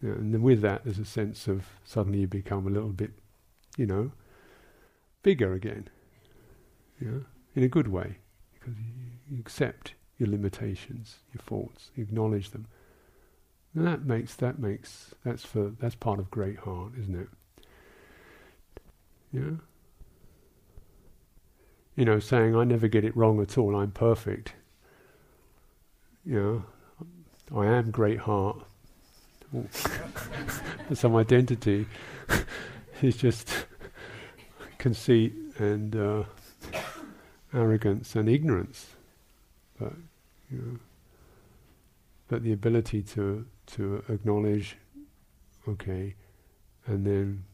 And 0.00 0.34
then 0.34 0.42
with 0.42 0.60
that, 0.62 0.82
there's 0.84 0.98
a 0.98 1.04
sense 1.04 1.46
of 1.46 1.66
suddenly 1.84 2.20
you 2.20 2.26
become 2.26 2.66
a 2.66 2.70
little 2.70 2.88
bit, 2.90 3.12
you 3.76 3.86
know, 3.86 4.10
bigger 5.22 5.52
again. 5.52 5.88
Know, 7.00 7.24
in 7.56 7.64
a 7.64 7.68
good 7.68 7.88
way, 7.88 8.18
because 8.62 8.78
you, 8.78 9.36
you 9.36 9.40
accept 9.40 9.94
your 10.18 10.28
limitations, 10.28 11.16
your 11.34 11.42
faults, 11.42 11.90
you 11.96 12.02
acknowledge 12.02 12.50
them. 12.50 12.66
And 13.74 13.86
that 13.86 14.04
makes 14.04 14.34
that 14.36 14.58
makes 14.58 15.14
that's 15.24 15.44
for 15.44 15.72
that's 15.80 15.94
part 15.94 16.18
of 16.18 16.30
great 16.30 16.58
heart, 16.58 16.92
isn't 16.98 17.18
it? 17.18 17.28
Yeah 19.32 19.56
you 21.96 22.04
know, 22.04 22.18
saying 22.18 22.56
I 22.56 22.64
never 22.64 22.88
get 22.88 23.04
it 23.04 23.16
wrong 23.16 23.40
at 23.40 23.58
all, 23.58 23.76
I'm 23.76 23.90
perfect. 23.90 24.54
You 26.24 26.64
know, 27.52 27.60
I 27.60 27.66
am 27.66 27.90
great 27.90 28.20
heart. 28.20 28.58
Some 30.94 31.16
identity 31.16 31.86
is 33.02 33.16
just 33.16 33.66
conceit 34.78 35.34
and 35.58 35.94
uh, 35.94 36.22
arrogance 37.54 38.14
and 38.14 38.28
ignorance. 38.28 38.88
But 39.78 39.92
you 40.50 40.58
know, 40.58 40.78
but 42.28 42.42
the 42.42 42.52
ability 42.52 43.02
to 43.02 43.46
to 43.66 44.04
acknowledge, 44.08 44.76
okay, 45.68 46.14
and 46.86 47.06
then 47.06 47.44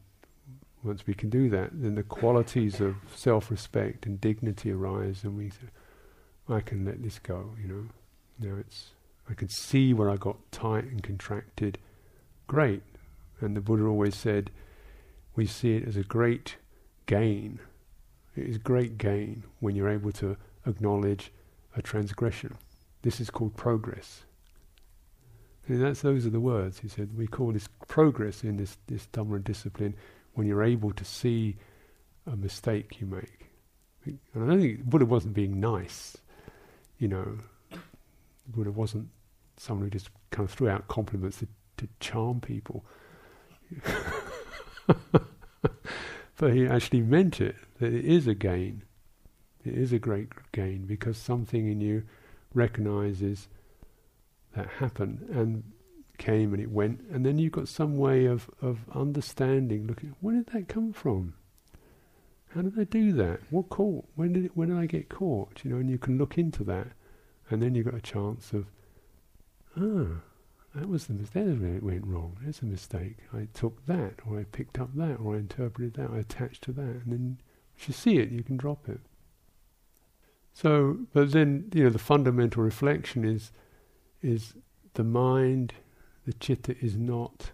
once 0.83 1.05
we 1.05 1.13
can 1.13 1.29
do 1.29 1.49
that, 1.49 1.69
then 1.73 1.95
the 1.95 2.03
qualities 2.03 2.79
of 2.79 2.95
self-respect 3.13 4.05
and 4.05 4.21
dignity 4.21 4.71
arise, 4.71 5.23
and 5.23 5.37
we 5.37 5.49
say, 5.49 5.67
I 6.47 6.61
can 6.61 6.85
let 6.85 7.03
this 7.03 7.19
go. 7.19 7.51
You 7.61 7.67
know, 7.67 7.85
now 8.39 8.57
it's 8.59 8.91
I 9.29 9.33
can 9.33 9.49
see 9.49 9.93
where 9.93 10.09
I 10.09 10.15
got 10.15 10.37
tight 10.51 10.85
and 10.85 11.03
contracted. 11.03 11.77
Great, 12.47 12.81
and 13.41 13.55
the 13.55 13.61
Buddha 13.61 13.85
always 13.85 14.15
said, 14.15 14.49
we 15.35 15.45
see 15.45 15.75
it 15.75 15.87
as 15.87 15.95
a 15.95 16.03
great 16.03 16.55
gain 17.05 17.59
It 18.39 18.47
is 18.47 18.57
great 18.57 18.97
gain 18.97 19.43
when 19.59 19.75
you're 19.75 19.89
able 19.89 20.13
to 20.13 20.37
acknowledge 20.65 21.31
a 21.75 21.81
transgression. 21.81 22.55
This 23.01 23.19
is 23.19 23.29
called 23.29 23.57
progress. 23.57 24.23
And 25.67 25.83
that's 25.83 26.01
those 26.01 26.25
are 26.25 26.29
the 26.29 26.39
words 26.39 26.79
he 26.79 26.87
said. 26.87 27.17
We 27.17 27.27
call 27.27 27.51
this 27.51 27.67
progress 27.87 28.43
in 28.43 28.55
this 28.55 28.77
this 28.87 29.07
Dhamma 29.07 29.43
discipline 29.43 29.93
when 30.33 30.47
you're 30.47 30.63
able 30.63 30.91
to 30.93 31.03
see 31.03 31.57
a 32.25 32.37
mistake 32.37 33.01
you 33.01 33.07
make. 33.07 33.49
And 34.05 34.19
I 34.35 34.39
don't 34.39 34.61
think 34.61 34.85
Buddha 34.85 35.05
wasn't 35.05 35.33
being 35.33 35.59
nice, 35.59 36.17
you 36.97 37.09
know. 37.09 37.39
Buddha 38.47 38.71
wasn't 38.71 39.09
someone 39.57 39.85
who 39.85 39.91
just 39.91 40.09
kind 40.31 40.47
of 40.47 40.55
threw 40.55 40.69
out 40.69 40.87
compliments 40.87 41.39
to, 41.39 41.47
to 41.77 41.89
charm 41.99 42.39
people. 42.39 42.85
but 46.39 46.53
he 46.53 46.65
actually 46.65 47.01
meant 47.01 47.41
it, 47.41 47.57
that 47.79 47.93
it 47.93 48.05
is 48.05 48.25
a 48.25 48.33
gain. 48.33 48.81
It 49.65 49.73
is 49.73 49.91
a 49.91 49.99
great 49.99 50.29
gain 50.53 50.85
because 50.85 51.17
something 51.17 51.67
in 51.67 51.81
you 51.81 52.03
recognizes 52.53 53.49
that 54.55 54.67
happened 54.67 55.27
and 55.29 55.63
came 56.17 56.53
and 56.53 56.63
it 56.63 56.71
went, 56.71 57.01
and 57.11 57.25
then 57.25 57.37
you've 57.37 57.51
got 57.51 57.67
some 57.67 57.97
way 57.97 58.25
of, 58.25 58.49
of 58.61 58.79
understanding, 58.95 59.85
looking, 59.85 60.15
where 60.21 60.35
did 60.35 60.47
that 60.53 60.69
come 60.69 60.93
from? 60.93 61.33
How 62.55 62.61
did 62.61 62.79
I 62.79 62.85
do 62.85 63.11
that? 63.13 63.41
What 63.49 63.67
caught? 63.67 64.05
When 64.15 64.31
did 64.31 64.45
it, 64.45 64.51
when 64.55 64.69
did 64.69 64.77
I 64.77 64.85
get 64.85 65.09
caught? 65.09 65.65
You 65.65 65.71
know, 65.71 65.77
and 65.77 65.89
you 65.89 65.97
can 65.97 66.17
look 66.17 66.37
into 66.37 66.63
that, 66.63 66.87
and 67.49 67.61
then 67.61 67.75
you've 67.75 67.85
got 67.85 67.95
a 67.95 68.01
chance 68.01 68.53
of, 68.53 68.65
ah, 69.77 70.21
that 70.75 70.87
was 70.87 71.07
the 71.07 71.13
mistake. 71.13 71.45
Where 71.59 71.75
it 71.75 71.83
went 71.83 72.05
wrong. 72.05 72.37
That's 72.43 72.61
a 72.61 72.65
mistake. 72.65 73.17
I 73.33 73.47
took 73.53 73.85
that, 73.85 74.15
or 74.27 74.39
I 74.39 74.43
picked 74.43 74.79
up 74.79 74.95
that, 74.95 75.15
or 75.15 75.35
I 75.35 75.39
interpreted 75.39 75.95
that, 75.95 76.11
I 76.11 76.19
attached 76.19 76.63
to 76.63 76.71
that, 76.73 76.81
and 76.81 77.07
then 77.07 77.41
if 77.77 77.87
you 77.87 77.93
see 77.93 78.17
it, 78.17 78.29
you 78.29 78.43
can 78.43 78.57
drop 78.57 78.89
it. 78.89 78.99
So, 80.53 80.99
but 81.13 81.31
then 81.31 81.69
you 81.73 81.85
know, 81.85 81.89
the 81.89 81.99
fundamental 81.99 82.63
reflection 82.63 83.23
is 83.23 83.51
is 84.21 84.53
the 84.95 85.03
mind, 85.03 85.73
the 86.25 86.33
chitta 86.33 86.75
is 86.83 86.97
not 86.97 87.51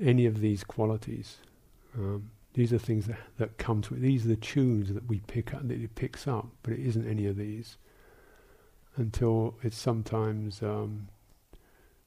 any 0.00 0.26
of 0.26 0.40
these 0.40 0.62
qualities. 0.62 1.38
Um, 1.96 2.30
these 2.54 2.72
are 2.72 2.78
things 2.78 3.06
that, 3.06 3.18
that 3.38 3.58
come 3.58 3.82
to 3.82 3.94
it. 3.94 4.00
These 4.00 4.24
are 4.24 4.28
the 4.28 4.36
tunes 4.36 4.92
that 4.94 5.08
we 5.08 5.20
pick 5.20 5.52
up, 5.54 5.66
that 5.66 5.80
it 5.80 5.94
picks 5.94 6.26
up, 6.28 6.46
but 6.62 6.72
it 6.72 6.80
isn't 6.80 7.08
any 7.08 7.26
of 7.26 7.36
these. 7.36 7.76
Until 8.96 9.56
it's 9.62 9.78
sometimes 9.78 10.62
um, 10.62 11.08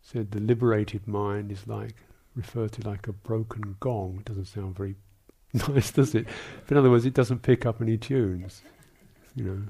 said 0.01 0.31
the 0.31 0.39
liberated 0.39 1.07
mind 1.07 1.51
is 1.51 1.67
like 1.67 1.95
referred 2.35 2.71
to 2.73 2.87
like 2.87 3.07
a 3.07 3.13
broken 3.13 3.75
gong. 3.79 4.17
It 4.19 4.25
doesn't 4.25 4.45
sound 4.45 4.75
very 4.75 4.95
nice, 5.53 5.91
does 5.91 6.15
it? 6.15 6.25
But 6.65 6.71
in 6.71 6.77
other 6.77 6.89
words, 6.89 7.05
it 7.05 7.13
doesn't 7.13 7.41
pick 7.41 7.65
up 7.65 7.81
any 7.81 7.97
tunes. 7.97 8.61
You 9.35 9.43
know, 9.45 9.61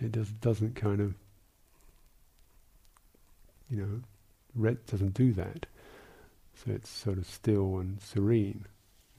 it 0.00 0.12
does, 0.12 0.28
doesn't 0.28 0.76
kind 0.76 1.00
of 1.00 1.14
you 3.70 3.76
know, 3.76 4.00
red 4.54 4.84
doesn't 4.86 5.14
do 5.14 5.32
that. 5.34 5.66
So 6.54 6.72
it's 6.72 6.88
sort 6.88 7.18
of 7.18 7.26
still 7.26 7.78
and 7.78 8.00
serene. 8.00 8.66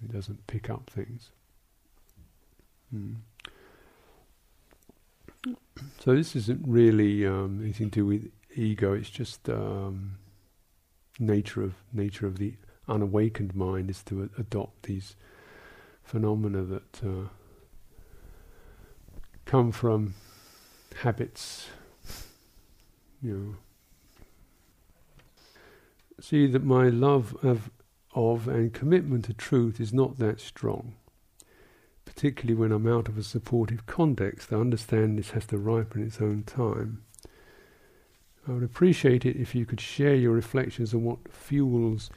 It 0.04 0.12
doesn't 0.12 0.48
pick 0.48 0.70
up 0.70 0.90
things. 0.90 1.30
Hmm. 2.92 3.14
So 6.00 6.16
this 6.16 6.36
isn't 6.36 6.62
really 6.68 7.26
um, 7.26 7.62
anything 7.64 7.90
to 7.92 8.00
do 8.00 8.06
with 8.06 8.32
ego. 8.60 8.94
It's 8.94 9.10
just 9.10 9.50
um, 9.50 10.18
nature 11.18 11.64
of 11.64 11.76
nature 11.94 12.28
of 12.28 12.38
the 12.38 12.54
unawakened 12.88 13.56
mind 13.56 13.90
is 13.90 14.04
to 14.04 14.24
a- 14.24 14.42
adopt 14.42 14.84
these 14.84 15.16
phenomena 16.04 16.64
that 16.64 17.04
uh, 17.04 17.28
come 19.46 19.72
from 19.72 20.16
habits, 21.02 21.68
you 23.22 23.34
know, 23.34 23.56
see 26.20 26.48
that 26.48 26.64
my 26.64 26.90
love 26.90 27.36
of, 27.44 27.70
of 28.14 28.48
and 28.48 28.74
commitment 28.74 29.26
to 29.26 29.34
truth 29.34 29.80
is 29.80 29.94
not 29.94 30.18
that 30.18 30.40
strong. 30.40 30.96
Particularly 32.06 32.60
when 32.60 32.72
I'm 32.72 32.88
out 32.88 33.08
of 33.08 33.18
a 33.18 33.24
supportive 33.24 33.86
context, 33.86 34.52
I 34.52 34.58
understand 34.58 35.18
this 35.18 35.32
has 35.32 35.46
to 35.48 35.58
ripen 35.58 36.04
its 36.04 36.20
own 36.20 36.44
time. 36.44 37.04
I 38.50 38.54
would 38.54 38.64
appreciate 38.64 39.26
it 39.26 39.36
if 39.36 39.54
you 39.54 39.66
could 39.66 39.80
share 39.80 40.16
your 40.16 40.32
reflections 40.32 40.94
on 40.94 41.04
what 41.04 41.32
fuels 41.32 42.10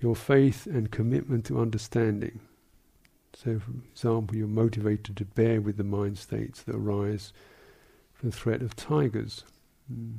your 0.00 0.16
faith 0.16 0.66
and 0.66 0.90
commitment 0.90 1.44
to 1.46 1.60
understanding. 1.60 2.40
So, 3.32 3.60
for 3.60 3.70
example, 3.92 4.36
you're 4.36 4.48
motivated 4.48 5.16
to 5.16 5.24
bear 5.24 5.60
with 5.60 5.76
the 5.76 5.84
mind 5.84 6.18
states 6.18 6.62
that 6.62 6.74
arise 6.74 7.32
from 8.12 8.30
the 8.30 8.36
threat 8.36 8.60
of 8.60 8.74
tigers. 8.74 9.44
Mm. 9.92 10.18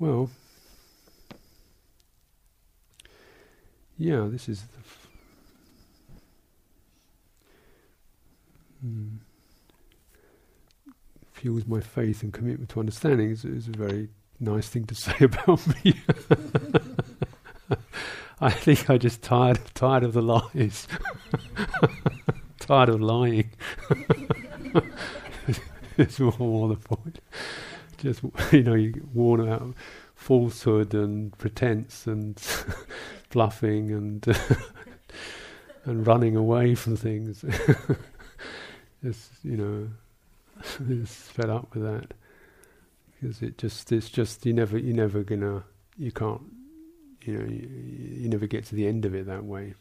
Well, 0.00 0.30
yeah, 3.96 4.26
this 4.28 4.48
is 4.48 4.62
the 4.62 4.78
f- 4.78 5.08
mm, 8.84 9.18
fuels 11.36 11.66
my 11.66 11.80
faith 11.80 12.22
and 12.22 12.32
commitment 12.32 12.70
to 12.70 12.80
understanding 12.80 13.30
is, 13.30 13.44
is 13.44 13.68
a 13.68 13.72
very 13.72 14.08
nice 14.40 14.68
thing 14.68 14.86
to 14.86 14.94
say 15.06 15.16
about 15.20 15.66
me. 15.84 15.94
I 18.40 18.50
think 18.50 18.90
I 18.90 18.98
just 18.98 19.22
tired 19.22 19.58
tired 19.74 20.02
of 20.02 20.12
the 20.12 20.22
lies, 20.22 20.86
tired 22.58 22.90
of 22.90 23.00
lying. 23.00 23.50
it's 25.96 26.20
more, 26.20 26.34
more 26.38 26.68
the 26.68 26.76
point 26.76 27.20
just 27.96 28.20
you 28.52 28.62
know 28.62 28.74
you 28.74 29.08
worn 29.14 29.48
out 29.48 29.74
falsehood 30.14 30.92
and 30.92 31.36
pretense 31.38 32.06
and 32.06 32.42
bluffing 33.30 33.90
and 33.90 34.26
and 35.84 36.06
running 36.06 36.36
away 36.36 36.74
from 36.74 36.94
things. 36.94 37.42
just 39.02 39.30
you 39.42 39.56
know, 39.56 39.88
just 40.88 41.14
fed 41.32 41.50
up 41.50 41.74
with 41.74 41.82
that 41.82 42.14
because 43.20 43.42
it 43.42 43.58
just 43.58 43.92
it's 43.92 44.08
just 44.08 44.44
you 44.46 44.52
never 44.52 44.78
you 44.78 44.92
never 44.92 45.22
gonna 45.22 45.64
you 45.96 46.12
can't 46.12 46.42
you 47.22 47.38
know 47.38 47.44
you, 47.46 47.68
you 48.22 48.28
never 48.28 48.46
get 48.46 48.64
to 48.66 48.74
the 48.74 48.86
end 48.86 49.04
of 49.04 49.14
it 49.14 49.26
that 49.26 49.44
way. 49.44 49.74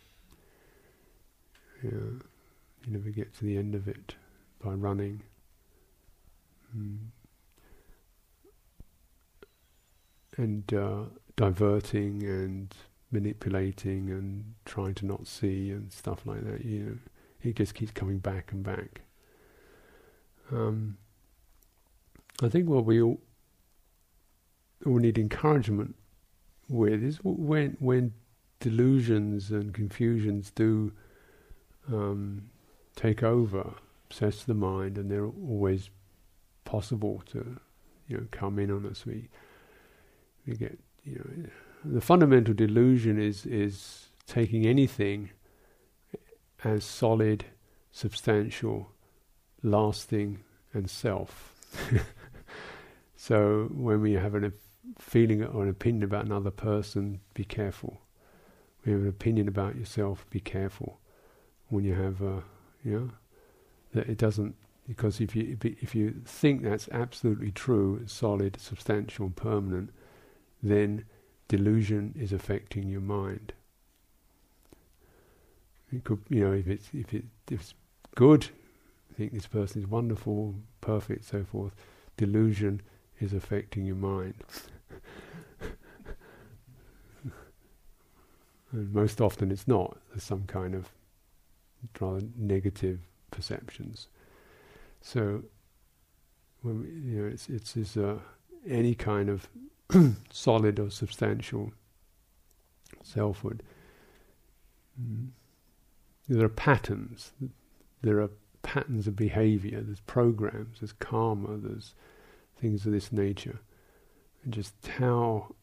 Yeah, 1.83 1.91
you 1.91 2.87
never 2.87 3.09
get 3.09 3.33
to 3.37 3.45
the 3.45 3.57
end 3.57 3.75
of 3.75 3.87
it 3.87 4.15
by 4.63 4.71
running. 4.71 5.21
Mm. 6.75 6.97
and 10.37 10.73
uh, 10.73 11.03
diverting 11.35 12.23
and 12.23 12.73
manipulating 13.11 14.09
and 14.09 14.53
trying 14.65 14.93
to 14.95 15.05
not 15.05 15.27
see 15.27 15.71
and 15.71 15.91
stuff 15.91 16.25
like 16.25 16.43
that. 16.45 16.65
You 16.65 16.79
know, 16.79 16.97
it 17.43 17.55
just 17.55 17.73
keeps 17.73 17.91
coming 17.91 18.19
back 18.19 18.51
and 18.51 18.63
back. 18.63 19.01
Um, 20.51 20.97
I 22.41 22.49
think 22.49 22.67
what 22.67 22.85
we 22.85 23.01
all, 23.01 23.19
all 24.85 24.97
need 24.97 25.17
encouragement 25.17 25.95
with 26.69 27.03
is 27.03 27.19
when 27.23 27.77
when 27.79 28.13
delusions 28.59 29.51
and 29.51 29.73
confusions 29.73 30.51
do 30.51 30.91
um, 31.91 32.49
take 32.95 33.23
over, 33.23 33.73
obsess 34.07 34.43
the 34.43 34.53
mind, 34.53 34.97
and 34.97 35.09
they're 35.09 35.25
always 35.27 35.89
possible 36.63 37.21
to 37.27 37.59
you 38.07 38.17
know 38.17 38.27
come 38.31 38.59
in 38.59 38.71
on 38.71 38.85
us. 38.85 39.05
We 39.05 39.29
we 40.45 40.55
get 40.55 40.79
you 41.03 41.17
know 41.17 41.49
the 41.85 42.01
fundamental 42.01 42.53
delusion 42.53 43.19
is 43.19 43.45
is 43.45 44.07
taking 44.27 44.65
anything 44.65 45.29
as 46.63 46.83
solid, 46.83 47.45
substantial, 47.91 48.91
lasting, 49.63 50.39
and 50.73 50.89
self. 50.89 51.53
so 53.15 53.69
when 53.71 54.01
we 54.01 54.13
have 54.13 54.35
a 54.35 54.51
feeling 54.99 55.43
or 55.43 55.63
an 55.63 55.69
opinion 55.69 56.03
about 56.03 56.25
another 56.25 56.51
person, 56.51 57.21
be 57.33 57.43
careful. 57.43 58.01
When 58.83 58.91
you 58.91 58.97
have 58.97 59.03
an 59.03 59.09
opinion 59.09 59.47
about 59.47 59.75
yourself, 59.75 60.25
be 60.29 60.39
careful. 60.39 60.99
When 61.69 61.83
you 61.83 61.95
have, 61.95 62.21
a, 62.21 62.43
you 62.83 62.99
know, 62.99 63.09
that 63.93 64.09
it 64.09 64.17
doesn't 64.17 64.55
because 64.87 65.19
if 65.19 65.35
you 65.35 65.57
if 65.61 65.95
you 65.95 66.21
think 66.25 66.61
that's 66.61 66.87
absolutely 66.91 67.51
true, 67.51 68.03
solid, 68.05 68.59
substantial, 68.59 69.31
permanent, 69.31 69.89
then 70.61 71.05
delusion 71.47 72.13
is 72.17 72.31
affecting 72.31 72.87
your 72.87 73.01
mind. 73.01 73.53
It 75.91 76.03
could, 76.03 76.21
you 76.29 76.45
know, 76.45 76.53
if 76.53 76.67
it's 76.67 76.89
if, 76.93 77.13
it, 77.13 77.25
if 77.49 77.61
it's 77.61 77.73
good, 78.15 78.49
think 79.15 79.33
this 79.33 79.47
person 79.47 79.81
is 79.81 79.87
wonderful, 79.87 80.55
perfect, 80.81 81.25
so 81.25 81.43
forth. 81.43 81.73
Delusion 82.17 82.81
is 83.19 83.33
affecting 83.33 83.85
your 83.85 83.95
mind. 83.95 84.35
and 88.71 88.93
most 88.93 89.21
often 89.21 89.51
it's 89.51 89.67
not. 89.67 89.97
There's 90.09 90.23
some 90.23 90.43
kind 90.43 90.75
of 90.75 90.89
rather 91.99 92.25
negative 92.37 92.99
perceptions. 93.31 94.07
So, 95.01 95.43
when 96.61 96.81
we, 96.81 96.87
you 97.11 97.21
know, 97.21 97.27
it's 97.27 97.47
it's, 97.49 97.97
uh, 97.97 98.19
any 98.67 98.95
kind 98.95 99.29
of 99.29 99.47
solid 100.31 100.79
or 100.79 100.89
substantial 100.89 101.71
selfhood. 103.03 103.61
Mm. 104.99 105.29
There 106.27 106.45
are 106.45 106.49
patterns. 106.49 107.33
There 108.01 108.19
are 108.21 108.29
patterns 108.65 109.07
of 109.07 109.15
behavior. 109.15 109.79
There's 109.81 110.01
programs. 110.01 110.79
There's 110.79 110.91
karma. 110.91 111.57
There's 111.57 111.93
things 112.59 112.85
of 112.85 112.91
this 112.91 113.11
nature, 113.11 113.59
and 114.43 114.51
just 114.51 114.73
how 114.97 115.53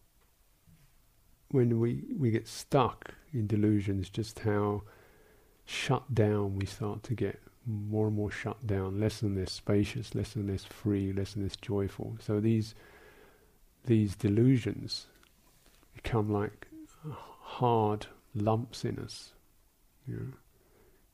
when 1.51 1.81
we 1.81 2.05
we 2.17 2.31
get 2.31 2.47
stuck 2.47 3.15
in 3.35 3.47
delusions, 3.47 4.09
just 4.09 4.39
how 4.39 4.83
shut 5.65 6.15
down 6.15 6.57
we 6.57 6.65
start 6.65 7.03
to 7.03 7.15
get 7.15 7.41
more 7.67 8.07
and 8.07 8.17
more 8.17 8.31
shut 8.31 8.67
down, 8.67 9.01
less 9.01 9.23
and 9.23 9.37
less 9.37 9.53
spacious, 9.53 10.15
less 10.15 10.35
and 10.37 10.49
less 10.49 10.65
free, 10.65 11.13
less 11.13 11.35
and 11.35 11.45
less 11.45 11.57
joyful. 11.57 12.17
So 12.21 12.41
these 12.41 12.75
these 13.85 14.15
delusions 14.15 15.07
become 15.95 16.33
like 16.33 16.69
hard 17.41 18.07
lumps 18.35 18.85
in 18.85 18.99
us, 18.99 19.33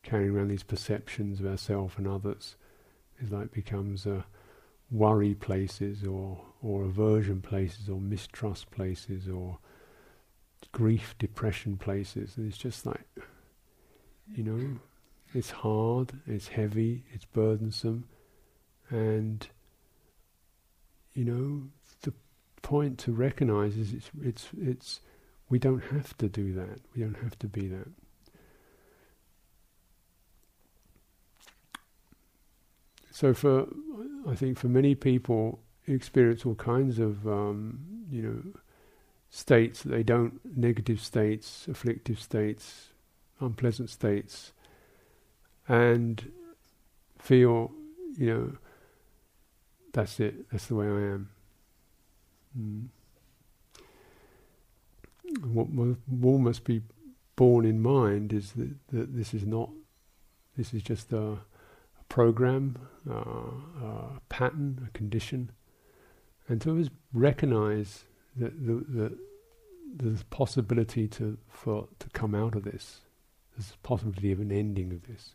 carrying 0.08 0.30
around 0.30 0.48
these 0.48 0.62
perceptions 0.62 1.40
of 1.40 1.46
ourselves 1.46 1.94
and 1.96 2.06
others. 2.06 2.56
Is 3.20 3.32
like 3.32 3.50
becomes 3.50 4.06
worry 4.90 5.34
places, 5.34 6.04
or 6.04 6.40
or 6.62 6.84
aversion 6.84 7.40
places, 7.40 7.88
or 7.88 8.00
mistrust 8.00 8.70
places, 8.70 9.28
or 9.28 9.58
grief, 10.72 11.14
depression 11.18 11.76
places. 11.76 12.36
And 12.36 12.48
it's 12.48 12.58
just 12.58 12.86
like, 12.86 13.06
you 14.34 14.44
know, 14.44 14.78
it's 15.34 15.50
hard, 15.50 16.12
it's 16.26 16.48
heavy, 16.48 17.04
it's 17.12 17.24
burdensome, 17.24 18.04
and 18.90 19.46
you 21.12 21.24
know 21.24 21.62
the 22.02 22.12
point 22.62 22.98
to 22.98 23.12
recognize 23.12 23.76
is 23.76 23.92
it's 23.92 24.10
it's 24.22 24.48
it's 24.60 25.00
we 25.48 25.58
don't 25.58 25.82
have 25.84 26.16
to 26.18 26.28
do 26.28 26.52
that. 26.54 26.80
We 26.94 27.02
don't 27.02 27.18
have 27.22 27.38
to 27.40 27.46
be 27.46 27.68
that. 27.68 27.88
So 33.18 33.34
for 33.34 33.66
I 34.28 34.36
think 34.36 34.58
for 34.58 34.68
many 34.68 34.94
people 34.94 35.58
experience 35.88 36.46
all 36.46 36.54
kinds 36.54 37.00
of 37.00 37.26
um, 37.26 37.80
you 38.12 38.22
know 38.22 38.60
states 39.28 39.82
that 39.82 39.88
they 39.88 40.04
don't 40.04 40.38
negative 40.56 41.00
states, 41.00 41.66
afflictive 41.68 42.20
states, 42.20 42.90
unpleasant 43.40 43.90
states 43.90 44.52
and 45.66 46.30
feel, 47.18 47.72
you 48.16 48.32
know, 48.32 48.52
that's 49.92 50.20
it, 50.20 50.48
that's 50.52 50.66
the 50.66 50.76
way 50.76 50.86
I 50.86 51.00
am. 51.14 51.28
Mm. 52.56 52.86
What 55.44 55.66
more 56.06 56.38
must 56.38 56.62
be 56.62 56.82
borne 57.34 57.64
in 57.64 57.82
mind 57.82 58.32
is 58.32 58.52
that, 58.52 58.70
that 58.92 59.16
this 59.16 59.34
is 59.34 59.44
not, 59.44 59.70
this 60.56 60.72
is 60.72 60.82
just 60.84 61.12
a 61.12 61.38
program, 62.08 62.76
uh, 63.08 63.14
a 63.14 64.20
pattern, 64.28 64.86
a 64.86 64.90
condition, 64.96 65.50
and 66.48 66.60
to 66.62 66.70
always 66.70 66.90
recognize 67.12 68.04
that 68.36 68.66
the, 68.66 68.84
the, 68.88 69.18
the 69.96 70.24
possibility 70.30 71.08
to 71.08 71.36
for 71.48 71.88
to 71.98 72.08
come 72.10 72.34
out 72.34 72.54
of 72.54 72.64
this, 72.64 73.00
there's 73.56 73.72
a 73.72 73.86
possibility 73.86 74.32
of 74.32 74.40
an 74.40 74.52
ending 74.52 74.92
of 74.92 75.06
this. 75.06 75.34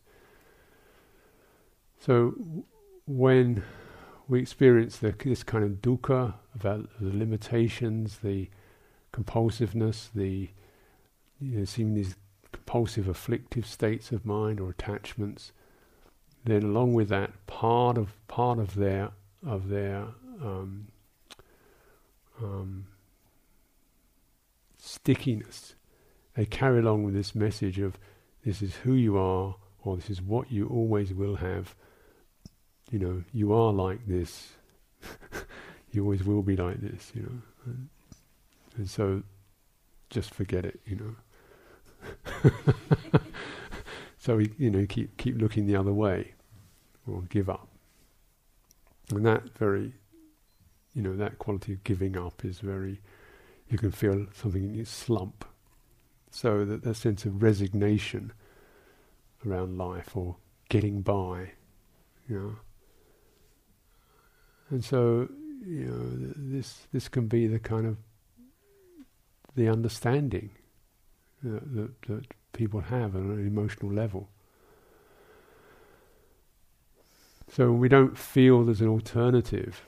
So 1.98 2.34
when 3.06 3.62
we 4.28 4.40
experience 4.40 4.98
the, 4.98 5.14
this 5.24 5.42
kind 5.42 5.64
of 5.64 5.82
dukkha, 5.82 6.34
about 6.54 6.88
the 7.00 7.16
limitations, 7.16 8.18
the 8.18 8.48
compulsiveness, 9.12 10.10
the 10.14 10.50
you 11.40 11.58
know, 11.58 11.64
seeing 11.64 11.94
these 11.94 12.16
compulsive, 12.52 13.08
afflictive 13.08 13.66
states 13.66 14.12
of 14.12 14.24
mind 14.24 14.60
or 14.60 14.70
attachments, 14.70 15.52
then 16.44 16.62
along 16.62 16.92
with 16.92 17.08
that, 17.08 17.46
part 17.46 17.96
of 17.96 18.12
part 18.28 18.58
of 18.58 18.74
their 18.74 19.10
of 19.46 19.68
their 19.68 20.06
um, 20.42 20.88
um, 22.42 22.86
stickiness, 24.78 25.74
they 26.36 26.44
carry 26.44 26.80
along 26.80 27.04
with 27.04 27.14
this 27.14 27.34
message 27.34 27.78
of 27.78 27.98
this 28.44 28.60
is 28.60 28.74
who 28.76 28.92
you 28.92 29.16
are, 29.16 29.56
or 29.82 29.96
this 29.96 30.10
is 30.10 30.20
what 30.20 30.52
you 30.52 30.68
always 30.68 31.14
will 31.14 31.36
have, 31.36 31.74
you 32.90 32.98
know, 32.98 33.24
you 33.32 33.54
are 33.54 33.72
like 33.72 34.06
this. 34.06 34.52
you 35.92 36.02
always 36.02 36.24
will 36.24 36.42
be 36.42 36.56
like 36.56 36.80
this, 36.80 37.10
you 37.14 37.22
know. 37.22 37.42
And, 37.66 37.88
and 38.76 38.90
so 38.90 39.22
just 40.10 40.34
forget 40.34 40.66
it, 40.66 40.80
you 40.84 40.96
know. 40.96 41.14
so 44.18 44.36
we, 44.36 44.52
you 44.58 44.70
know, 44.70 44.84
keep 44.86 45.16
keep 45.16 45.40
looking 45.40 45.66
the 45.66 45.76
other 45.76 45.92
way 45.92 46.33
or 47.06 47.22
give 47.22 47.48
up. 47.48 47.68
And 49.10 49.24
that 49.26 49.56
very 49.58 49.92
you 50.94 51.02
know, 51.02 51.16
that 51.16 51.38
quality 51.38 51.72
of 51.72 51.84
giving 51.84 52.16
up 52.16 52.44
is 52.44 52.60
very 52.60 53.00
you 53.68 53.78
can 53.78 53.90
feel 53.90 54.26
something 54.32 54.62
in 54.62 54.74
your 54.74 54.84
slump. 54.84 55.44
So 56.30 56.64
that 56.64 56.82
that 56.84 56.94
sense 56.94 57.24
of 57.24 57.42
resignation 57.42 58.32
around 59.46 59.76
life 59.76 60.16
or 60.16 60.36
getting 60.68 61.02
by, 61.02 61.50
you 62.28 62.38
know. 62.38 62.56
And 64.70 64.84
so, 64.84 65.28
you 65.66 65.86
know, 65.86 66.32
this 66.36 66.86
this 66.92 67.08
can 67.08 67.26
be 67.26 67.46
the 67.46 67.58
kind 67.58 67.86
of 67.86 67.96
the 69.56 69.68
understanding 69.68 70.50
that, 71.42 71.74
that, 71.74 72.02
that 72.08 72.26
people 72.52 72.80
have 72.80 73.14
on 73.14 73.30
an 73.30 73.46
emotional 73.46 73.92
level. 73.92 74.28
So 77.50 77.72
we 77.72 77.88
don't 77.88 78.18
feel 78.18 78.64
there's 78.64 78.80
an 78.80 78.88
alternative, 78.88 79.82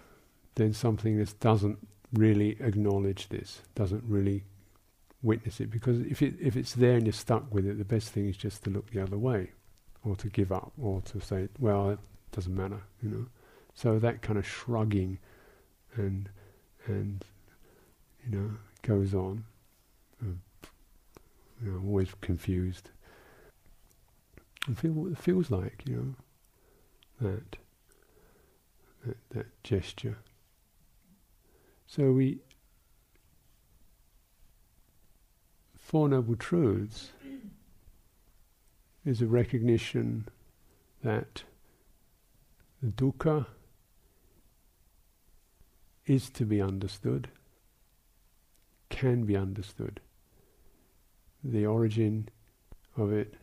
then 0.55 0.73
something 0.73 1.19
that 1.19 1.39
doesn't 1.41 1.79
really 2.13 2.57
acknowledge 2.61 3.29
this, 3.29 3.63
doesn't 3.75 4.05
really 4.07 4.45
witness 5.23 5.61
it. 5.61 5.71
Because 5.71 6.01
if 6.01 6.23
it 6.23 6.35
if 6.41 6.57
it's 6.57 6.75
there 6.75 6.95
and 6.97 7.07
you're 7.07 7.13
stuck 7.13 7.53
with 7.53 7.67
it, 7.67 7.79
the 7.79 7.85
best 7.85 8.11
thing 8.11 8.29
is 8.29 8.37
just 8.37 8.65
to 8.65 8.71
look 8.71 8.91
the 8.91 9.03
other 9.03 9.19
way, 9.19 9.51
or 10.05 10.17
to 10.17 10.29
give 10.29 10.53
up, 10.53 10.73
or 10.81 11.01
to 11.03 11.21
say, 11.21 11.49
well, 11.59 11.91
it 11.91 11.99
doesn't 12.33 12.55
matter, 12.55 12.81
you 13.03 13.09
know. 13.09 13.27
So 13.75 13.99
that 13.99 14.23
kind 14.23 14.39
of 14.39 14.47
shrugging 14.47 15.19
and 15.97 16.29
and 16.87 17.25
you 18.25 18.39
know 18.39 18.51
goes 18.83 19.15
on. 19.15 19.45
Uh, 20.23 20.37
you 21.63 21.71
know, 21.71 21.79
I'm 21.79 21.89
always 21.89 22.11
confused. 22.21 22.91
And 24.67 24.79
feel 24.79 24.93
what 24.93 25.13
it 25.13 25.19
feels 25.19 25.51
like, 25.51 25.83
you 25.87 25.97
know, 25.97 26.15
that 27.21 27.57
that, 29.07 29.17
that 29.31 29.63
gesture. 29.63 30.19
So 31.87 32.13
we 32.13 32.39
Four 35.77 36.09
Noble 36.09 36.37
Truths 36.37 37.13
is 39.05 39.23
a 39.23 39.27
recognition 39.27 40.27
that 41.05 41.45
the 42.83 42.91
dukkha 42.91 43.47
is 46.07 46.29
to 46.31 46.45
be 46.45 46.61
understood, 46.61 47.29
can 48.91 49.25
be 49.25 49.37
understood. 49.37 50.01
The 51.45 51.67
origin 51.67 52.29
of 52.97 53.13
it 53.13 53.35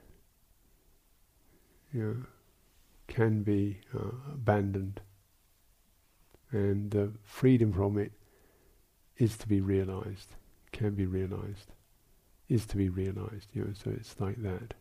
know, 1.94 2.16
can 3.08 3.44
be 3.44 3.80
uh, 3.96 4.10
abandoned, 4.34 5.02
and 6.52 6.92
the 6.92 7.12
freedom 7.24 7.74
from 7.74 7.98
it 7.98 8.12
is 9.18 9.38
to 9.38 9.48
be 9.48 9.62
realized, 9.62 10.36
can 10.72 10.96
be 10.96 11.06
realized, 11.06 11.72
is 12.50 12.66
to 12.68 12.78
be 12.78 12.90
realized. 12.90 13.48
You 13.54 13.66
know, 13.66 13.74
so 13.74 13.92
it's 13.92 14.16
like 14.20 14.42
that. 14.44 14.74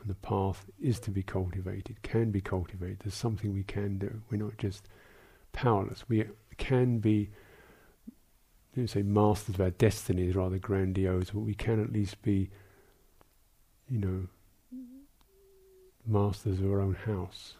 And 0.00 0.08
the 0.08 0.14
path 0.14 0.64
is 0.80 0.98
to 1.00 1.10
be 1.10 1.22
cultivated, 1.22 2.02
can 2.02 2.30
be 2.30 2.40
cultivated. 2.40 3.00
There's 3.04 3.14
something 3.14 3.52
we 3.52 3.64
can 3.64 3.98
do. 3.98 4.22
We're 4.30 4.42
not 4.42 4.56
just 4.56 4.88
powerless. 5.52 6.08
We 6.08 6.24
can 6.56 7.00
be, 7.00 7.30
you 8.74 8.86
say, 8.86 9.02
masters 9.02 9.56
of 9.56 9.60
our 9.60 9.70
destiny 9.70 10.28
is 10.28 10.36
rather 10.36 10.58
grandiose, 10.58 11.30
but 11.30 11.40
we 11.40 11.54
can 11.54 11.82
at 11.82 11.92
least 11.92 12.22
be, 12.22 12.50
you 13.90 13.98
know, 13.98 14.28
masters 16.06 16.60
of 16.60 16.70
our 16.70 16.80
own 16.80 16.94
house. 16.94 17.54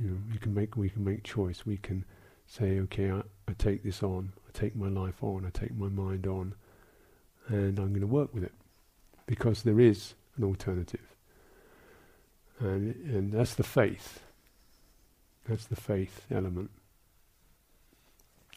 You 0.00 0.10
know, 0.10 0.16
we 0.32 0.38
can 0.38 0.54
make 0.54 0.76
we 0.76 0.90
can 0.90 1.04
make 1.04 1.24
choice. 1.24 1.66
We 1.66 1.76
can 1.76 2.04
say, 2.46 2.78
okay, 2.80 3.10
I, 3.10 3.22
I 3.48 3.52
take 3.58 3.82
this 3.82 4.02
on. 4.02 4.32
I 4.48 4.58
take 4.58 4.76
my 4.76 4.88
life 4.88 5.22
on. 5.22 5.44
I 5.44 5.50
take 5.50 5.76
my 5.76 5.88
mind 5.88 6.26
on, 6.26 6.54
and 7.48 7.78
I'm 7.78 7.90
going 7.90 8.00
to 8.00 8.06
work 8.06 8.32
with 8.32 8.44
it 8.44 8.52
because 9.26 9.62
there 9.62 9.80
is 9.80 10.14
an 10.36 10.44
alternative. 10.44 11.14
And, 12.60 12.94
and 13.04 13.32
that's 13.32 13.54
the 13.54 13.62
faith. 13.62 14.20
That's 15.48 15.66
the 15.66 15.76
faith 15.76 16.26
element. 16.30 16.70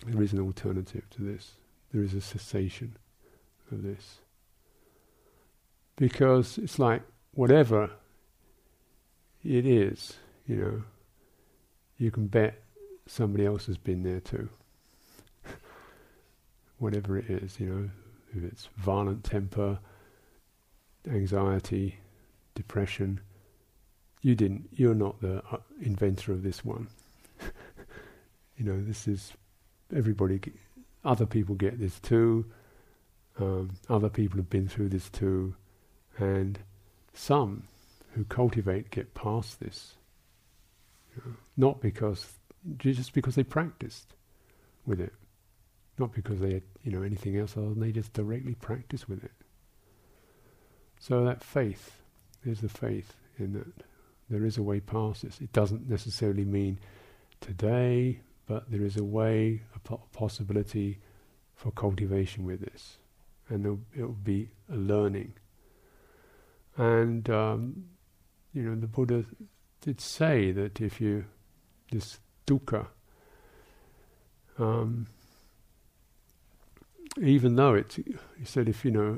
There 0.06 0.22
is 0.24 0.34
an 0.34 0.40
alternative 0.40 1.04
to 1.12 1.22
this. 1.22 1.52
There 1.94 2.04
is 2.04 2.14
a 2.14 2.22
cessation 2.22 2.96
of 3.72 3.84
this. 3.84 4.20
Because 5.98 6.58
it's 6.58 6.80
like 6.80 7.04
whatever 7.34 7.90
it 9.44 9.66
is, 9.66 10.18
you 10.48 10.56
know, 10.56 10.84
you 11.98 12.12
can 12.12 12.28
bet 12.28 12.62
somebody 13.08 13.46
else 13.46 13.66
has 13.66 13.78
been 13.78 14.04
there 14.04 14.20
too. 14.20 14.50
whatever 16.78 17.18
it 17.18 17.30
is, 17.30 17.60
you 17.60 17.68
know, 17.68 17.90
if 18.36 18.44
it's 18.44 18.70
violent 18.78 19.24
temper, 19.24 19.80
anxiety, 21.10 21.98
depression, 22.56 23.20
you 24.22 24.36
didn't, 24.36 24.70
you're 24.74 24.94
not 24.94 25.20
the 25.22 25.42
uh, 25.52 25.58
inventor 25.82 26.32
of 26.32 26.44
this 26.44 26.64
one. 26.64 26.88
you 28.58 28.66
know, 28.66 28.82
this 28.84 29.08
is, 29.08 29.34
everybody, 29.96 30.40
other 31.04 31.26
people 31.26 31.56
get 31.56 31.80
this 31.80 32.00
too, 32.00 32.46
um, 33.40 33.72
other 33.90 34.10
people 34.10 34.38
have 34.38 34.50
been 34.50 34.68
through 34.68 34.90
this 34.90 35.10
too, 35.10 35.56
and 36.18 36.60
some 37.14 37.68
who 38.14 38.24
cultivate 38.26 38.92
get 38.92 39.14
past 39.14 39.60
this. 39.60 39.96
Not 41.58 41.82
because, 41.82 42.34
just 42.78 43.14
because 43.14 43.36
they 43.36 43.44
practiced 43.44 44.14
with 44.86 45.00
it. 45.00 45.14
Not 45.98 46.14
because 46.14 46.40
they 46.40 46.54
had, 46.54 46.64
you 46.84 46.92
know, 46.92 47.04
anything 47.04 47.38
else 47.38 47.58
other 47.58 47.70
than 47.70 47.80
they 47.80 47.92
just 47.92 48.14
directly 48.14 48.56
practice 48.56 49.08
with 49.08 49.24
it. 49.24 49.32
So 51.00 51.26
that 51.26 51.44
faith, 51.44 52.02
there's 52.44 52.62
the 52.62 52.70
faith 52.70 53.14
in 53.38 53.54
that 53.54 53.86
there 54.30 54.46
is 54.46 54.58
a 54.58 54.64
way 54.64 54.80
past 54.80 55.24
this. 55.24 55.42
It 55.42 55.52
doesn't 55.52 55.90
necessarily 55.90 56.46
mean 56.46 56.80
today, 57.42 58.22
but 58.48 58.72
there 58.72 58.84
is 58.84 58.98
a 58.98 59.04
way, 59.04 59.62
a 59.76 59.80
po- 59.80 60.04
possibility 60.14 61.00
for 61.56 61.72
cultivation 61.72 62.46
with 62.46 62.62
this. 62.62 62.98
And 63.50 63.66
it 63.94 64.02
will 64.02 64.14
be 64.14 64.50
a 64.72 64.78
learning. 64.78 65.34
And, 66.78 67.30
um, 67.30 67.86
you 68.54 68.64
know, 68.64 68.76
the 68.76 68.88
Buddha 68.88 69.26
did 69.82 70.00
say 70.00 70.52
that 70.52 70.80
if 70.82 71.02
you, 71.02 71.26
this 71.92 72.20
dukkha, 72.48 72.88
um, 74.58 75.08
even 77.22 77.56
though 77.56 77.74
it, 77.76 77.98
he 78.38 78.46
said, 78.46 78.70
if 78.70 78.86
you 78.86 78.92
know, 78.92 79.18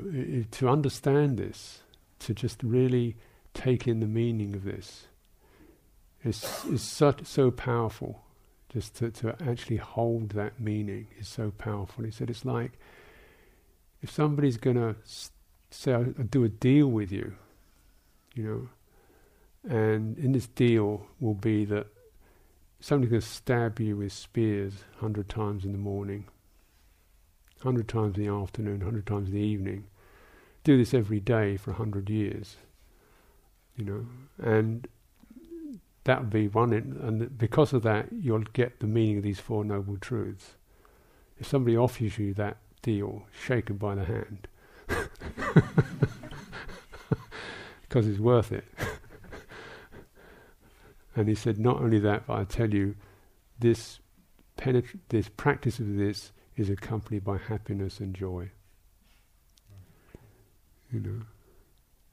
to 0.50 0.68
understand 0.68 1.38
this, 1.38 1.82
to 2.20 2.34
just 2.34 2.62
really 2.62 3.16
take 3.52 3.86
in 3.86 4.00
the 4.00 4.06
meaning 4.06 4.54
of 4.54 4.64
this, 4.64 5.06
is 6.24 6.64
is 6.70 6.82
such 6.82 7.24
so 7.26 7.50
powerful. 7.50 8.22
Just 8.68 8.96
to, 8.96 9.10
to 9.12 9.36
actually 9.48 9.76
hold 9.76 10.30
that 10.30 10.58
meaning 10.58 11.06
is 11.20 11.28
so 11.28 11.52
powerful. 11.52 12.04
He 12.04 12.10
said, 12.10 12.28
it's 12.28 12.44
like 12.44 12.72
if 14.02 14.10
somebody's 14.10 14.56
going 14.56 14.76
to 14.76 14.96
say, 15.70 15.92
I'll 15.92 16.04
do 16.04 16.42
a 16.42 16.48
deal 16.48 16.88
with 16.88 17.12
you, 17.12 17.36
you 18.34 18.42
know, 18.42 18.68
and 19.70 20.18
in 20.18 20.32
this 20.32 20.46
deal 20.46 21.06
will 21.20 21.34
be 21.34 21.64
that 21.64 21.86
somebody 22.80 23.10
can 23.10 23.20
stab 23.20 23.80
you 23.80 23.96
with 23.96 24.12
spears 24.12 24.74
a 24.96 25.00
hundred 25.00 25.28
times 25.28 25.64
in 25.64 25.72
the 25.72 25.78
morning 25.78 26.26
100 27.64 27.88
times 27.88 28.16
in 28.16 28.24
the 28.24 28.32
afternoon, 28.32 28.80
100 28.80 29.06
times 29.06 29.28
in 29.28 29.34
the 29.34 29.40
evening. 29.40 29.86
Do 30.62 30.76
this 30.76 30.94
every 30.94 31.20
day 31.20 31.56
for 31.56 31.72
100 31.72 32.10
years, 32.10 32.56
you 33.76 33.84
know, 33.84 34.06
and 34.38 34.86
that 36.04 36.20
would 36.20 36.30
be 36.30 36.48
one, 36.48 36.72
in, 36.72 36.98
and 37.02 37.36
because 37.38 37.72
of 37.72 37.82
that, 37.82 38.08
you'll 38.12 38.44
get 38.52 38.80
the 38.80 38.86
meaning 38.86 39.18
of 39.18 39.22
these 39.22 39.40
Four 39.40 39.64
Noble 39.64 39.96
Truths. 39.96 40.54
If 41.38 41.46
somebody 41.46 41.76
offers 41.76 42.18
you 42.18 42.34
that 42.34 42.58
deal, 42.82 43.26
shaken 43.46 43.76
by 43.76 43.94
the 43.94 44.04
hand, 44.04 44.48
because 47.94 48.08
it's 48.08 48.18
worth 48.18 48.50
it. 48.50 48.64
and 51.14 51.28
he 51.28 51.34
said, 51.36 51.60
not 51.60 51.80
only 51.80 52.00
that, 52.00 52.26
but 52.26 52.40
I 52.40 52.42
tell 52.42 52.74
you, 52.74 52.96
this 53.60 54.00
this 55.10 55.28
practice 55.36 55.78
of 55.78 55.96
this 55.96 56.32
is 56.56 56.70
accompanied 56.70 57.22
by 57.22 57.38
happiness 57.38 58.00
and 58.00 58.12
joy. 58.12 58.50
You 60.92 61.00
know, 61.00 61.20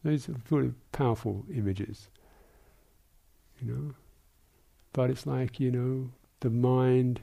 those 0.03 0.29
are 0.29 0.33
very 0.33 0.73
powerful 0.91 1.45
images. 1.51 2.09
You 3.59 3.73
know, 3.73 3.95
but 4.93 5.09
it's 5.09 5.25
like 5.25 5.59
you 5.59 5.71
know 5.71 6.11
the 6.41 6.51
mind. 6.51 7.21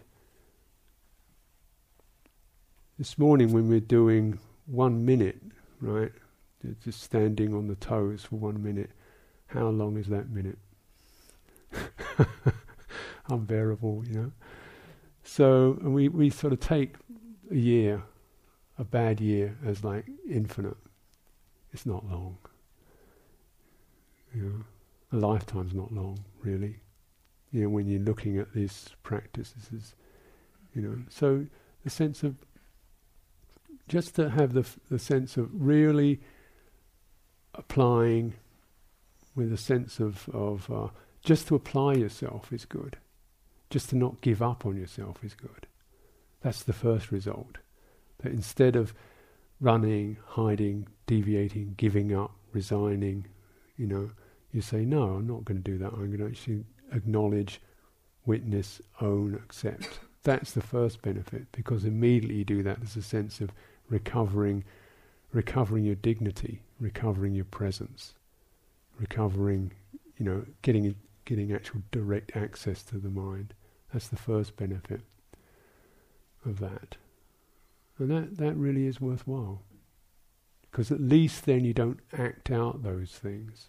This 2.98 3.18
morning 3.18 3.52
when 3.52 3.68
we're 3.68 3.78
doing 3.78 4.40
one 4.66 5.06
minute, 5.06 5.40
right, 5.80 6.10
just 6.84 7.02
standing 7.02 7.54
on 7.54 7.68
the 7.68 7.74
toes 7.74 8.24
for 8.24 8.36
one 8.36 8.62
minute, 8.62 8.90
how 9.46 9.68
long 9.68 9.96
is 9.96 10.08
that 10.08 10.30
minute? 10.30 10.58
Unbearable, 13.28 14.04
you 14.06 14.14
know. 14.14 14.32
So 15.22 15.78
we, 15.82 16.08
we 16.08 16.30
sort 16.30 16.52
of 16.52 16.60
take 16.60 16.94
a 17.50 17.56
year, 17.56 18.02
a 18.78 18.84
bad 18.84 19.20
year, 19.20 19.56
as 19.64 19.84
like 19.84 20.06
infinite. 20.28 20.76
It's 21.72 21.86
not 21.86 22.04
long. 22.06 22.38
You 24.34 24.42
know, 24.42 25.18
a 25.18 25.20
lifetime's 25.20 25.74
not 25.74 25.92
long, 25.92 26.24
really. 26.42 26.80
You 27.52 27.62
know, 27.62 27.68
when 27.68 27.86
you're 27.86 28.00
looking 28.00 28.38
at 28.38 28.52
these 28.52 28.88
practices, 29.02 29.94
you 30.74 30.82
know. 30.82 30.98
So 31.08 31.46
the 31.84 31.90
sense 31.90 32.22
of 32.22 32.36
just 33.88 34.14
to 34.16 34.30
have 34.30 34.52
the 34.52 34.60
f- 34.60 34.78
the 34.90 34.98
sense 34.98 35.36
of 35.36 35.48
really 35.52 36.20
applying 37.58 38.34
with 39.34 39.52
a 39.52 39.58
sense 39.58 40.00
of 40.00 40.28
of 40.30 40.70
uh, 40.70 40.88
just 41.22 41.48
to 41.48 41.54
apply 41.54 41.94
yourself 41.94 42.52
is 42.52 42.64
good. 42.64 42.96
Just 43.70 43.90
to 43.90 43.96
not 43.96 44.22
give 44.22 44.40
up 44.40 44.64
on 44.64 44.76
yourself 44.76 45.22
is 45.22 45.34
good. 45.34 45.66
That's 46.40 46.62
the 46.62 46.72
first 46.72 47.12
result. 47.12 47.58
That 48.22 48.32
instead 48.32 48.76
of 48.76 48.94
running, 49.60 50.16
hiding, 50.26 50.88
deviating, 51.06 51.74
giving 51.76 52.14
up, 52.14 52.32
resigning, 52.52 53.26
you 53.76 53.86
know, 53.86 54.10
you 54.52 54.60
say, 54.60 54.84
no, 54.84 55.02
I'm 55.14 55.26
not 55.26 55.44
going 55.44 55.62
to 55.62 55.70
do 55.70 55.78
that. 55.78 55.92
I'm 55.92 56.06
going 56.06 56.18
to 56.18 56.26
actually 56.26 56.64
acknowledge, 56.92 57.60
witness, 58.24 58.80
own, 59.00 59.34
accept. 59.34 60.00
That's 60.22 60.52
the 60.52 60.62
first 60.62 61.02
benefit 61.02 61.46
because 61.52 61.84
immediately 61.84 62.36
you 62.36 62.44
do 62.44 62.62
that, 62.62 62.78
there's 62.78 62.96
a 62.96 63.02
sense 63.02 63.40
of 63.40 63.50
recovering, 63.88 64.64
recovering 65.32 65.84
your 65.84 65.94
dignity, 65.94 66.62
recovering 66.80 67.34
your 67.34 67.44
presence, 67.44 68.14
recovering, 68.98 69.72
you 70.16 70.24
know, 70.24 70.44
getting 70.62 70.94
getting 71.24 71.52
actual 71.52 71.82
direct 71.90 72.34
access 72.34 72.82
to 72.82 72.96
the 72.96 73.10
mind. 73.10 73.52
That's 73.92 74.08
the 74.08 74.16
first 74.16 74.56
benefit 74.56 75.02
of 76.44 76.58
that. 76.60 76.96
And 77.98 78.10
that, 78.10 78.36
that 78.38 78.56
really 78.56 78.86
is 78.86 79.00
worthwhile. 79.00 79.62
Because 80.70 80.90
at 80.90 81.00
least 81.00 81.44
then 81.44 81.64
you 81.64 81.74
don't 81.74 82.00
act 82.16 82.50
out 82.50 82.82
those 82.82 83.10
things. 83.10 83.68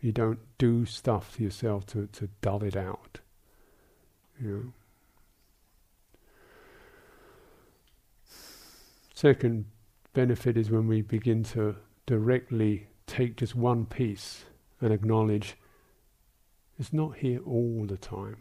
You 0.00 0.12
don't 0.12 0.38
do 0.58 0.84
stuff 0.84 1.36
to 1.36 1.42
yourself 1.42 1.86
to, 1.86 2.06
to 2.12 2.28
dull 2.40 2.62
it 2.62 2.76
out. 2.76 3.18
You 4.40 4.48
know. 4.48 4.72
Second 9.14 9.64
benefit 10.12 10.56
is 10.56 10.70
when 10.70 10.86
we 10.86 11.00
begin 11.00 11.42
to 11.42 11.76
directly 12.06 12.86
take 13.06 13.36
just 13.36 13.54
one 13.54 13.84
piece 13.86 14.44
and 14.80 14.92
acknowledge 14.92 15.56
it's 16.78 16.92
not 16.92 17.16
here 17.16 17.40
all 17.44 17.84
the 17.86 17.96
time. 17.96 18.38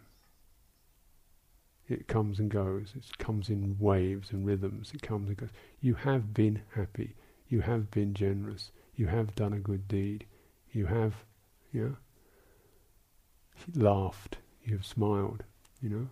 It 1.88 2.08
comes 2.08 2.40
and 2.40 2.50
goes. 2.50 2.94
It 2.96 3.18
comes 3.18 3.50
in 3.50 3.78
waves 3.80 4.32
and 4.32 4.46
rhythms. 4.46 4.92
It 4.94 5.02
comes 5.02 5.30
and 5.30 5.38
goes. 5.38 5.50
You 5.82 5.94
have 5.94 6.34
been 6.34 6.62
happy. 6.74 7.16
You 7.48 7.62
have 7.62 7.92
been 7.92 8.14
generous. 8.14 8.72
You 8.96 9.08
have 9.08 9.36
done 9.36 9.54
a 9.54 9.60
good 9.60 9.88
deed. 9.88 10.26
You 10.72 10.88
have, 10.88 11.14
know, 11.74 11.96
laughed. 13.76 14.38
You 14.64 14.78
have 14.78 14.86
smiled. 14.86 15.44
You 15.82 15.90
know, 15.90 16.08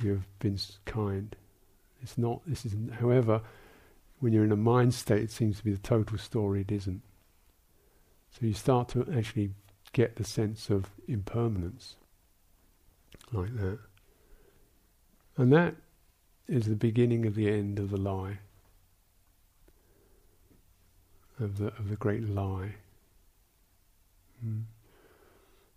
you 0.00 0.10
have 0.12 0.38
been 0.38 0.58
kind. 0.84 1.34
It's 2.00 2.16
not. 2.16 2.40
This 2.46 2.64
is. 2.64 2.76
However, 3.00 3.42
when 4.20 4.32
you're 4.32 4.44
in 4.44 4.52
a 4.52 4.56
mind 4.56 4.94
state, 4.94 5.22
it 5.22 5.30
seems 5.30 5.58
to 5.58 5.64
be 5.64 5.72
the 5.72 5.78
total 5.78 6.18
story. 6.18 6.60
It 6.60 6.70
isn't. 6.70 7.02
So 8.30 8.46
you 8.46 8.54
start 8.54 8.88
to 8.90 9.06
actually 9.16 9.50
get 9.92 10.16
the 10.16 10.24
sense 10.24 10.70
of 10.70 10.90
impermanence, 11.08 11.96
like 13.32 13.54
that. 13.56 13.78
And 15.36 15.52
that 15.52 15.74
is 16.46 16.66
the 16.66 16.76
beginning 16.76 17.26
of 17.26 17.34
the 17.34 17.48
end 17.48 17.78
of 17.78 17.90
the 17.90 17.96
lie, 17.96 18.38
of 21.40 21.58
the, 21.58 21.68
of 21.68 21.88
the 21.88 21.96
great 21.96 22.28
lie. 22.28 22.74
Mm. 24.44 24.64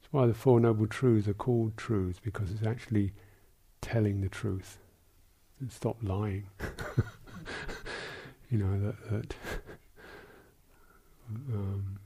That's 0.01 0.11
why 0.11 0.27
the 0.27 0.33
Four 0.33 0.59
Noble 0.59 0.87
Truths 0.87 1.27
are 1.27 1.33
called 1.33 1.77
truths, 1.77 2.19
because 2.19 2.51
it's 2.51 2.65
actually 2.65 3.13
telling 3.81 4.21
the 4.21 4.29
truth. 4.29 4.77
And 5.59 5.71
stop 5.71 5.97
lying. 6.01 6.47
you 8.53 8.59
know, 8.59 8.79
that, 8.79 9.09
that 9.09 9.35
um, 11.51 11.99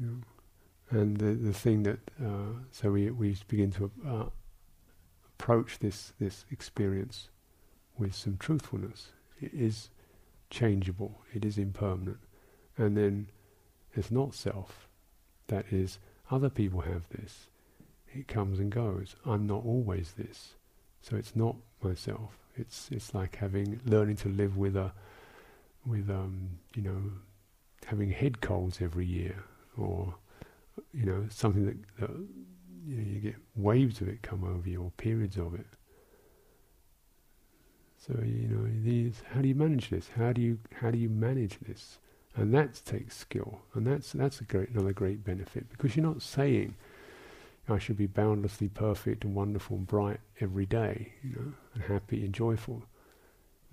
you 0.00 0.06
know, 0.06 0.98
and 0.98 1.16
the, 1.16 1.34
the 1.34 1.52
thing 1.52 1.84
that, 1.84 2.00
uh, 2.20 2.58
so 2.72 2.90
we, 2.90 3.08
we 3.12 3.36
begin 3.46 3.70
to 3.70 3.90
uh, 4.04 4.24
approach 5.38 5.78
this, 5.78 6.12
this 6.18 6.44
experience 6.50 7.28
with 7.96 8.16
some 8.16 8.36
truthfulness. 8.36 9.12
It 9.40 9.54
is 9.54 9.90
changeable, 10.50 11.20
it 11.32 11.44
is 11.44 11.56
impermanent. 11.56 12.18
And 12.76 12.96
then 12.96 13.28
it's 13.94 14.10
not 14.10 14.34
self. 14.34 14.88
That 15.46 15.66
is, 15.70 16.00
other 16.32 16.50
people 16.50 16.80
have 16.80 17.08
this. 17.10 17.46
It 18.12 18.26
comes 18.26 18.58
and 18.58 18.72
goes. 18.72 19.14
I'm 19.24 19.46
not 19.46 19.64
always 19.64 20.14
this. 20.18 20.54
So 21.00 21.14
it's 21.14 21.36
not 21.36 21.54
myself. 21.80 22.38
It's 22.56 22.88
it's 22.90 23.14
like 23.14 23.36
having 23.36 23.80
learning 23.84 24.16
to 24.16 24.28
live 24.28 24.56
with 24.56 24.74
a 24.74 24.92
with 25.86 26.10
um, 26.10 26.50
you 26.74 26.82
know 26.82 27.00
having 27.86 28.10
head 28.10 28.40
colds 28.40 28.78
every 28.80 29.06
year 29.06 29.44
or 29.76 30.14
you 30.92 31.04
know 31.04 31.24
something 31.30 31.64
that, 31.66 31.76
that 32.00 32.10
you, 32.86 32.96
know, 32.96 33.02
you 33.02 33.20
get 33.20 33.36
waves 33.54 34.00
of 34.00 34.08
it 34.08 34.22
come 34.22 34.44
over 34.44 34.68
you 34.68 34.82
or 34.82 34.90
periods 34.92 35.36
of 35.36 35.54
it. 35.54 35.66
So 37.96 38.14
you 38.24 38.48
know 38.48 38.68
these. 38.82 39.22
How 39.32 39.40
do 39.40 39.48
you 39.48 39.54
manage 39.54 39.90
this? 39.90 40.10
How 40.16 40.32
do 40.32 40.40
you 40.40 40.58
how 40.80 40.90
do 40.90 40.98
you 40.98 41.08
manage 41.08 41.58
this? 41.60 41.98
And 42.34 42.52
that 42.52 42.80
takes 42.84 43.16
skill, 43.16 43.60
and 43.74 43.86
that's 43.86 44.12
that's 44.12 44.40
a 44.40 44.44
great 44.44 44.70
another 44.70 44.92
great 44.92 45.24
benefit 45.24 45.68
because 45.70 45.96
you're 45.96 46.06
not 46.06 46.22
saying 46.22 46.74
I 47.68 47.78
should 47.78 47.96
be 47.96 48.06
boundlessly 48.06 48.68
perfect 48.68 49.24
and 49.24 49.34
wonderful 49.34 49.76
and 49.76 49.86
bright 49.86 50.20
every 50.40 50.66
day, 50.66 51.14
you 51.22 51.30
know, 51.30 51.52
and 51.74 51.82
happy 51.84 52.24
and 52.24 52.32
joyful. 52.32 52.84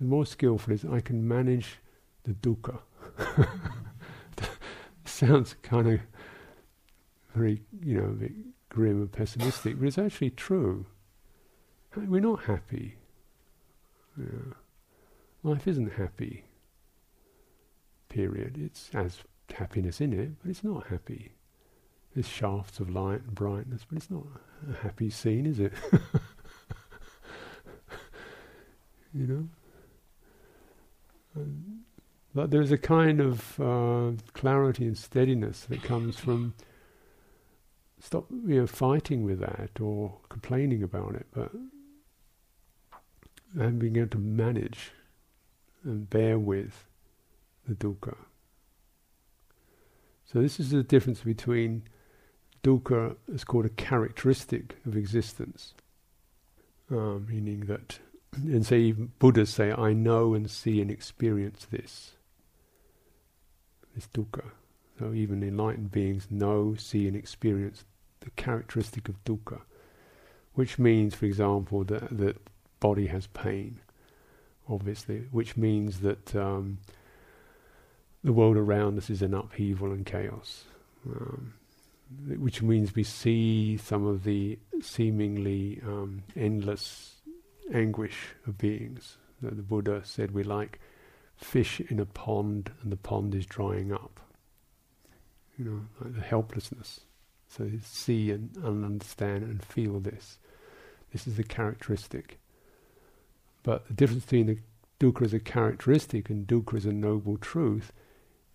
The 0.00 0.06
more 0.06 0.26
skillful 0.26 0.72
is 0.72 0.84
I 0.84 1.00
can 1.00 1.28
manage 1.28 1.78
the 2.24 2.32
dukkha. 2.32 2.80
sounds 5.04 5.54
kind 5.62 5.88
of 5.88 6.00
very, 7.34 7.62
you 7.82 8.00
know, 8.00 8.06
a 8.06 8.12
bit 8.12 8.32
grim 8.68 9.00
and 9.00 9.12
pessimistic, 9.12 9.78
but 9.78 9.86
it's 9.86 9.98
actually 9.98 10.30
true. 10.30 10.86
We're 11.96 12.20
not 12.20 12.44
happy. 12.44 12.96
Yeah. 14.18 14.54
Life 15.42 15.68
isn't 15.68 15.92
happy 15.92 16.44
period. 18.08 18.56
It's 18.58 18.90
has 18.92 19.18
happiness 19.52 20.00
in 20.00 20.12
it, 20.12 20.30
but 20.40 20.50
it's 20.50 20.64
not 20.64 20.86
happy. 20.86 21.32
There's 22.14 22.28
shafts 22.28 22.78
of 22.78 22.88
light 22.88 23.22
and 23.22 23.34
brightness, 23.34 23.84
but 23.88 23.98
it's 23.98 24.10
not 24.10 24.24
a 24.70 24.74
happy 24.82 25.10
scene, 25.10 25.46
is 25.46 25.58
it? 25.58 25.72
you 29.12 29.26
know? 29.26 29.48
And, 31.34 31.73
but 32.34 32.50
there's 32.50 32.72
a 32.72 32.78
kind 32.78 33.20
of 33.20 33.60
uh, 33.60 34.12
clarity 34.32 34.84
and 34.84 34.98
steadiness 34.98 35.66
that 35.68 35.82
comes 35.82 36.18
from 36.18 36.54
stop 38.00 38.26
you 38.46 38.60
know 38.60 38.66
fighting 38.66 39.24
with 39.24 39.40
that 39.40 39.80
or 39.80 40.18
complaining 40.28 40.82
about 40.82 41.14
it, 41.14 41.26
but 41.32 41.50
and 43.56 43.78
being 43.78 43.96
able 43.96 44.08
to 44.08 44.18
manage 44.18 44.90
and 45.84 46.10
bear 46.10 46.38
with 46.38 46.86
the 47.68 47.74
dukkha. 47.74 48.16
So 50.24 50.40
this 50.40 50.58
is 50.58 50.70
the 50.70 50.82
difference 50.82 51.20
between 51.20 51.84
dukkha 52.62 53.16
is 53.28 53.44
called 53.44 53.66
a 53.66 53.70
characteristic 53.70 54.76
of 54.84 54.96
existence, 54.96 55.74
uh, 56.90 57.18
meaning 57.28 57.66
that, 57.66 58.00
and 58.36 58.66
say 58.66 58.80
even 58.80 59.12
Buddhas 59.18 59.50
say, 59.50 59.72
I 59.72 59.92
know 59.92 60.34
and 60.34 60.50
see 60.50 60.80
and 60.80 60.90
experience 60.90 61.66
this. 61.70 62.16
This 63.94 64.08
dukkha. 64.08 64.50
So 64.98 65.12
even 65.12 65.42
enlightened 65.42 65.90
beings 65.90 66.28
know, 66.30 66.74
see 66.76 67.06
and 67.06 67.16
experience 67.16 67.84
the 68.20 68.30
characteristic 68.30 69.08
of 69.08 69.22
dukkha, 69.24 69.60
which 70.54 70.78
means, 70.78 71.14
for 71.14 71.26
example, 71.26 71.84
that 71.84 72.16
that 72.16 72.36
body 72.80 73.06
has 73.06 73.26
pain, 73.28 73.80
obviously, 74.68 75.26
which 75.30 75.56
means 75.56 76.00
that 76.00 76.34
um, 76.36 76.78
the 78.22 78.32
world 78.32 78.56
around 78.56 78.98
us 78.98 79.10
is 79.10 79.22
in 79.22 79.34
upheaval 79.34 79.92
and 79.92 80.06
chaos, 80.06 80.64
um, 81.06 81.54
which 82.38 82.62
means 82.62 82.94
we 82.94 83.02
see 83.02 83.76
some 83.76 84.06
of 84.06 84.24
the 84.24 84.58
seemingly 84.80 85.80
um, 85.84 86.22
endless 86.36 87.16
anguish 87.72 88.28
of 88.46 88.58
beings. 88.58 89.16
The, 89.42 89.50
Buddha 89.50 90.02
said 90.04 90.30
we're 90.32 90.44
like 90.44 90.80
fish 91.36 91.80
in 91.80 92.00
a 92.00 92.06
pond 92.06 92.70
and 92.82 92.92
the 92.92 92.96
pond 92.96 93.34
is 93.34 93.46
drying 93.46 93.92
up. 93.92 94.20
You 95.58 95.64
know, 95.64 95.80
like 96.00 96.14
the 96.14 96.20
helplessness. 96.20 97.00
So 97.48 97.70
see 97.82 98.30
and, 98.30 98.56
and 98.56 98.84
understand 98.84 99.44
and 99.44 99.64
feel 99.64 100.00
this. 100.00 100.38
This 101.12 101.26
is 101.26 101.36
the 101.36 101.44
characteristic. 101.44 102.40
But 103.62 103.86
the 103.86 103.94
difference 103.94 104.24
between 104.24 104.46
the 104.46 104.58
dukkha 104.98 105.22
as 105.22 105.34
a 105.34 105.40
characteristic 105.40 106.28
and 106.30 106.46
dukkha 106.46 106.76
as 106.76 106.86
a 106.86 106.92
noble 106.92 107.36
truth 107.36 107.92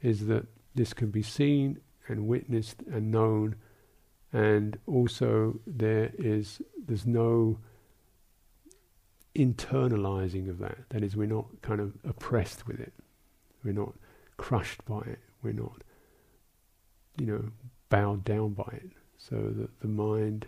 is 0.02 0.28
that 0.28 0.46
this 0.76 0.94
can 0.94 1.10
be 1.10 1.24
seen 1.24 1.80
and 2.08 2.28
witnessed 2.28 2.82
and 2.92 3.12
known, 3.12 3.56
and 4.34 4.78
also 4.88 5.60
there 5.66 6.12
is 6.18 6.62
there's 6.86 7.06
no 7.06 7.60
internalizing 9.36 10.50
of 10.50 10.60
that. 10.60 10.78
That 10.90 11.04
is, 11.04 11.16
we're 11.16 11.28
not 11.28 11.46
kind 11.62 11.82
of 11.82 11.94
oppressed 12.04 12.68
with 12.68 12.80
it. 12.80 12.94
We're 13.64 13.74
not 13.74 13.94
crushed 14.38 14.84
by 14.86 15.00
it. 15.02 15.20
We're 15.42 15.54
not, 15.54 15.84
you 17.18 17.26
know, 17.26 17.46
bowed 17.90 18.24
down 18.24 18.54
by 18.54 18.72
it. 18.74 18.92
So 19.18 19.36
that 19.36 19.80
the 19.82 19.88
mind, 19.88 20.48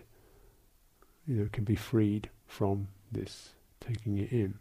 you 1.27 1.35
know, 1.35 1.49
can 1.51 1.63
be 1.63 1.75
freed 1.75 2.29
from 2.47 2.87
this, 3.11 3.49
taking 3.79 4.17
it 4.17 4.31
in. 4.31 4.55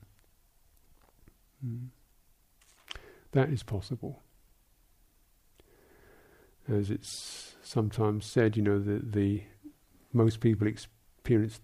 Mm. 1.65 1.89
That 3.33 3.51
is 3.51 3.63
possible 3.63 4.23
as 6.71 6.91
it's 6.91 7.57
sometimes 7.63 8.27
said, 8.27 8.57
you 8.57 8.63
know, 8.63 8.79
the, 8.79 9.01
the 9.03 9.43
most 10.13 10.41
people 10.41 10.67
experience 10.67 11.61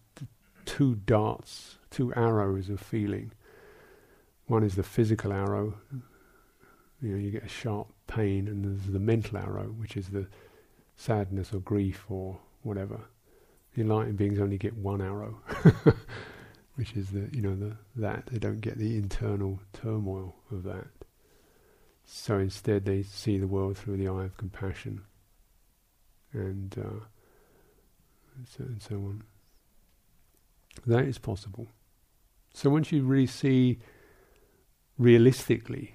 two 0.65 0.97
darts, 0.97 1.79
two 1.97 2.13
arrows 2.15 2.69
of 2.69 2.79
feeling. 2.79 3.33
One 4.49 4.63
is 4.63 4.75
the 4.75 4.83
physical 4.83 5.33
arrow, 5.33 5.79
you 7.01 7.09
know, 7.11 7.17
you 7.17 7.31
get 7.31 7.45
a 7.45 7.49
sharp 7.49 7.89
pain, 8.07 8.49
and 8.49 8.63
there's 8.63 8.93
the 8.93 8.99
mental 8.99 9.39
arrow, 9.39 9.69
which 9.79 9.97
is 9.97 10.09
the 10.09 10.27
sadness 10.97 11.55
or 11.55 11.61
grief 11.61 12.05
or 12.11 12.39
whatever. 12.63 13.01
The 13.75 13.81
enlightened 13.81 14.19
beings 14.19 14.39
only 14.39 14.59
get 14.59 14.77
one 14.77 15.01
arrow, 15.01 15.41
which 16.75 16.95
is 16.95 17.09
the 17.11 17.31
you 17.33 17.41
know 17.41 17.57
the 17.57 17.77
that 17.97 18.27
they 18.27 18.39
don't 18.39 18.61
get 18.61 18.77
the 18.77 18.97
internal 18.97 19.59
turmoil 19.73 20.37
of 20.51 20.65
that. 20.65 20.89
So 22.05 22.39
instead, 22.39 22.85
they 22.85 23.05
see 23.05 23.39
the 23.39 23.47
world 23.47 23.79
through 23.79 23.97
the 23.97 24.09
eye 24.09 24.25
of 24.25 24.37
compassion, 24.37 25.03
and, 26.33 26.77
uh, 26.79 27.05
and, 28.37 28.49
so, 28.49 28.65
and 28.65 28.83
so 28.83 28.97
on. 28.97 29.25
That 30.87 31.05
is 31.05 31.19
possible. 31.19 31.67
So 32.57 32.71
once 32.71 32.91
you 32.91 33.03
really 33.03 33.27
see 33.27 33.81
realistically 34.97 35.95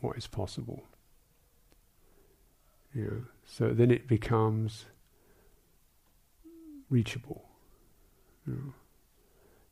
what 0.00 0.18
is 0.18 0.26
possible, 0.26 0.84
you 2.94 3.04
know, 3.04 3.22
so 3.46 3.70
then 3.70 3.90
it 3.90 4.06
becomes 4.06 4.84
reachable. 6.90 7.48
You 8.46 8.52
know. 8.52 8.74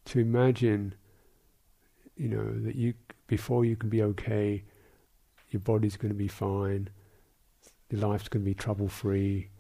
To 0.07 0.21
imagine, 0.21 0.95
you 2.17 2.29
know, 2.29 2.51
that 2.65 2.75
you 2.75 2.95
before 3.27 3.67
you 3.67 3.77
can 3.77 3.91
be 3.91 4.03
okay 4.03 4.65
your 5.51 5.61
body's 5.61 5.99
going 5.99 6.13
to 6.13 6.19
be 6.19 6.29
fine, 6.29 6.89
your 7.91 8.01
life's 8.01 8.29
going 8.29 8.43
to 8.43 8.51
be 8.51 8.55
trouble 8.55 8.89
free, 8.89 9.51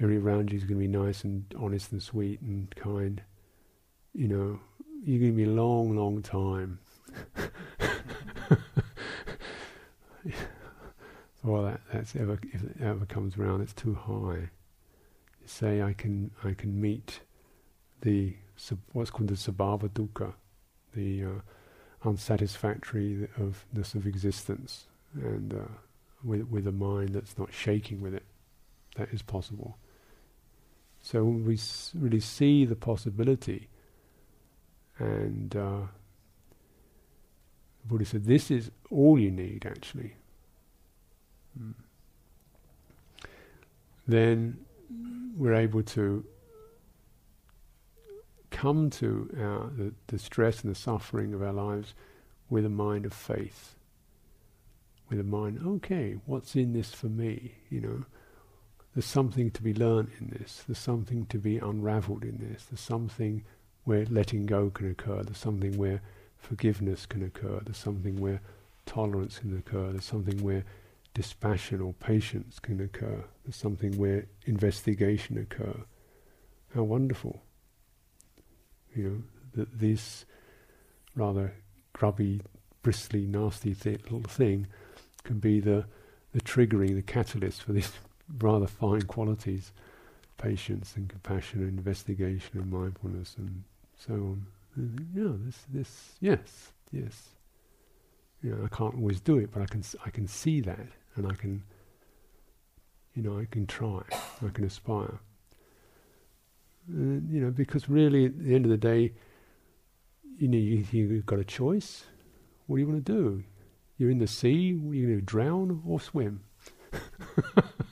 everything 0.00 0.24
around 0.24 0.50
you 0.50 0.58
is 0.58 0.64
going 0.64 0.80
to 0.80 0.88
be 0.88 0.88
nice 0.88 1.22
and 1.22 1.44
honest 1.56 1.92
and 1.92 2.02
sweet 2.02 2.40
and 2.40 2.74
kind. 2.74 3.22
You 4.12 4.26
know, 4.26 4.60
going 5.06 5.32
to 5.32 5.32
be 5.32 5.44
a 5.44 5.48
long, 5.48 5.96
long 5.96 6.22
time. 6.22 6.78
well, 11.42 11.64
that 11.64 11.80
that's 11.92 12.14
ever 12.16 12.38
if 12.52 12.62
it 12.62 12.76
ever 12.82 13.06
comes 13.06 13.36
around, 13.36 13.62
it's 13.62 13.72
too 13.72 13.94
high. 13.94 14.50
You 15.40 15.46
say 15.46 15.82
I 15.82 15.92
can 15.92 16.30
I 16.44 16.52
can 16.52 16.80
meet 16.80 17.20
the 18.02 18.34
what's 18.92 19.10
called 19.10 19.28
the 19.28 19.34
sabhava 19.34 19.88
dukkha, 19.88 20.34
the 20.94 21.24
uh, 21.24 21.40
unsatisfactoriness 22.04 23.94
of 23.94 24.06
existence 24.06 24.86
and 25.14 25.52
uh, 25.54 25.68
with 26.22 26.42
with 26.48 26.66
a 26.66 26.72
mind 26.72 27.10
that's 27.10 27.38
not 27.38 27.52
shaking 27.52 28.00
with 28.00 28.14
it. 28.14 28.24
that 28.96 29.08
is 29.12 29.22
possible. 29.22 29.78
So 31.02 31.24
when 31.24 31.46
we 31.46 31.58
really 31.94 32.20
see 32.20 32.64
the 32.66 32.76
possibility, 32.76 33.68
and 35.00 35.56
uh, 35.56 35.80
the 37.80 37.86
Buddha 37.86 38.04
said, 38.04 38.24
this 38.26 38.50
is 38.50 38.70
all 38.90 39.18
you 39.18 39.30
need 39.30 39.66
actually. 39.66 40.14
Mm. 41.58 41.74
Then 44.06 44.58
we're 45.36 45.54
able 45.54 45.82
to 45.82 46.24
come 48.50 48.90
to 48.90 49.30
our, 49.40 49.70
the, 49.76 49.92
the 50.08 50.18
stress 50.18 50.62
and 50.62 50.70
the 50.70 50.78
suffering 50.78 51.32
of 51.32 51.42
our 51.42 51.52
lives 51.52 51.94
with 52.50 52.66
a 52.66 52.70
mind 52.70 53.06
of 53.06 53.12
faith. 53.12 53.74
With 55.08 55.18
a 55.18 55.24
mind, 55.24 55.60
okay, 55.66 56.16
what's 56.26 56.54
in 56.54 56.72
this 56.72 56.92
for 56.92 57.06
me? 57.06 57.54
You 57.70 57.80
know, 57.80 58.04
there's 58.94 59.06
something 59.06 59.50
to 59.52 59.62
be 59.62 59.72
learned 59.72 60.10
in 60.20 60.36
this. 60.38 60.62
There's 60.66 60.78
something 60.78 61.26
to 61.26 61.38
be 61.38 61.58
unravelled 61.58 62.22
in 62.22 62.38
this. 62.38 62.64
There's 62.64 62.80
something 62.80 63.44
where 63.90 64.06
letting 64.08 64.46
go 64.46 64.70
can 64.70 64.88
occur. 64.88 65.20
There's 65.24 65.36
something 65.36 65.76
where 65.76 66.00
forgiveness 66.38 67.06
can 67.06 67.24
occur. 67.24 67.60
There's 67.64 67.76
something 67.76 68.20
where 68.20 68.40
tolerance 68.86 69.40
can 69.40 69.58
occur. 69.58 69.90
There's 69.90 70.04
something 70.04 70.44
where 70.44 70.62
dispassion 71.12 71.80
or 71.80 71.92
patience 71.94 72.60
can 72.60 72.80
occur. 72.80 73.24
There's 73.44 73.56
something 73.56 73.98
where 73.98 74.26
investigation 74.46 75.38
occur. 75.38 75.74
How 76.72 76.84
wonderful! 76.84 77.42
You 78.94 79.02
know 79.02 79.22
that 79.54 79.80
this 79.80 80.24
rather 81.16 81.52
grubby, 81.92 82.42
bristly, 82.82 83.26
nasty 83.26 83.74
th- 83.74 84.04
little 84.04 84.22
thing 84.22 84.68
can 85.24 85.40
be 85.40 85.58
the 85.58 85.86
the 86.32 86.40
triggering, 86.40 86.94
the 86.94 87.02
catalyst 87.02 87.64
for 87.64 87.72
these 87.72 87.90
rather 88.38 88.68
fine 88.68 89.02
qualities, 89.02 89.72
patience 90.38 90.94
and 90.94 91.08
compassion 91.08 91.58
and 91.58 91.76
investigation 91.76 92.60
and 92.60 92.70
mindfulness 92.70 93.34
and 93.36 93.64
so 94.06 94.38
yeah, 95.14 95.32
this, 95.44 95.58
this, 95.72 96.12
yes, 96.20 96.72
yes. 96.90 97.28
You 98.42 98.52
know, 98.52 98.64
I 98.64 98.74
can't 98.74 98.94
always 98.94 99.20
do 99.20 99.36
it, 99.38 99.50
but 99.52 99.62
I 99.62 99.66
can, 99.66 99.82
I 100.06 100.10
can 100.10 100.26
see 100.26 100.60
that, 100.62 100.86
and 101.16 101.26
I 101.30 101.34
can, 101.34 101.62
you 103.14 103.22
know, 103.22 103.38
I 103.38 103.44
can 103.50 103.66
try, 103.66 104.00
I 104.44 104.48
can 104.52 104.64
aspire. 104.64 105.20
And, 106.88 107.30
you 107.30 107.40
know, 107.40 107.50
because 107.50 107.88
really, 107.88 108.26
at 108.26 108.38
the 108.42 108.54
end 108.54 108.64
of 108.64 108.70
the 108.70 108.78
day, 108.78 109.12
you 110.38 110.48
know, 110.48 110.56
you, 110.56 110.86
you've 110.90 111.26
got 111.26 111.38
a 111.38 111.44
choice. 111.44 112.04
What 112.66 112.76
do 112.76 112.80
you 112.80 112.88
want 112.88 113.04
to 113.04 113.12
do? 113.12 113.44
You're 113.98 114.10
in 114.10 114.18
the 114.18 114.26
sea. 114.26 114.72
Are 114.72 114.94
you 114.94 115.06
going 115.06 115.18
to 115.18 115.24
drown 115.24 115.82
or 115.86 116.00
swim? 116.00 116.40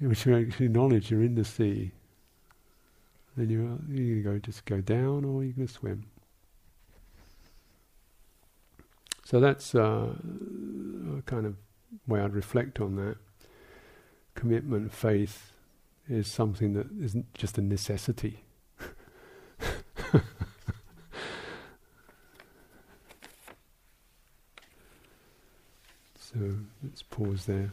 which 0.00 0.26
you 0.26 0.36
actually 0.36 0.66
acknowledge 0.66 1.10
you're 1.10 1.22
in 1.22 1.34
the 1.34 1.44
sea. 1.44 1.92
Then 3.36 3.50
you 3.50 3.78
you 3.88 4.22
go 4.22 4.38
just 4.38 4.64
go 4.64 4.80
down 4.80 5.24
or 5.24 5.44
you 5.44 5.52
can 5.52 5.68
swim. 5.68 6.06
So 9.24 9.38
that's 9.38 9.74
uh, 9.76 10.14
a 11.18 11.22
kind 11.22 11.46
of 11.46 11.56
way 12.08 12.20
I'd 12.20 12.34
reflect 12.34 12.80
on 12.80 12.96
that. 12.96 13.16
Commitment, 14.34 14.92
faith, 14.92 15.52
is 16.08 16.26
something 16.26 16.72
that 16.74 16.88
isn't 17.00 17.32
just 17.34 17.56
a 17.56 17.62
necessity. 17.62 18.42
so 26.18 26.38
let's 26.82 27.02
pause 27.02 27.46
there. 27.46 27.70